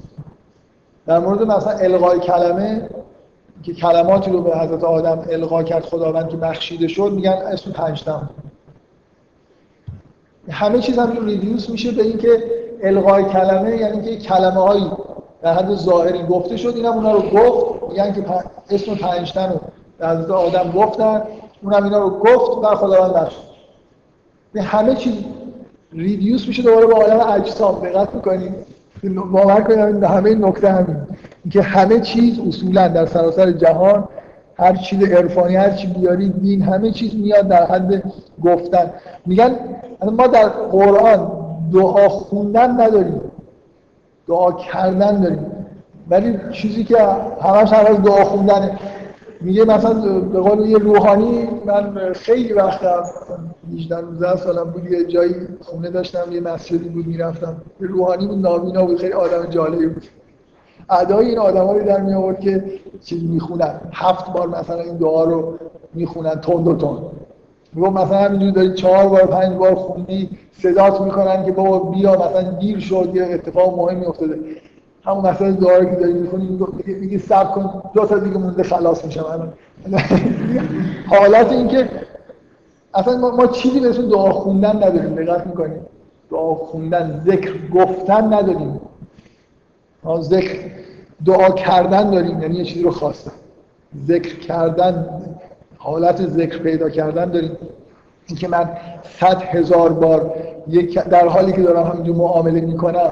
[1.06, 2.88] در مورد مثلا القای کلمه
[3.62, 8.30] که کلماتی رو به حضرت آدم القا کرد خداوند که بخشیده شد میگن اسم پنجتم
[10.50, 12.44] همه چیز هم ریدیوس میشه به اینکه
[12.82, 14.90] القای کلمه یعنی که کلمه هایی
[15.42, 18.24] در حد ظاهری گفته شد اینم اونا رو گفت میگن که
[18.70, 19.60] اسم پنجتن رو
[19.98, 21.22] به حضرت آدم گفتن
[21.62, 23.44] اونم اینا رو گفت و خداوند بخشید.
[24.56, 25.14] همه چیز
[25.94, 28.52] ریدیوس میشه دوباره به عالم اجسام دقت می‌کنید
[29.32, 30.96] باور کنید همه نکته همین.
[31.44, 34.08] اینکه همه چیز اصولا در سراسر جهان
[34.58, 38.02] هر چیز عرفانی هر چی بیاری دین همه چیز میاد در حد
[38.44, 38.90] گفتن.
[39.26, 39.50] میگن
[40.12, 41.30] ما در قرآن
[41.72, 43.20] دعا خوندن نداریم.
[44.28, 45.46] دعا کردن داریم.
[46.10, 46.98] ولی چیزی که
[47.42, 48.78] همش هر دعا خوندنه.
[49.44, 52.80] میگه مثلا به قول یه روحانی من خیلی وقت
[53.74, 57.62] 18 19 سالم بود یه جایی خونه داشتم یه مسجدی بود می‌رفتم.
[57.80, 60.06] یه روحانی بود نابینا بود خیلی آدم جالبی بود.
[60.90, 62.64] ادای این آدم رو در می آورد که
[63.04, 63.80] چیز می‌خونن.
[63.92, 65.58] هفت بار مثلا این دعا رو
[65.94, 66.98] می‌خونن تند و تند
[67.72, 72.42] میگم مثلا همینجوری داری چهار بار پنج بار خوندی صدات می‌کنن که بابا بیا مثلا
[72.42, 74.38] دیر شد یه اتفاق مهمی افتاده.
[75.06, 79.24] همون مثلا دعا که داری می‌خونی میگی صبر کن دو تا دیگه مونده خلاص میشم
[79.24, 79.52] الان
[81.18, 81.88] حالت این که
[82.94, 85.86] اصلا ما, ما چیزی به دعا خوندن نداریم دقت می‌کنیم
[86.30, 88.80] دعا خوندن ذکر گفتن نداریم.
[90.04, 90.58] ما ذکر
[91.26, 93.32] دعا کردن داریم یعنی یه چیزی رو خواستن.
[94.06, 95.08] ذکر کردن
[95.78, 97.56] حالت ذکر پیدا کردن داریم.
[98.26, 98.70] اینکه من
[99.20, 100.34] صد هزار بار
[100.68, 103.10] یک در حالی که دارم همینجور معامله می‌کنم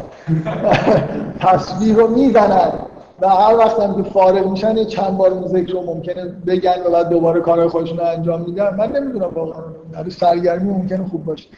[1.40, 2.72] تصویر رو می‌زنن
[3.20, 6.90] و هر وقت هم که فارغ میشن یه چند بار ذکر رو ممکنه بگن و
[6.90, 8.76] بعد دوباره کارهای خودشون رو انجام میدن.
[8.76, 9.62] من نمی‌دونم واقعا.
[9.92, 11.48] در سرگرمی ممکنه خوب باشه.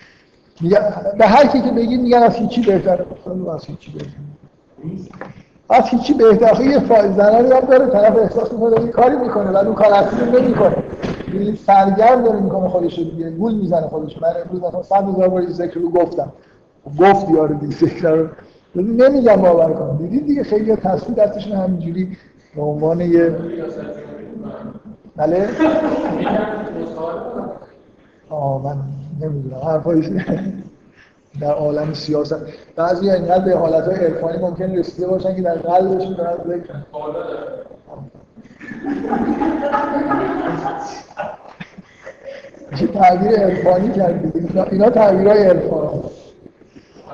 [1.18, 3.06] به هر کی که بگید میگن از هیچی بهتره.
[3.54, 4.12] از هیچی بهتره.
[5.68, 6.78] از هیچی بهتر یه
[7.16, 10.76] زنانی هم داره طرف احساس می‌کنه این کاری می‌کنه ولی اون کار اصلی نمی‌کنه.
[11.32, 14.22] این سرگرم داره می‌کنه خودش دیگه گول می‌زنه خودش.
[14.22, 16.32] من امروز مثلا 100 هزار بار ذکر رو گفتم.
[17.00, 18.28] گفت یارو دیگه ذکر رو.
[18.74, 19.96] نمیگم باور کنم.
[19.96, 22.16] دیدید دیگه خیلی تصویر دستشون همینجوری
[22.56, 23.36] به عنوان یه
[25.16, 25.48] بله؟
[28.30, 28.76] آه من
[29.20, 29.56] نمی‌دونم.
[29.64, 30.06] حرفایش
[31.40, 32.36] در عالم سیاست.
[32.76, 36.74] بعضی اینقدر به حالت های عرفانی ممکن رسیده باشن که در قلبشون دارن ذکر
[42.70, 45.90] میشه تعبیر عرفانی کردید اینا تعبیر های عرفان.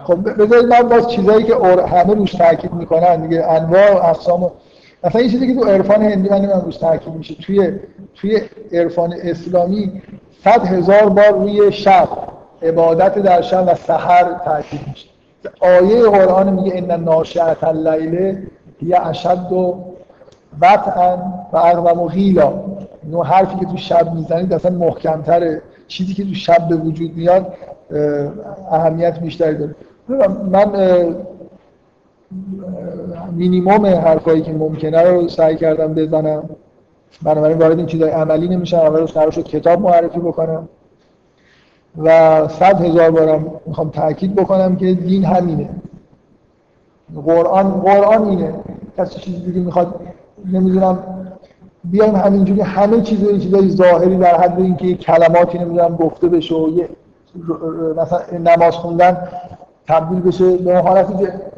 [0.04, 1.54] خب بذارید من باز چیزایی که
[1.86, 3.46] همه روش تاکید می‌کنن دیگه.
[3.46, 4.50] انواع و اقسام
[5.04, 7.34] مثلا این چیزی که تو عرفان هندی من نمی‌دونم روش تاکید میشه.
[7.34, 7.72] توی
[8.14, 8.40] توی
[8.72, 10.02] عرفان اسلامی
[10.44, 12.08] صد هزار بار روی شب
[12.62, 15.08] عبادت در شب و سحر تاکید میشه.
[15.60, 18.36] آیه قرآن میگه ان ناشعت اللیل
[18.80, 19.84] هی اشد و
[20.60, 21.16] وطعا
[21.52, 22.52] و اقوم و غیلا
[23.02, 25.62] اینو حرفی که تو شب می‌زنید اصلا محکمتره.
[25.88, 27.52] چیزی که تو شب به وجود میاد
[28.70, 29.74] اهمیت بیشتری داره.
[30.50, 30.66] من
[33.32, 36.50] مینیموم حرفایی که ممکنه رو سعی کردم بزنم.
[37.22, 38.78] بنابراین وارد این چیزای عملی نمیشم.
[38.78, 40.68] اول قرار شد کتاب معرفی بکنم.
[41.98, 45.68] و صد هزار بارم می‌خوام تاکید بکنم که دین همینه.
[47.26, 48.54] قرآن قرآن اینه.
[48.98, 49.94] کسی چیزی دیگه می‌خواد
[50.52, 50.98] نمی‌دونم
[51.84, 56.88] بیایم همینجوری همه چیز چیزای ظاهری در حد اینکه کلماتی نمی‌دونم گفته بشه و یه
[57.96, 59.28] مثلا نماز خوندن
[59.88, 61.06] تبدیل بشه به حالت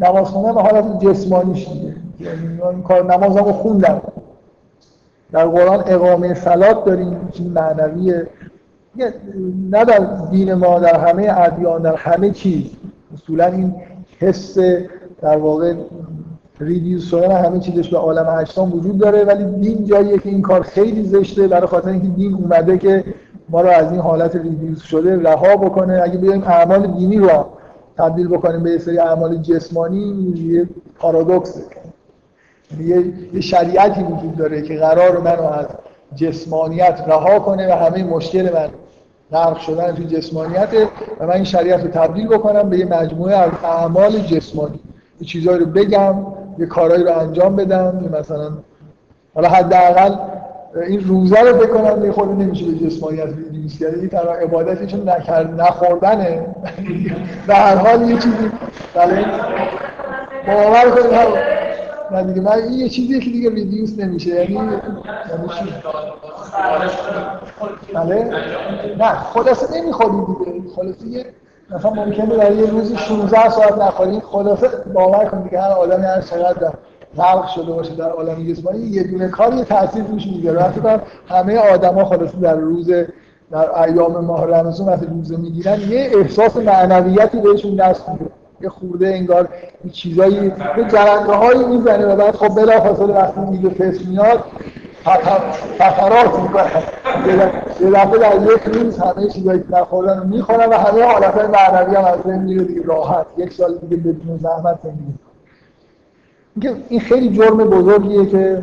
[0.00, 1.94] نماز خوندن به حالت جسمانیش دیگه.
[2.20, 4.02] یعنی کار نمازمو خوندم
[5.32, 8.26] در قرآن اقامه سلات داریم چیز معنویه.
[9.70, 9.98] نه در
[10.30, 12.64] دین ما در همه ادیان در همه چیز.
[13.14, 13.74] اصولا این
[14.18, 14.58] حس
[15.20, 15.74] در واقع
[16.60, 20.62] ریدیوز شدن همه چیزش به عالم اجسام وجود داره ولی دین جاییه که این کار
[20.62, 23.04] خیلی زشته برای خاطر اینکه دین اومده که
[23.48, 26.00] ما رو از این حالت ریدیوز شده رها بکنه.
[26.02, 27.46] اگه بیایم اعمال دینی رو
[27.96, 31.60] تبدیل بکنیم به سری اعمال جسمانی یه پارادوکسه
[33.32, 35.66] یه شریعتی وجود داره که قرار منو از
[36.14, 38.68] جسمانیت رها کنه و همه مشکل من
[39.32, 40.68] غرق شدن توی جسمانیت
[41.20, 44.80] و من این شریعت رو تبدیل بکنم به یه مجموعه از اعمال جسمانی.
[45.20, 46.14] یه چیزایی رو بگم
[46.58, 48.52] یه کارهایی رو انجام بدم یه مثلا
[49.34, 50.14] حالا حداقل
[50.88, 55.08] این روزه رو بکنم یه خود نمیشه به جسمانیت ریلیز کرد این تنها عبادتی چون
[55.58, 56.46] نخوردنه.
[57.46, 58.50] به هر حال یه چیزی
[58.94, 59.24] بله.
[60.46, 61.12] باور کنید
[62.12, 64.72] نه دیگه من این یه چیزیه که دیگه ریدیوس نمیشه یعنی یعنی
[67.94, 68.24] بله؟
[68.98, 70.74] نه خلاصه نمی‌خوری دیگه.
[70.76, 71.26] خلاصه یه
[71.70, 76.20] مثلا ممکنه در یه روزی 16 ساعت نخوری خلاصه باور کن دیگه هر آدمی هر
[76.20, 76.72] چقدر
[77.16, 80.52] غرق شده باشه در عالم جسمانی یه دونه کار یه تاثیر روش می‌گیره.
[80.52, 80.80] وقتی
[81.28, 82.90] همه آدما خلاصه در روز
[83.50, 88.24] در ایام ماه رمضان وقتی روزه می‌گیرن یه احساس معنویتی بهشون دست میده.
[88.62, 89.48] یه خورده انگار
[89.92, 90.52] چیزایی یه
[90.92, 94.44] جرنده هایی می‌زنه و بعد خب بلافاصله وقتی میگه فس میاد
[95.78, 96.82] فقرات می‌کنن
[97.80, 101.46] یه دفعه در یک روز همه چیزایی که نخوردن رو می‌خورن و همه حالت های
[101.46, 103.26] معنوی هم از بین میره دیگه راحت.
[103.36, 105.14] یک سال دیگه بدون زحمت زندگی
[106.88, 108.62] این خیلی جرم بزرگیه که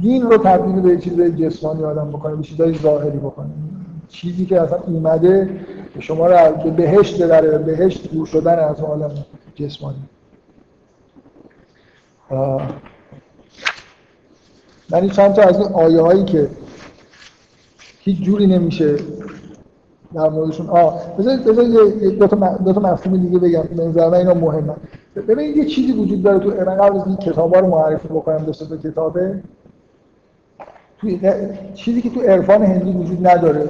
[0.00, 3.48] دین رو تبدیل به چیزای جسمانی آدم بکنه به چیزای ظاهری بکنه.
[4.08, 5.50] چیزی که اصلا اومده
[6.00, 9.24] شما رو به بهشت ببره بهشت دور شدن از عالم
[9.54, 10.02] جسمانی.
[14.90, 16.48] من چند تا از این آیه هایی که
[18.00, 18.96] هیچ جوری نمیشه
[20.14, 21.16] در موردشون آه.
[21.16, 21.44] بذارید
[22.18, 23.62] دو تا مفهوم دیگه بگم.
[23.62, 24.74] به نظر من اینا مهمه.
[25.28, 28.52] ببینید یه چیزی وجود داره تو من قبل از این کتابا رو معرفی بکنم دو
[28.52, 29.42] تا کتابه.
[30.98, 31.20] توی
[31.74, 33.68] چیزی که تو عرفان هندی وجود نداره.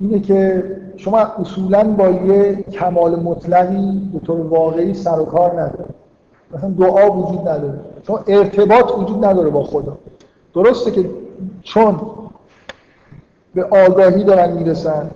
[0.00, 0.64] اینه که
[0.96, 5.84] شما اصولا با یه کمال مطلقی به طور واقعی سر و کار نداره
[6.54, 7.80] مثلا دعا وجود نداره.
[8.06, 9.98] چون ارتباط وجود نداره با خدا.
[10.54, 11.10] درسته که
[11.62, 12.00] چون
[13.54, 15.10] به آگاهی دارن می‌رسن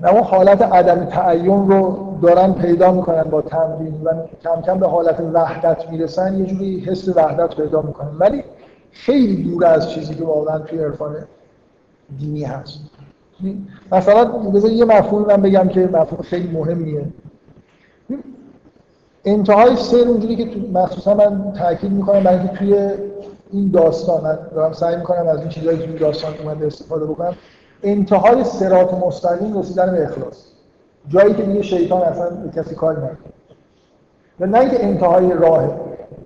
[0.00, 4.12] نه اون حالت عدم تعین رو دارن پیدا می‌کنن با تمرین و
[4.44, 8.10] کم کم به حالت وحدت می‌رسن یه جوری حس وحدت پیدا می‌کنن.
[8.18, 8.44] ولی
[8.92, 11.16] خیلی دور از چیزی که واقعا توی عرفان
[12.18, 12.80] دینی هست.
[13.92, 17.04] مثلا بذار یه مفهوم من بگم که مفهوم خیلی مهمیه.
[19.24, 22.90] انتهای سر اونجوری که مخصوصا من تاکید می‌کنم برای اینکه توی
[23.52, 27.34] این داستان من دارم سعی می‌کنم از این چیزایی که این داستان اومده استفاده بکنم.
[27.82, 30.44] انتهای سرات مستقیم رسیدن به اخلاص.
[31.08, 33.32] جایی که دیگه شیطان اصلا به کسی کار نکنه
[34.40, 35.70] و نه اینکه انتهای راهه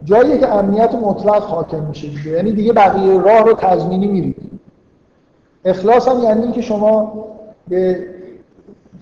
[0.04, 2.30] جایی که امنیت مطلق حاکم میشه دیگه.
[2.30, 4.59] یعنی دیگه بقیه راه رو تضمینی میرید
[5.64, 7.24] اخلاص هم یعنی اینکه شما
[7.68, 8.06] به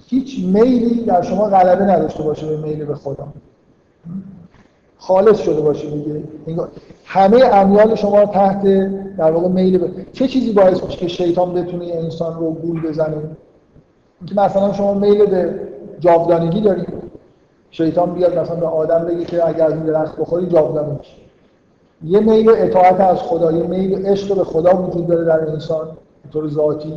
[0.06, 3.28] هیچ میلی در شما غلبه نداشته باشه به میل به خدا.
[4.98, 6.22] خالص شده باشه دیگه.
[7.04, 8.62] همه امیال شما تحت
[9.16, 13.16] در واقع میل به چه چیزی باعث میشه که شیطان بتونه انسان رو گول بزنه؟
[14.20, 15.60] اینکه مثلا شما میل به
[16.00, 16.88] جاودانگی دارید
[17.70, 21.14] شیطان بیاد مثلا به آدم بگه که اگر از این درخت بخوری جاودانه میشه
[22.04, 25.88] یه میل اطاعت از خدا یه میل عشق به خدا وجود داره در انسان.
[26.32, 26.92] طور ذاتی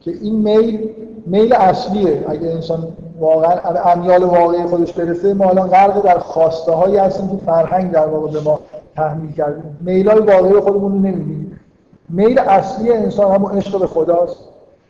[0.00, 0.90] که این میل
[1.26, 2.24] میل اصلیه.
[2.28, 2.88] اگه انسان
[3.20, 3.58] واقعا
[3.92, 8.30] امیال واقعی خودش برسه ما الان غرق در خواسته هایی هستیم که فرهنگ در واقع
[8.30, 8.60] به ما
[8.96, 9.62] تحمیل کرده.
[9.80, 11.60] میل های واقعی خودمون رو نمی‌بینیم.
[12.08, 14.36] میل اصلی انسان همون عشق به خداست.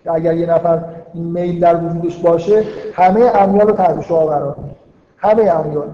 [0.05, 0.85] که اگر یه نفر
[1.15, 2.65] این میل در وجودش باشه
[2.95, 4.57] همه امیال رو تحت قرار
[5.17, 5.89] همه امیال.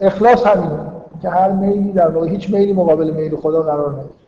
[0.00, 0.78] اخلاص همینه
[1.22, 4.23] که هر میلی در واقع هیچ میلی مقابل میل خدا قرار نگیره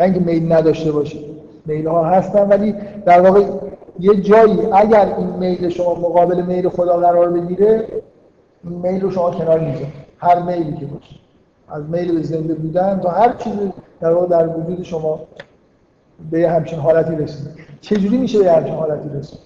[0.00, 1.18] نه اینکه میل نداشته باشه
[1.66, 2.74] میل ها هستن ولی
[3.06, 3.44] در واقع
[4.00, 7.88] یه جایی اگر این میل شما مقابل میل خدا قرار بگیره
[8.64, 9.92] این میل رو شما کنار می‌ذارید.
[10.18, 11.16] هر میلی که باشه.
[11.68, 15.20] از میل به زنده بودن تا هر چیزی در واقع در وجود شما
[16.30, 17.48] به همچین حالتی رسید
[17.80, 19.40] چجوری میشه به همچین حالتی رسید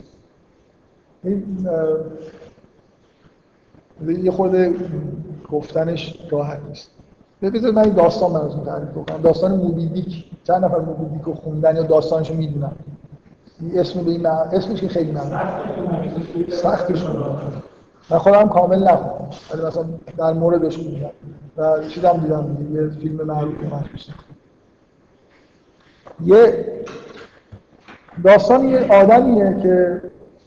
[4.25, 4.57] یه خود
[5.53, 6.94] گفتنش راحت نیست.
[7.51, 9.23] بذارید من داستان براتون تعریف بکنم.
[9.23, 12.73] داستان موبیدیک چند نفر موبیدیک رو خوندن یا داستانش رو می‌دونن؟
[13.75, 15.41] اسم به این اسمش که خیلی ممنون
[16.49, 17.05] سختش
[18.11, 19.29] من خودم کامل نخوندم.
[19.53, 19.85] ولی مثلا
[20.19, 21.11] در موردش خوندم
[21.57, 24.09] و چیزم دیدم یه فیلم معروف محسوس
[26.25, 26.67] یه
[28.25, 30.03] داستان یه آدمیه که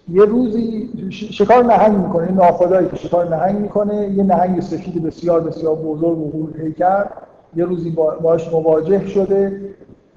[0.10, 5.76] یه روزی شکار نهنگ می‌کنه ناخدایی که شکار نهنگ می‌کنه یه نهنگ سفید بسیار بسیار
[5.76, 7.06] بزرگ و پیکر
[7.56, 7.90] یه روزی
[8.22, 9.62] باش مواجه شده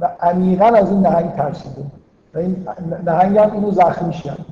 [0.01, 1.83] و عمیقا از این نهنگ ترسیده.
[2.35, 2.57] و این
[3.07, 4.47] نهنگ هم اینو زخمی کرد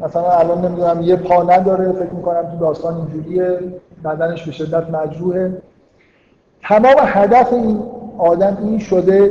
[0.00, 3.58] مثلا الان نمی‌دونم یه پا نداره فکر می‌کنم تو داستان اینجوریه
[4.04, 5.62] بدنش به شدت مجروحه.
[6.62, 7.82] تمام هدف این
[8.18, 9.28] آدم این شده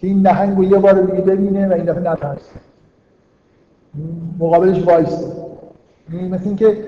[0.00, 2.69] که این نهنگ رو یه بار دیگه ببینه و این دفعه نترسه.
[4.38, 5.26] مقابلش وایسته
[6.30, 6.84] مثل اینکه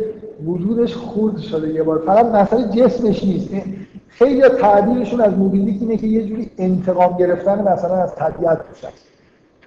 [0.47, 2.03] وجودش خورد شده یه بار.
[2.07, 3.49] فقط مسئله جسمش نیست.
[4.09, 8.91] خیلی تعبیرشون از موبیلیک اینه که یه جوری انتقام گرفتن مثلا از طبیعت توش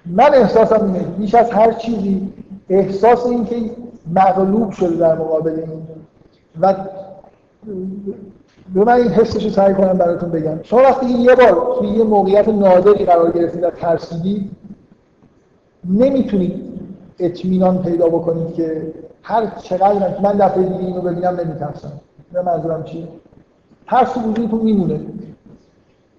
[0.06, 2.32] من احساسم اینه بیش از هر چیزی
[2.70, 3.70] احساس این که
[4.14, 5.82] مغلوب شده در مقابل این.
[6.60, 6.74] و
[8.74, 10.62] به من این حسش رو سعی کنم براتون بگم.
[10.62, 14.50] شما وقتی یه بار توی یه موقعیت نادری قرار گرفتید و ترسیدید
[15.84, 16.75] نمی‌تونید
[17.18, 21.92] اطمینان پیدا بکنید که هر چقدر من دفعه دیگه اینو ببینم نمیترسم.
[22.34, 23.08] نه منظورم چیه؟
[23.86, 25.00] ترس وجودتون میمونه.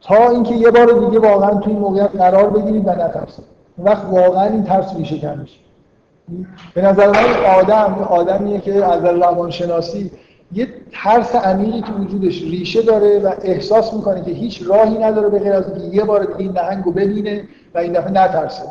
[0.02, 3.46] تا اینکه یه بار دیگه واقعا توی این موقعیت قرار بگیرید و نترسید.
[3.78, 5.58] وقت واقعا این ترس ریشه کن میشه.
[6.74, 10.12] به نظر من آدم آدمیه که از روانشناسی
[10.54, 15.40] یه ترس عمیقی تو وجودش ریشه داره و احساس می‌کنه که هیچ راهی نداره به
[15.40, 17.44] غیر از یه بار دیگه این نهنگ رو ببینه
[17.76, 18.64] و این دفعه نترسه.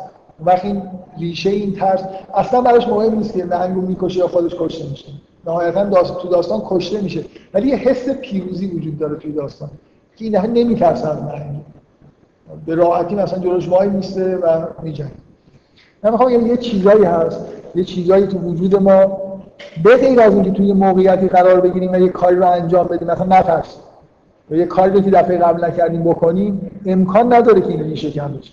[0.45, 0.81] وقت این
[1.19, 2.03] ریشه این ترس
[2.35, 5.05] اصلا براش مهم نیست که نهنگ رو می‌کشه یا خودش کشته میشه.
[5.45, 6.17] نهایتا داست...
[6.17, 7.25] تو داستان کشته میشه.
[7.53, 9.69] ولی یه حس پیروزی وجود داره توی داستان
[10.15, 11.61] که این دفعه نمیترسه از نهنگ
[12.65, 15.11] به راحتی مثلا جلوش وای میسته و میجنگه.
[16.03, 17.45] من می‌خوام یه چیزایی هست.
[17.75, 19.17] یه چیزایی تو وجود ما.
[19.83, 23.39] به غیر از اینکه توی موقعیتی قرار بگیریم و یه کاری رو انجام بدیم مثلا
[23.39, 23.81] نترسیم
[24.51, 28.51] و یه کاری که دفعه قبل نکردیم بکنیم امکان نداره که این ریشه کم بشه.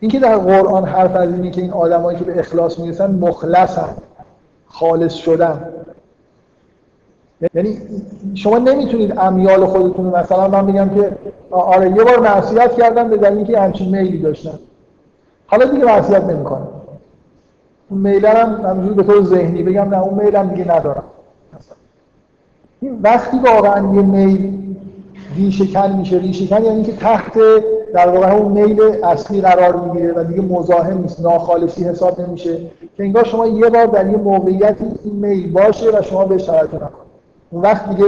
[0.00, 3.96] اینکه در قرآن حرف از اینه که این آدمایی که به اخلاص می‌رسن مخلصن
[4.66, 5.72] خالص شدن.
[7.54, 7.78] یعنی
[8.34, 11.12] شما نمی‌تونید امیال خودتون مثلا من بگم که
[11.50, 14.58] آره یه بار معصیت کردم به دلیل اینکه همچین میلی داشتم
[15.46, 16.68] حالا دیگه معصیت نمی‌کنم
[17.88, 21.04] اون میل هم همینجوری به طور ذهنی بگم نه اون میلم دیگه ندارم.
[22.80, 24.52] این وقتی واقعا یه میل
[25.36, 26.18] ریشه کن میشه.
[26.18, 27.32] ریشه کن یعنی که تحت
[27.94, 32.56] در واقع اون میل اصلی قرار می‌گیره و دیگه مزاحم نیست ناخالصی حساب نمیشه.
[32.96, 36.74] که انگار شما یه بار در یه موقعیتی این میل باشه و شما بهش توجه
[36.74, 37.06] نکنید.
[37.50, 38.06] اون وقت دیگه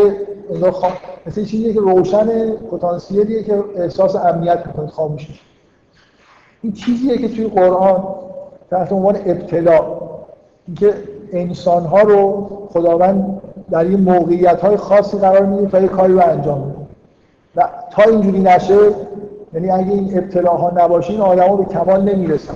[0.51, 0.93] انگار.
[1.27, 5.41] مثل چیزی که روشن پتانسیلیه که احساس امنیت می‌کنید خاموش میشه.
[6.63, 8.05] این چیزیه که توی قرآن
[8.71, 9.81] تحت عنوان ابتلا
[10.67, 10.95] اینکه
[11.33, 13.41] انسان ها رو خداوند
[13.71, 16.78] در یه موقعیت های خاصی قرار میده تا یه کاری رو انجام بده.
[17.59, 18.78] و تا اینجوری نشه
[19.55, 22.55] یعنی اگه این ابتلاها نباشه این آدما به کمال نمی‌رسن.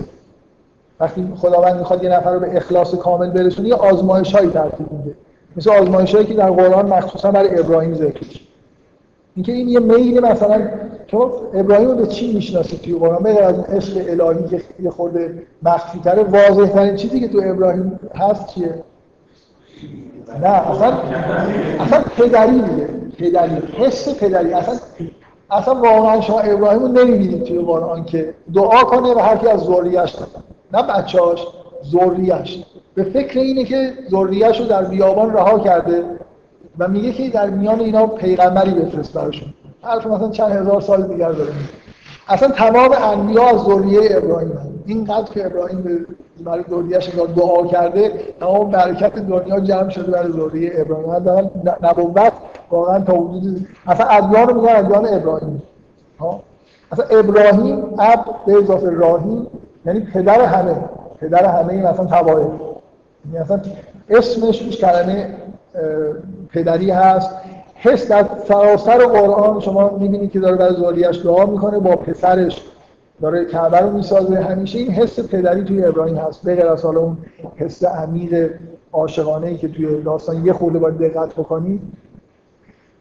[1.01, 5.15] وقتی خداوند می‌خواد یه نفر رو به اخلاص کامل برسونه یه آزمایش هایی ترتیب میده.
[5.57, 8.41] مثل آزمایش هایی که در قرآن مخصوصا برای ابراهیم ذکر شد
[9.37, 10.69] اینکه این یه میل مثلا
[11.09, 14.91] تو ابراهیم رو به چی می‌شناسه توی قرآن؟ بغیر از این عشق الهی که یه
[14.91, 18.75] خورده مخفی تره واضح ترین چیزی که تو ابراهیم هست چیه؟
[20.43, 20.99] نه اصلا
[21.81, 22.89] اصلا پدری میگه.
[23.19, 24.53] پدری حس پدری.
[24.53, 24.75] اصلا
[25.51, 30.17] اصلا واقعا شما ابراهیم رو نمی‌بینید توی قرآن که دعا کنه و هر از ذریه‌اش
[30.73, 31.47] نه بچه‌اش
[31.93, 32.65] ذریه‌اش.
[32.95, 36.05] به فکر اینه که ذریه‌اش رو در بیابان رها کرده
[36.79, 39.55] و میگه که در میان اینا پیغمبری بفرست براشون.
[39.83, 41.51] حرف مثلا چند هزار سال دیگر داره.
[42.29, 46.07] اصلا تمام انبیا از ذریه ابراهیم هست اینقدر که ابراهیم
[46.45, 51.19] برای ذریه‌اش دعا کرده تمام برکت دنیا جمع شده برای ذریه ابراهیم.
[51.25, 51.51] دارن
[51.83, 52.33] نبوت
[52.71, 55.63] واقعا تا وجود اصلا ادیان رو میگن ادیان ابراهیم.
[56.93, 59.47] اصلا ابراهیم اب به اضافه راهیم
[59.87, 60.77] یعنی پدر همه.
[61.21, 62.47] پدر همه این مثلا تبایه
[63.27, 63.61] یعنی اصلا
[64.11, 65.35] اسمش کلمه
[66.53, 67.31] پدری هست.
[67.75, 72.63] حس در سراسر قرآن شما می‌بینید که داره برای زوریش دعا می‌کنه با پسرش.
[73.23, 74.41] داره کعبه رو می‌سازه.
[74.41, 76.43] همیشه این حس پدری توی ابراهیم هست.
[76.43, 77.17] به از حالا اون
[77.57, 78.51] حس عمیق
[78.93, 81.81] عاشقانه ای که توی داستان یه خورده باید دقت بکنید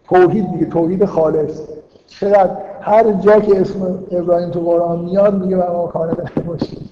[0.10, 1.62] توحید دیگه توحید خالص.
[2.08, 2.50] چقدر
[2.82, 6.14] هر جا که اسم ابراهیم تو قرآن میاد میگه من کانه
[6.48, 6.90] باشید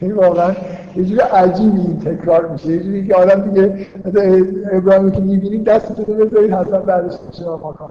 [0.00, 0.52] این واقعا
[0.96, 2.68] یه جور عجیبی تکرار میشه.
[2.68, 3.86] یه جوری که آدم دیگه
[4.72, 7.90] ابراهیمی که می‌بینید دستتون رو بذارید حتما بعدش میشه ماکان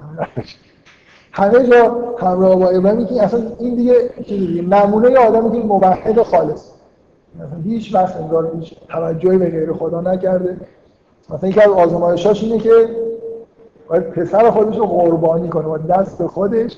[1.38, 3.94] همه جا همراه با ابراهیمی که اصلا این دیگه
[4.26, 6.70] چیزی نمونه یه آدمی که موحد خالص.
[7.34, 10.56] مثلا هیچ وقت انگار هیچ توجهی به غیر خدا نکرده.
[11.30, 12.70] مثلا یکی از آزمایشاش اینه که
[13.88, 16.76] باید پسر خودش رو قربانی کنه باید دست خودش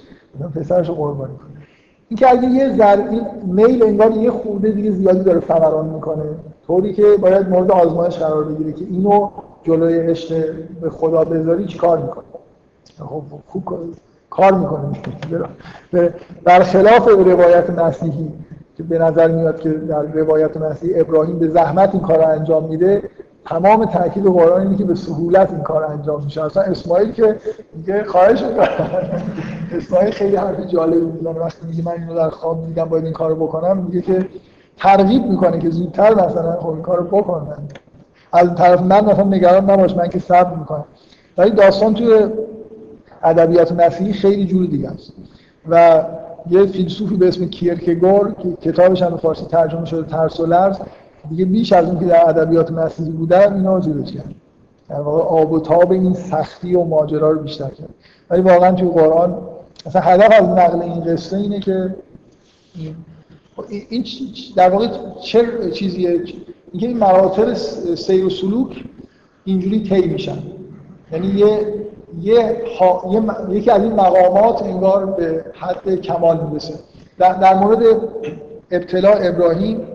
[0.55, 1.67] پسرش رو قربانی کنه.
[2.09, 6.25] اینکه اگه یه ذره میل انگار یه خورده دیگه زیادی داره فوران می‌کنه.
[6.67, 9.29] طوری که باید مورد آزمایش قرار بگیره که اینو
[9.63, 12.25] جلوی عشق به خدا بذاری چیکار می‌کنه.
[12.99, 13.65] خب خوب
[14.31, 14.91] کار می‌کنه.
[16.45, 18.33] برخلاف روایت مسیحی
[18.77, 23.03] که به نظر میاد که در روایت مسیحی ابراهیم به زحمت این کار انجام میده
[23.47, 26.45] تمام تاکید قرآن اینه که به سهولت این کار انجام میشه.
[26.45, 27.37] اصلا اسماعیل که
[27.75, 28.45] میگه خواهش
[29.73, 33.35] اسماعیل خیلی حرف جالبی می‌زنه وقتی میگه من اینو در خواب دیدم باید این کارو
[33.35, 34.27] بکنم میگه که
[34.79, 37.57] ترغیب می‌کنه که زودتر مثلا خب این کارو بکنن.
[38.33, 40.85] از طرف من مثلا نگران نباش من که صبر می‌کنم.
[41.39, 42.29] ولی داستان توی
[43.23, 45.13] ادبیات مسیحی خیلی جور دیگه است.
[45.69, 46.05] و
[46.51, 50.77] یه فیلسوفی به اسم کیرکگور که کتابش هم فارسی ترجمه شده ترس و لرز
[51.31, 54.35] دیگه بیش از اون که در ادبیات مسیحی بودن اینا جلوش کرد.
[54.89, 57.95] در واقع آب و تاب این سختی و ماجرا رو بیشتر کرد.
[58.31, 59.39] ولی واقعا توی قرآن
[59.87, 61.95] مثلا هدف از نقل این قصه اینه که
[63.69, 64.05] این
[64.57, 64.89] در واقع
[65.23, 66.11] چه چیزیه؟
[66.73, 67.55] اینکه این مراتب
[67.95, 68.85] سیر و سلوک
[69.45, 70.39] اینجوری طی میشن.
[71.13, 71.75] یعنی یه
[72.19, 72.63] یه,
[73.11, 76.75] یه یکی از این مقامات انگار به حد کمال می‌رسه.
[77.19, 77.83] در, در مورد
[78.71, 79.87] ابتلا ابراهیم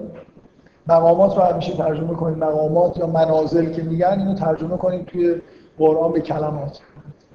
[0.87, 2.37] مقامات رو همیشه ترجمه کنید.
[2.37, 5.41] مقامات یا منازل که میگن اینو ترجمه کنید توی
[5.77, 6.79] قرآن به کلمات.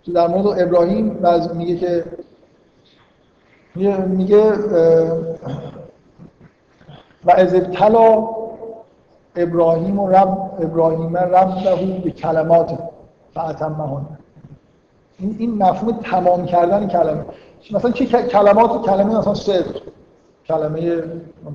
[0.04, 1.18] تو در مورد ابراهیم
[1.54, 2.04] میگه که
[4.06, 4.52] میگه
[7.24, 8.28] و از ابتلا
[9.36, 12.78] ابراهیم و رب ابراهیم رب به کلمات
[13.34, 14.19] فعتم مهان
[15.20, 17.24] این این مفهوم تمام کردن کلمه.
[17.72, 19.80] مثلا چه کلمات کلمه مثلا صدق.
[20.48, 21.02] کلمه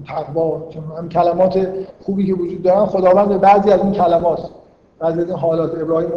[0.07, 0.61] تقوا.
[0.97, 1.67] هم کلمات
[2.01, 4.39] خوبی که وجود دارن خداوند به بعضی از این کلمات
[4.99, 5.81] بعضی از این حالات.
[5.81, 6.09] ابراهیم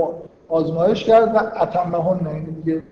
[0.49, 2.83] آزمایش کرد و اتمهن یعنی دیگه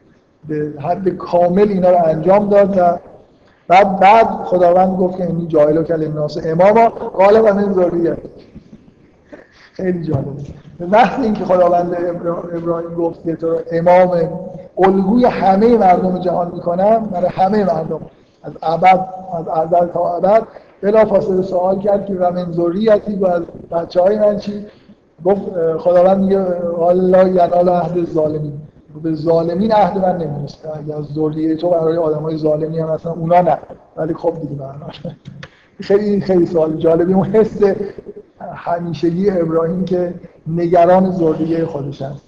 [0.48, 2.98] به حد کامل اینا رو انجام داد و
[3.68, 6.88] بعد بعد خداوند گفت که این جاهل و کل ناس اماما.
[6.88, 7.72] قال و من
[9.76, 10.30] خیلی جالبه
[10.78, 11.96] به محض اینکه خداوند
[12.54, 14.30] ابراهیم گفت که تو امام
[14.78, 18.00] الگوی همه مردم جهان می‌کنم برای همه مردم
[18.42, 19.08] از ابد
[19.38, 20.42] از ازل تا ابد
[20.82, 24.66] بلا فاصله سوال کرد که و من ذریتی و از بچه های من چی؟
[25.24, 25.42] گفت
[25.78, 26.38] خداوند میگه
[26.80, 28.52] الله ینال عهد ظالمین
[29.02, 30.78] به ظالمین عهد من نمی‌رسه.
[30.78, 33.58] اگه از ذریه تو برای آدم های ظالمی هم مثلا اونا نه.
[33.96, 34.86] ولی خب دیگه معنا
[35.80, 37.12] خیلی خیلی سوال جالبی.
[37.12, 37.58] اون حس
[38.54, 40.14] همیشگی ابراهیم که
[40.46, 42.22] نگران ذریه خودش هست.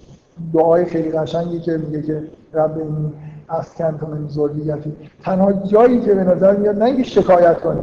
[0.53, 2.23] دعای خیلی قشنگی که میگه که
[2.53, 3.13] رب این
[3.49, 7.81] اسکن کنه ذریتی تنها جایی که به نظر میاد نه اینکه شکایت کنه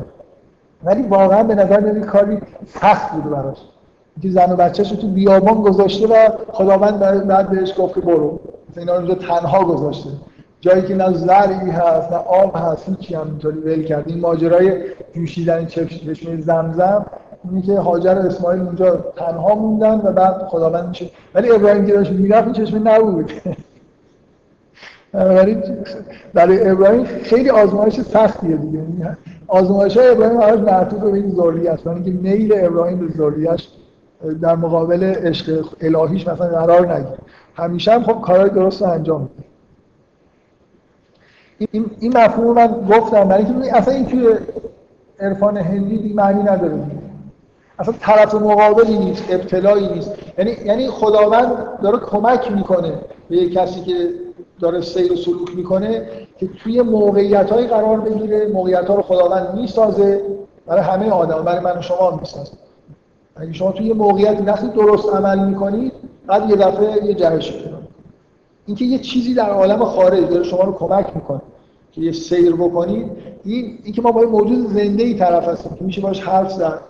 [0.84, 3.58] ولی واقعا به نظر میاد کاری سخت بود براش.
[4.22, 8.40] که زن و بچه‌ش تو بیابان گذاشته و خداوند بعد بهش گفت که برو.
[8.76, 10.10] اینا رو تنها گذاشته.
[10.60, 14.82] جایی که نه زرعی هست نه آب هست هیچی هم اینطوری ول کرده این ماجرای
[15.14, 17.06] جوشیدن چشمه زمزم
[17.50, 21.10] اینی که هاجر و اسماعیل اونجا تنها موندن و بعد خداوند میشه.
[21.34, 23.32] ولی ابراهیم که داشت می‌رفت این چشمه نبود.
[25.14, 25.56] ولی
[26.34, 28.80] برای ابراهیم خیلی آزمایش سختیه دیگه.
[29.46, 33.68] آزمایش های ابراهیم همش معطوف به این ذریه است که میل ابراهیم به ذریه‌اش
[34.42, 37.18] در مقابل عشق الهیش مثلا قرار نگیره.
[37.54, 39.46] همیشه هم خب کارهای درست رو انجام میده.
[41.72, 43.28] این, این مفهوم من گفتم.
[43.28, 44.28] برای اینکه اصلا این توی
[45.20, 46.80] عرفان هندی معنی نداره.
[47.78, 50.12] اصلا طرف مقابلی نیست ابتلایی نیست.
[50.38, 52.92] یعنی یعنی خداوند داره کمک می‌کنه
[53.28, 54.10] به کسی که
[54.60, 56.08] داره سیر و سلوک می‌کنه
[56.38, 60.22] که توی موقعیت های قرار بگیره موقعیت ها رو خداوند می‌سازه
[60.66, 62.52] برای همه آدم برای من و شما می‌سازه.
[63.36, 65.92] اگه شما توی یه موقعیت نخی درست عمل می‌کنید
[66.26, 67.52] بعد یه دفعه یه جهش
[68.66, 71.40] اینکه یه چیزی در عالم خارج داره شما رو کمک می‌کنه
[71.92, 73.10] که یه سیر بکنید
[73.44, 76.80] این اینکه ما با موجود زنده ای طرف هستیم که میشه باش حرف زد.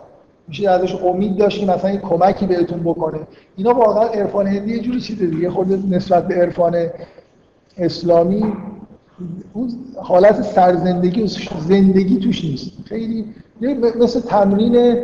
[0.48, 3.18] میشه ازش امید داشت که مثلا این کمکی بهتون بکنه.
[3.56, 6.76] اینا واقعا عرفان هندی یه جوری چیز دیگه خود نسبت به عرفان
[7.78, 8.52] اسلامی
[9.52, 9.70] اون
[10.02, 11.26] حالت سرزندگی
[11.68, 12.72] زندگی توش نیست.
[12.84, 13.34] خیلی
[14.00, 14.96] مثل تمرین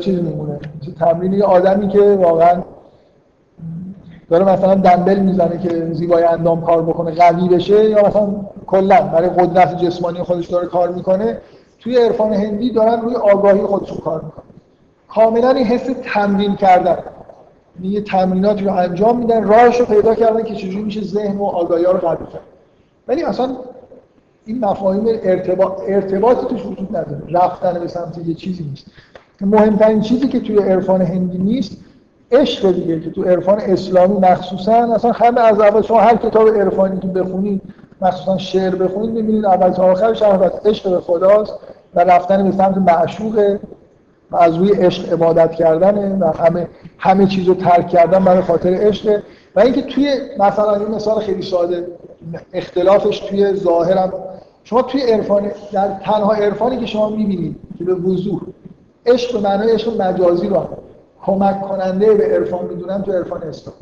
[0.00, 0.58] چیزی میمونه.
[0.98, 2.62] تمرین یه آدمی که واقعا
[4.30, 8.34] داره مثلا دنبل می‌زنه که زیبای اندام کار بکنه قوی بشه یا مثلا
[8.66, 11.38] کلا برای قدرت جسمانی خودش داره کار می‌کنه
[11.80, 14.44] توی عرفان هندی دارن روی آگاهی خودشون کار می‌کنن.
[15.14, 16.98] کاملا این حس تمرین کردن.
[17.82, 21.84] یه تمریناتی رو انجام میدن راهش رو پیدا کردن که چجوری میشه ذهن و آگاهی
[21.84, 22.42] رو قوی کرد.
[23.08, 23.56] ولی اصلا
[24.46, 27.22] این مفاهیم ارتباط ارتباطی توش وجود نداره.
[27.30, 28.86] رفتن به سمت یه چیزی نیست.
[29.40, 31.76] مهمترین چیزی که توی عرفان هندی نیست
[32.32, 37.00] عشق دیگه که تو عرفان اسلامی مخصوصا اصلا همه از اول شما هر کتاب عرفانی
[37.00, 37.62] که بخونید
[38.02, 40.22] مخصوصا شعر بخونید می‌بینید اول تا آخرش
[40.64, 41.54] عشق به خداست
[41.94, 43.60] و رفتن به سمت معشوقه.
[44.34, 49.20] از روی عشق عبادت کردنه و همه همه چیز رو ترک کردن برای خاطر عشق.
[49.56, 51.86] و اینکه توی مثلا این مثال خیلی ساده
[52.52, 54.12] اختلافش توی ظاهرم.
[54.64, 58.40] شما توی عرفان در تنها عرفانی که شما می‌بینید که به وضوح
[59.06, 60.68] عشق به معنای عشق مجازی رو
[61.22, 63.76] کمک کننده به عرفان می‌دونن تو عرفان اسلام.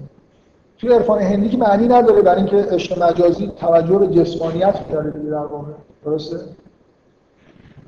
[0.78, 5.34] تو عرفان هندی که معنی نداره برای اینکه عشق مجازی توجه به جسمانیت داره در
[5.34, 5.72] واقع.
[6.04, 6.36] درسته؟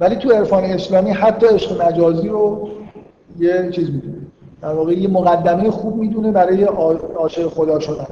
[0.00, 2.68] ولی تو عرفان اسلامی حتی عشق مجازی رو
[3.38, 4.16] یه چیز می‌دونه.
[4.62, 6.64] در واقع یه مقدمه خوب می‌دونه برای
[7.18, 8.06] عاشق خدا شدن.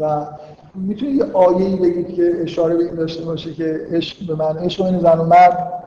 [0.00, 0.26] و
[0.74, 4.84] می‌تونید یه آیه‌ای بگید که اشاره به این داشته باشه که عشق به معنی عشق
[4.84, 5.84] این زن و مرد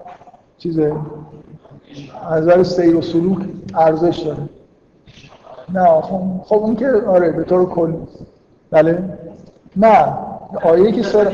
[0.57, 0.95] چیزه؟
[2.29, 3.39] از نظر سیر و سلوک
[3.75, 4.37] ارزش داره.
[5.73, 7.93] نه خب, خب اون که آره به طور کل
[8.71, 9.03] بله؟
[9.75, 10.17] نه
[10.63, 11.31] آیه که سر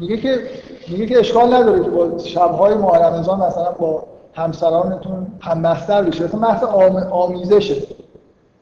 [0.00, 0.38] میگه که
[0.88, 6.24] میگه که اشکال نداره که با شبهای ماه رمضان مثلا با همسرانتون هم بستر بشه
[6.24, 6.62] مثلا محض
[7.10, 7.82] آمیزشه.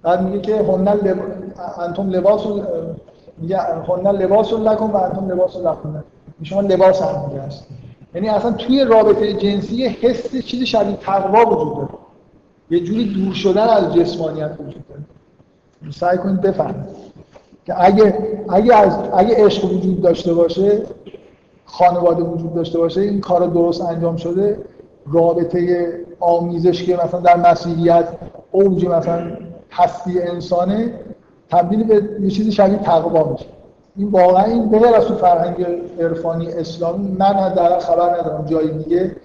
[0.02, 1.18] بعد میگه که هنن لب...
[1.78, 2.42] انتم لباس
[3.38, 3.58] میگه
[3.88, 6.04] هنن لباس لکن و انتم لباس لکن.
[6.42, 7.66] شما لباس هم میگه هست
[8.14, 11.88] یعنی اصلا توی رابطه جنسی حس چیزی شبیه تقوا وجود داره.
[12.70, 15.02] یه جوری دور شدن از جسمانیت وجود داره.
[15.92, 17.01] سعی کنید بفهمید.
[17.66, 18.18] که اگه
[18.48, 20.82] اگه از اگه عشق وجود داشته باشه
[21.64, 24.58] خانواده وجود داشته باشه این کار درست انجام شده
[25.12, 25.88] رابطه
[26.20, 28.08] آمیزش که مثلا در مسیحیت
[28.50, 29.36] اوج مثلا
[29.70, 30.94] هستی انسانه
[31.50, 33.46] تبدیل به یه چیزی شبیه تقوا میشه.
[33.96, 35.66] این واقعا این بغیر از تو فرهنگ
[36.00, 39.16] عرفانی اسلامی من در خبر ندارم جای دیگه.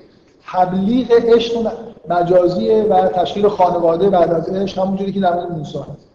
[0.52, 1.72] تبلیغ عشق
[2.10, 6.07] مجازیه و تشکیل خانواده بعد از عشق همونجوری که در مورد موسی هست.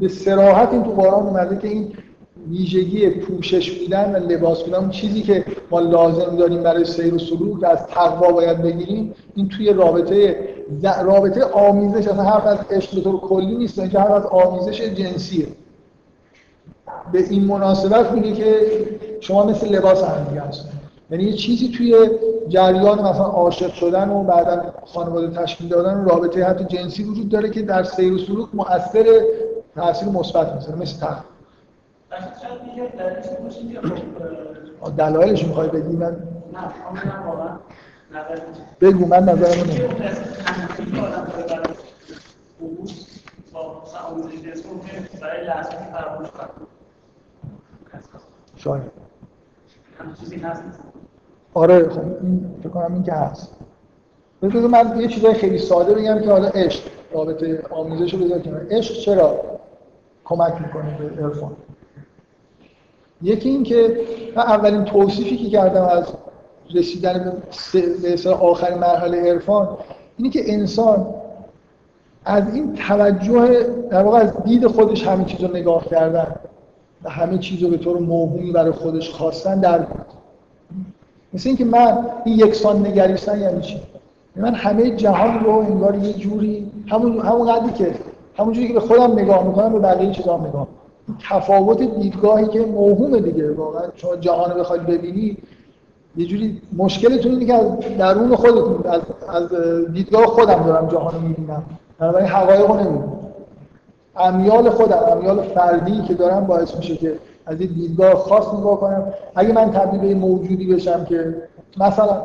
[0.00, 1.92] به سراحت این تو قرآن اومده که این
[2.50, 7.64] ویژگی پوشش بودن و لباس بودن چیزی که ما لازم داریم برای سیر و سلوک
[7.64, 10.48] از تقوا باید بگیریم این توی رابطه
[11.04, 15.46] رابطه آمیزش اصلا حرف از عشق به طور کلی نیست اینکه حرف از آمیزش جنسیه.
[17.12, 18.56] به این مناسبت میگه که
[19.20, 20.42] شما مثل لباس هم دیگه
[21.10, 22.10] یعنی یه چیزی توی
[22.48, 27.50] جریان مثلا عاشق شدن و بعدا خانواده تشکیل دادن و رابطه حتی جنسی وجود داره
[27.50, 29.04] که در سیر و سلوک مؤثر
[29.74, 31.24] تاثیر مثبت می‌ذاره مثل تقوا
[34.96, 36.16] دلایلش می‌خوای بگی؟ من
[38.80, 39.88] بگو من نظرم نمیم
[48.56, 48.82] شاید.
[51.54, 53.52] آره خب این فکر کنم این که هست.
[54.42, 56.82] بذار من یه چیزای خیلی ساده بگم که حالا عشق
[57.12, 58.66] رابطه آموزش رو بذار کنار.
[58.70, 59.53] عشق چرا؟
[60.24, 61.52] کمک می‌کنه به عرفان.
[63.22, 64.00] یکی این که
[64.36, 66.04] من اولین توصیفی که کردم از
[66.74, 67.42] رسیدن
[68.02, 69.68] به آخرین مرحله عرفان
[70.16, 71.06] اینی که انسان
[72.24, 76.26] از این توجه در واقع از دید خودش همه چیز رو نگاه کردن
[77.04, 79.86] و همه چیز رو به طور موهومی برای خودش خواستن در
[81.32, 83.80] مثل اینکه من این یکسان نگریستن یعنی چی؟
[84.36, 87.94] من همه جهان رو انگار یه جوری همون همون قدری که
[88.38, 90.68] همون جوری که به خودم نگاه می‌کنم به بقیه چیزا نگاه
[91.28, 93.52] تفاوت دیدگاهی که موهومه دیگه.
[93.52, 95.38] واقعا شما جهان رو بخواید ببینید
[96.16, 97.66] یه جوری مشکلتون اینه که از
[97.98, 99.48] درون خودتون از, از
[99.92, 101.62] دیدگاه خودم دارم جهان رو می‌بینم.
[101.98, 103.12] بنابراین حقایق رو نمی‌بینم.
[104.16, 107.14] امیال خودم امیال فردی که دارم باعث میشه که
[107.46, 109.04] از این دیدگاه خاص نگاه کنم.
[109.34, 111.34] اگه من تبدیل به موجودی بشم که
[111.76, 112.22] مثلا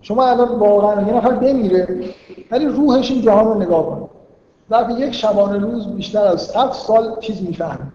[0.00, 1.88] شما الان واقعا یه نفر بمیره
[2.50, 4.08] ولی روحش این جهان رو نگاه کنه.
[4.72, 7.92] در یک شبانه روز بیشتر از 100 سال چیز می‌فهمه.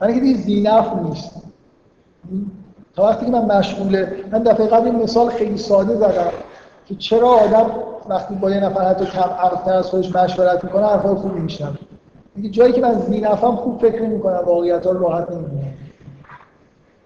[0.00, 1.42] من که دیگه زینف نیست.
[2.96, 6.30] تا وقتی که من مشغوله من دفعه قبل این مثال خیلی ساده زدم
[6.86, 7.70] که چرا آدم
[8.08, 11.78] وقتی با یه نفر حتی کم عقلتر از خودش مشورت می‌کنه حرفای خوبی میشنم
[12.36, 15.74] دیگه جایی که من زینفم خوب فکر نمی‌کنم واقعیت ها راحت نمی‌بینم.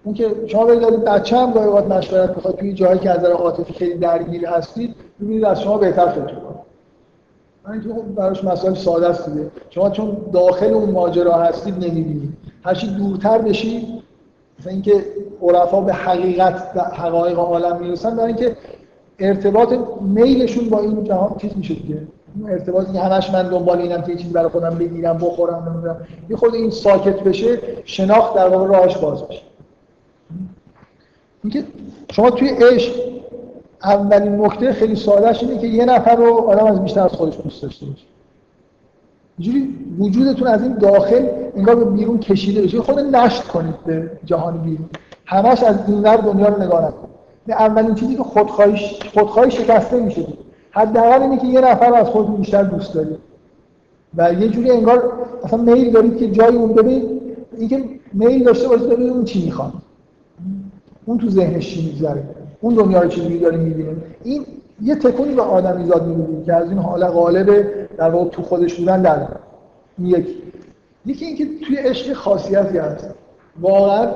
[0.03, 3.73] اون که شما بگید بچه هم گاهی مشورت می‌خواد توی جایی که از نظر عاطفی
[3.73, 6.52] خیلی درگیر هستید ببینید از شما بهتر فکر
[7.67, 9.51] من که خب براش مسائل ساده است دیگه.
[9.69, 12.33] شما چون داخل اون ماجرا هستید نمی‌بینید.
[12.63, 13.87] هرچی دورتر بشید
[14.59, 15.05] مثلا اینکه
[15.41, 18.57] عرفا به حقیقت حقایق عالم می‌رسن برای اینکه
[19.19, 22.01] ارتباط میلشون با این جهان چیز میشه دیگه.
[22.47, 25.97] ارتباطی که همش من دنبال اینم که چیزی برای خودم بگیرم بخورم نمی‌دونم.
[26.29, 29.41] یه خود این ساکت بشه شناخت در واقع راهش باز بشه
[31.43, 31.63] اینکه
[32.11, 32.93] شما توی عشق
[33.83, 37.61] اولین نکته خیلی سادهش اینه که یه نفر رو آدم از بیشتر از خودش دوست
[37.61, 38.05] داشته باشه.
[39.37, 42.81] اینجوری وجودتون از این داخل انگار به بیرون کشیده بشه.
[42.81, 44.89] خود نشت کنید به جهان بیرون.
[45.25, 47.13] همش از این ور دنیا رو نگاه نکنید
[47.49, 48.77] اولین چیزی که خودخواهی
[49.13, 50.25] خودخواهی شکسته میشه.
[50.71, 53.17] حداقل اینه که یه نفر از خودتون بیشتر دوست دارید
[54.17, 57.21] و یه جوری انگار اصلا میل دارید که جایی اون ببینید
[57.57, 57.83] اینکه
[58.13, 59.73] میل داشته باشید ببینید اون چی می‌خواد
[61.05, 62.23] اون تو ذهنش چی میگذره.
[62.63, 64.45] اون دنیا رو چجوری داره می‌بینه این
[64.81, 67.65] یه تکونی به آدم ایجاد می‌بینه که از این حال غالب
[67.97, 69.27] در واقع تو خودش بودن در
[69.97, 70.27] این یک
[71.05, 73.15] یکی اینکه توی عشق خاصیتی هست.
[73.61, 74.07] واقعا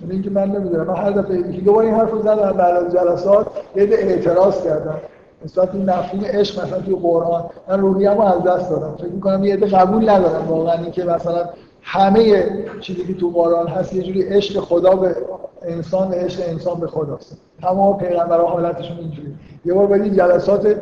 [0.00, 0.86] یعنی اینکه من نمی‌دونم.
[0.86, 3.46] من هر دفعه یکی دو این حرف رو زدم بعد از جلسات
[3.76, 4.96] یه اعتراض کردم.
[5.44, 8.96] نسبت این مفهوم عشق مثلا توی قرآن من روحیه‌مو از دست دادم.
[8.96, 11.48] فکر می‌کنم یه عده قبول ندارم واقعا اینکه مثلا
[11.88, 12.46] همه
[12.80, 15.16] چیزی که تو قرآن هست یه جوری عشق خدا به
[15.62, 17.36] انسان و عشق انسان به خداست.
[17.62, 19.34] تمام پیغمبرها حالتشون اینجوری
[19.64, 20.76] یه بار باید جلسات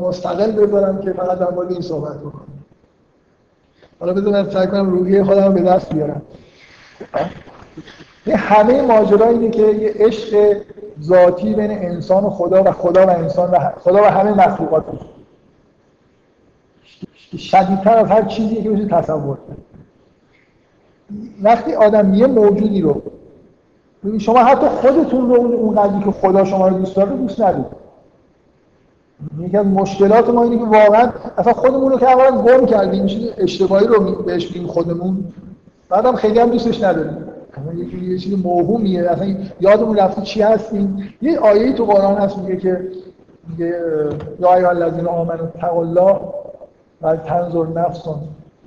[0.00, 2.64] مستقل بذارم که فقط در مورد این صحبت بکنم.
[4.00, 6.22] حالا بذارم سعی کنم روحیه خودم به دست بیارم.
[8.26, 10.56] همه ماجرا اینه که یه عشق
[11.02, 14.84] ذاتی بین انسان و خدا و خدا و انسان و خدا و همه مخلوقات.
[17.38, 19.71] شدیدتر از هر چیزی که بشه تصور کرد
[21.42, 23.02] وقتی آدم یه موجودی رو
[24.18, 27.82] شما حتی خودتون رو اون قدری که خدا شما رو دوست داره دوست ندید
[29.40, 33.86] یکی از مشکلات ما اینه که واقعا اصلا خودمون رو که اولا گم کردیم اشتباهی
[33.86, 35.24] رو بهش بگیم خودمون.
[35.88, 37.16] بعدم خیلی هم دوستش نداریم.
[38.02, 39.10] یه چیز موهومیه.
[39.10, 41.14] اصلا یادمون رفته چی هستیم.
[41.22, 42.88] یه آیه تو قرآن هست میگه که
[43.48, 43.74] میگه
[44.40, 46.20] یا ایها الذین آمنوا اتقوا الله
[47.02, 48.02] و تنظر نفس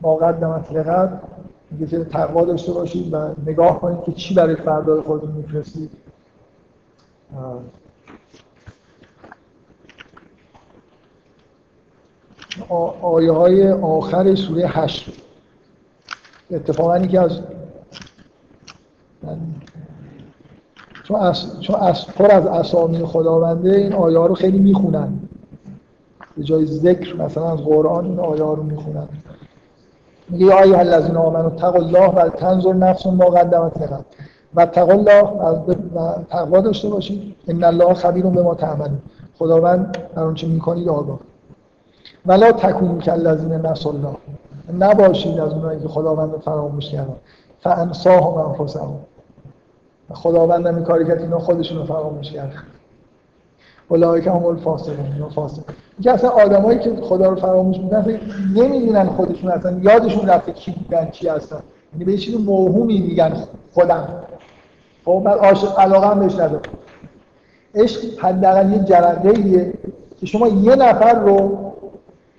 [0.01, 1.21] ما قدمت لغد.
[1.71, 5.91] میگه که تقوا داشته باشید و نگاه کنید که چی برای فردا خودتون میفرستید.
[13.01, 15.09] آیه های آخر سوره هشت.
[16.51, 17.39] اتفاقا که از
[21.03, 25.19] چون از, چون از پر از اسامی خداونده این آیه ها رو خیلی می‌خونن.
[26.37, 29.07] به جای ذکر مثلا از قرآن این آیه ها رو می‌خونن.
[30.29, 33.73] میگه یا ایها الذین آمنوا اتقوا الله و تنظر نفس ما قدمت
[34.55, 37.35] و تقوا الله و تقوا داشته باشید.
[37.47, 39.01] ان الله خبیر به ما تعملون.
[39.39, 41.19] خداوند در آنچه می‌کنید آگاه.
[42.25, 44.15] ولا تکونوا کالذین نسوا الله.
[44.79, 47.15] نباشید از اونایی که خداوند رو فراموش کردن.
[47.61, 48.93] فانساهم انفسهم.
[50.13, 52.53] خداوند هم این کاری کرد اینا خودشون رو فراموش کردن.
[53.87, 55.63] اولای که همول فاصله اینا فاصله
[55.97, 58.19] اینکه اصلا آدمایی که خدا رو فراموش می‌کنن
[58.55, 61.59] نمی‌دونن خودشون اصلا یادشون رفته کی بودن چی هستن.
[61.99, 63.33] یعنی به موهومی میگن
[63.73, 64.07] خودم.
[65.05, 66.61] خب من عاشق علاقه هم بهش ندارم.
[67.75, 69.73] عشق حداقل یه جرقه
[70.19, 71.57] که شما یه نفر رو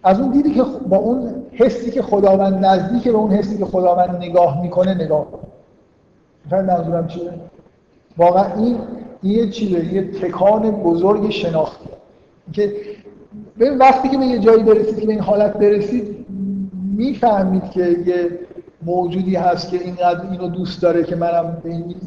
[0.02, 4.16] از اون دیدی که با اون حسی که خداوند نزدیک به اون حسی که خداوند
[4.16, 5.38] نگاه می‌کنه نگاه کن.
[6.62, 7.30] منظورم چیه؟
[8.16, 8.78] واقعا این
[9.22, 11.88] یه چیزه یه تکان بزرگ شناختی.
[12.52, 12.72] که
[13.78, 16.26] وقتی که به یه جایی برسید که به این حالت برسید
[16.96, 18.38] می‌فهمید که یه
[18.82, 21.62] موجودی هست که اینقدر اینو دوست داره که منم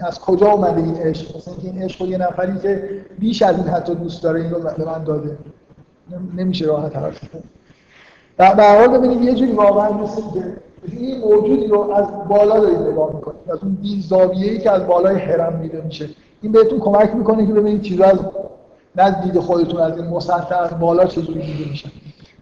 [0.07, 3.67] از کجا اومده این عشق؟ مثلا که این عشق یه نفری که بیش از این
[3.67, 5.37] حتی دوست داره اینو به من داده.
[6.37, 7.19] نمیشه راحت حرف
[8.37, 10.21] در حال ببینید یه جوری واقعا مثل
[10.91, 13.51] این موجودی رو از بالا دارید نگاه می‌کنید.
[13.51, 16.09] از اون دید زاویه‌ای که از بالای هرم دیده میشه.
[16.41, 18.19] این بهتون کمک می‌کنه که ببینید چیزا از
[18.95, 21.91] نه دید خودتون از این مسطح بالا چجوری دیده میشه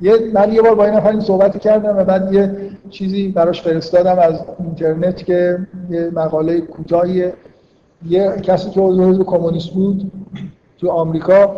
[0.02, 3.61] یه من یه بار با این نفر این صحبت کردم و بعد یه چیزی براش
[3.61, 5.60] فرستادم از اینترنت که
[5.90, 7.32] یه مقاله کوتاهی
[8.07, 10.11] یه کسی که عضو حزب کمونیست بود
[10.78, 11.56] تو آمریکا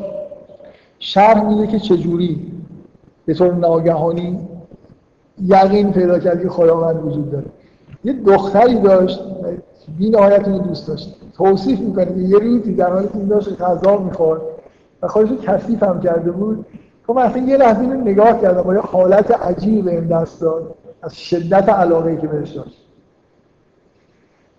[0.99, 2.51] شرح میده که چجوری
[3.25, 4.39] به طور ناگهانی
[5.45, 7.45] یقین پیدا کرد که خداوند وجود داره.
[8.03, 9.19] یه دختری داشت
[9.97, 11.15] بی نهایت رو دوست داشت.
[11.37, 14.41] توصیف می‌کنه که یه روزی در حالی که این داشت غذا می‌خورد.
[15.01, 16.65] و خودش کثیف هم کرده بود.
[17.07, 20.75] خب اصلا یه لحظه اینو نگاه کردم با یه حالت عجیب به این دست داد
[21.01, 22.85] از شدت علاقه که بهش داشت.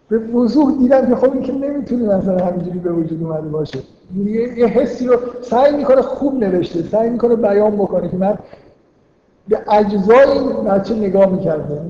[0.09, 3.79] به وضوح دیدم که خب این که نمی‌تونی مثلا همینجوری به وجود اومده باشه.
[4.25, 8.39] یه, حسی رو سعی می‌کنه خوب نوشته سعی می‌کنه بیان بکنه که من
[9.49, 11.83] به اجزای این بچه نگاه می‌کرده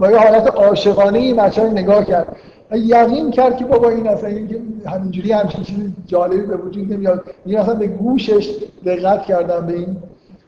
[0.00, 2.36] با یه حالت عاشقانه این بچه نگاه کرد.
[2.78, 4.60] یقین کرد که بابا این اصلا این که
[4.90, 5.76] همینجوری همچین چیز
[6.06, 7.24] جالبی به وجود نمیاد.
[7.46, 8.50] این اصلا به گوشش
[8.84, 9.96] دقت کردم به این.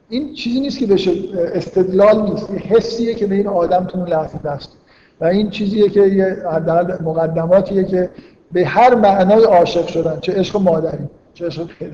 [0.09, 2.51] این چیزی نیست که بشه استدلال نیست.
[2.51, 4.73] این حسیه که به این آدم تو اون لحظه دست.
[5.21, 6.37] و این چیزیه که یه
[7.05, 8.11] مقدماتیه که
[8.53, 10.19] به هر معنای عاشق شدن.
[10.21, 11.93] چه عشق مادری چه عشق پدری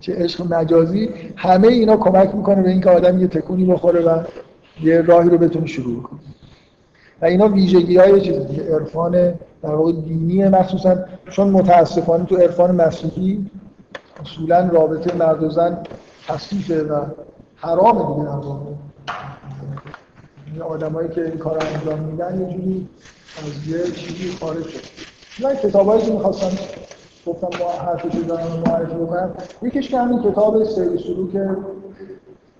[0.00, 4.22] چه عشق مجازی همه اینا کمک می‌کنه به اینکه آدم یه تکونی بخوره و
[4.82, 6.20] یه راهی رو بتونه شروع کنه.
[7.22, 9.34] و اینا ویژگی های چیزی عرفان
[9.66, 10.96] در واقع دینی مخصوصا
[11.30, 13.50] چون متاسفانه تو عرفان مسیحی
[14.20, 15.78] اصولا رابطه مرد و زن
[16.28, 17.04] تصیفه و
[17.56, 18.70] حرامه دیگه در واقع.
[20.52, 22.88] این آدمایی که این کار انجام میدن یه جوری
[23.38, 24.80] از یه چیزی خارج شد.
[25.44, 26.58] من کتابایی که می‌خواستم
[27.26, 31.56] گفتم با حرفی دارم معرفی بکنم یکیش که همین کتاب سیر سلوک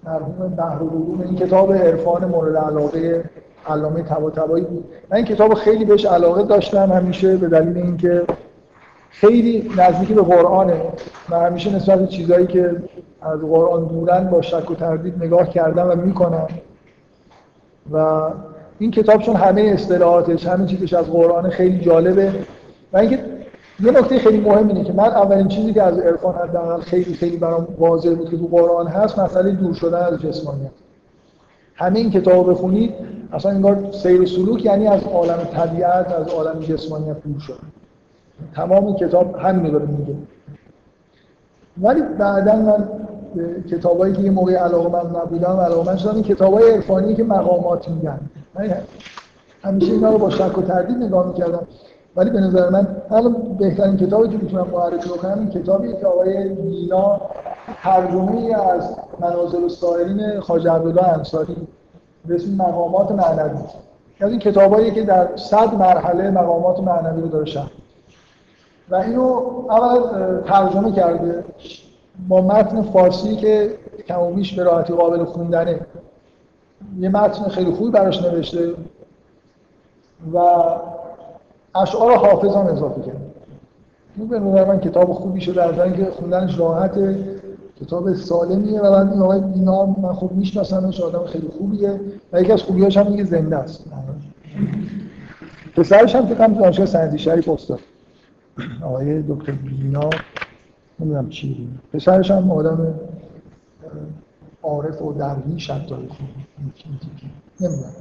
[0.05, 0.79] مرحوم بحر
[1.25, 3.25] این کتاب عرفان مورد علاقه
[3.69, 4.85] علامه طباطبایی بود.
[5.11, 8.23] من این کتاب خیلی بهش علاقه داشتم همیشه به دلیل اینکه
[9.11, 10.83] خیلی نزدیک به قرآنه.
[11.31, 12.77] و همیشه نسبت به چیزایی که
[13.23, 16.49] از قرآن دورن با شک و تردید نگاه کردم و می‌کنم.
[17.93, 18.21] و
[18.79, 22.33] این کتاب چون همه اصطلاحاتش همه چیزش از قرآن خیلی جالبه.
[22.93, 23.25] و اینکه
[23.81, 27.37] یه نکته خیلی مهم اینه که من اولین چیزی که از عرفان حداقل خیلی خیلی
[27.37, 30.71] برام واضح بود که تو قرآن هست مسئله دور شدن از جسمانیت.
[31.77, 32.95] همه این کتاب بخونید
[33.33, 37.73] اصلا انگار سیر سلوک یعنی از عالم طبیعت از عالم جسمانیت دور شدن
[38.55, 40.15] تمام کتاب همین داره میگه.
[41.83, 42.89] ولی بعدا من
[43.71, 47.89] کتابایی که یه موقع علاقه من نبودم علاقه من شدم این کتابای عرفانی که مقامات
[47.89, 48.21] میگن.
[48.55, 48.75] من
[49.63, 51.67] همیشه اینا رو با شک و تردید نگاه می‌کردم.
[52.17, 56.49] ولی به نظر من الان بهترین کتابی که می‌تونم معرفی بکنم این کتابی که آقای
[56.49, 57.21] دینا
[57.83, 61.57] ترجمه از منازل السائلین خواجه عبدالله انصاری
[62.25, 63.59] به اسم مقامات معنوی.
[64.21, 67.71] از این کتابایی که در صد مرحله مقامات معنوی رو داره شرح.
[68.91, 69.23] و اینو
[69.71, 71.45] اول ترجمه کرده
[72.29, 73.75] با متن فارسی که
[74.09, 75.81] کم و بیش به راحتی قابل خوندنه.
[76.99, 78.75] یه متن خیلی خوبی براش نوشته
[80.35, 80.39] و
[81.75, 83.21] اشعار حافظ هم اضافه کرد
[84.17, 87.19] این به نظر من کتاب خوبی شده از اینکه خوندنش راحته.
[87.81, 92.01] کتاب سالمیه و بعد این آقای بینا من خوب میشناسمش آدم خیلی خوبیه
[92.33, 93.85] و یکی از خوبیاش هم میگه زنده است.
[95.77, 97.81] پسرش هم فکر دانشگاه سنتی شریف استاد
[98.83, 100.11] آقای دکتر بینا
[101.01, 102.95] نمی‌دونم چی پسرش هم آدم
[104.63, 105.95] عارف و درویش حتی
[107.61, 107.93] نمی‌دونم.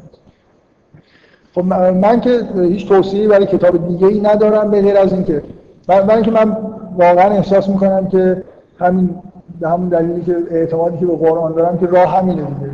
[1.55, 5.43] خب من که هیچ توصیه‌ای برای کتاب دیگه ای ندارم به غیر از اینکه
[5.87, 6.57] من اینکه من
[6.97, 8.43] واقعا احساس می‌کنم که
[8.79, 9.15] همین
[9.59, 12.71] به همون دلیلی که اعتمادی که به قرآن دارم که راه همینه دیگه.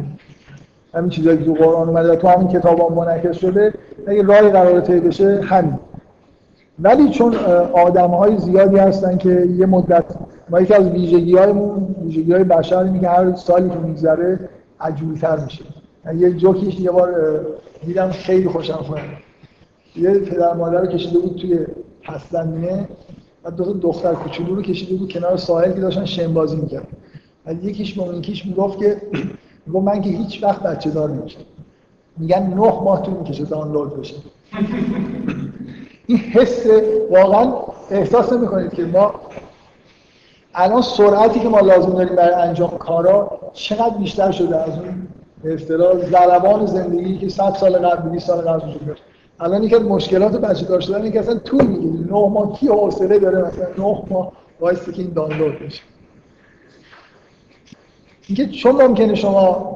[0.93, 3.73] همین چیزایی که تو قرآن اومده تو همین کتاب هم منعکس شده
[4.07, 5.79] اگه راهی قرار طی بشه همین.
[6.79, 7.35] ولی چون
[7.73, 10.05] آدم های زیادی هستن که یه مدت
[10.49, 14.39] ما یکی از ویژگی هایمون ویژگی های بشر اینه که هر سالی که میگذره
[14.79, 15.63] عجولتر میشه.
[16.15, 17.39] یه جوکیش یه بار
[17.85, 18.99] دیدم خیلی خوشم اومد.
[19.95, 21.59] یه پدر مادر رو کشیده بود توی
[22.03, 22.29] پس
[23.43, 26.87] و دو دختر کوچولو رو کشیده بود کنار ساحل که داشتن شن بازی می‌کرد
[27.45, 29.01] و یکیش به یکیش می‌گفت که
[29.65, 31.39] می‌گفت من که هیچ وقت بچه دار نمیشم.
[32.17, 34.15] میگن نه ماه طول می‌کشه دانلود بشه.
[36.07, 36.65] این حس
[37.11, 37.53] واقعا
[37.89, 39.13] احساس نمی‌کنید که ما
[40.53, 45.07] الان سرعتی که ما لازم داریم برای انجام کارا چقدر بیشتر شده از اون
[45.53, 49.03] اصطلاح زربان زندگی که 100 سال قبل 20 سال قبل وجود داشت.
[49.41, 51.93] الان یکی از مشکلات بچه دار شدن اینکه اصلا طول می‌گیره.
[51.93, 55.81] نه ماه کی حوصله داره مثلا نه ماه وایسی که این دانلود بشه.
[58.27, 59.75] اینکه چون ممکنه شما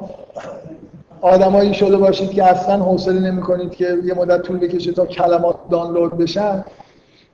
[1.22, 6.18] آدمایی شده باشید که اصلا حوصله نمی‌کنید که یه مدت طول بکشه تا کلمات دانلود
[6.18, 6.66] بشن.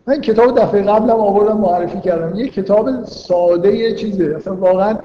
[0.07, 2.35] من کتاب دفعه قبلم آوردم معرفی کردم.
[2.35, 4.33] یه کتاب ساده یه چیزه.
[4.37, 4.97] اصلا واقعا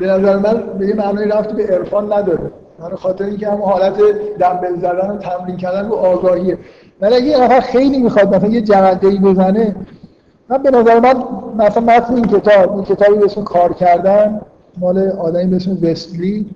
[0.00, 2.50] به نظر من به یه معنی رفتی به عرفان نداره.
[2.78, 3.98] من خاطر اینکه هم حالت
[4.40, 6.58] دنبل زدن و تمرین کردن رو آگاهیه.
[7.00, 9.76] ولی اگه یه نفر خیلی می‌خواد مثلا یه جرقه ای بزنه
[10.48, 11.24] من به نظر من
[11.56, 14.40] مثلا متن این کتاب این کتابی به اسم کار کردن
[14.78, 16.50] مال آدمی به اسم وستلی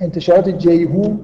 [0.00, 1.20] انتشارات جیهون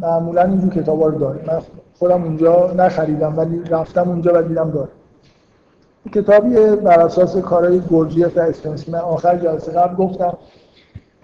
[0.00, 1.40] معمولا اینجور کتابا رو داره.
[1.46, 1.58] من
[1.98, 4.88] خودم اونجا نخریدم ولی رفتم اونجا و دیدم داره.
[6.14, 10.34] کتابی بر اساس کارهای گورجیف و اسپنسکی من آخر جلسه قبل گفتم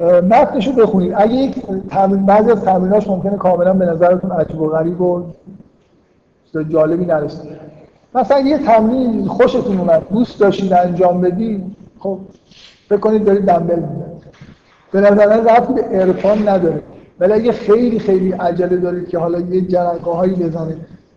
[0.01, 1.13] متنش رو بخونید.
[1.17, 5.25] اگه یک تمرین بعضی از تمریناش ممکنه کاملا به نظرتون عجیب و غریب و
[6.69, 7.51] جالبی نرسید
[8.15, 12.19] مثلا یه تمرین خوشتون اومد دوست داشتید انجام بدید خب
[12.89, 14.21] فکر کنید دارید دنبل می‌زنید.
[14.93, 16.83] به نظر من رفتی به عرفان نداره.
[17.21, 20.77] ولی اگه خیلی خیلی عجله دارید که حالا یه جرقه هایی بزنید.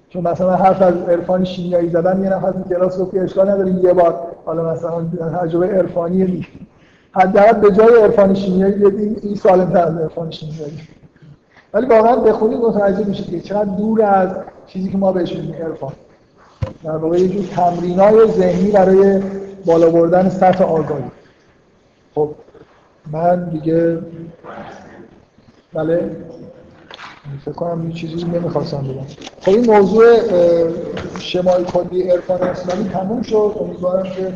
[0.10, 3.93] چون مثلا حرف از عرفان شیمیایی زدن یه نفر تو کلاس گفت اشکال نداره یه
[3.93, 4.19] بار.
[4.45, 5.05] حالا مثلا
[5.41, 6.45] تجربه عرفانی دیگه.
[7.15, 10.80] حداقل به جای عرفان شیمیایی بدیم این سالم تر از عرفان شیمیایی.
[11.73, 14.30] ولی واقعا بخونید متوجه میشید که چقدر دور از
[14.68, 15.94] چیزی که ما بهش میگیم عرفان.
[16.84, 19.22] در واقع یه جور تمرینای ذهنی برای
[19.65, 21.03] بالا بردن سطح آگاهی.
[22.15, 22.30] خب
[23.11, 23.99] من دیگه
[25.73, 26.15] بله.
[27.45, 29.06] فکر کنم یه چیزی نمی‌خواستم بگم.
[29.41, 30.06] خب این موضوع
[31.19, 33.56] شمای کلی عرفان اسلامی تموم شد.
[33.60, 34.34] امیدوارم که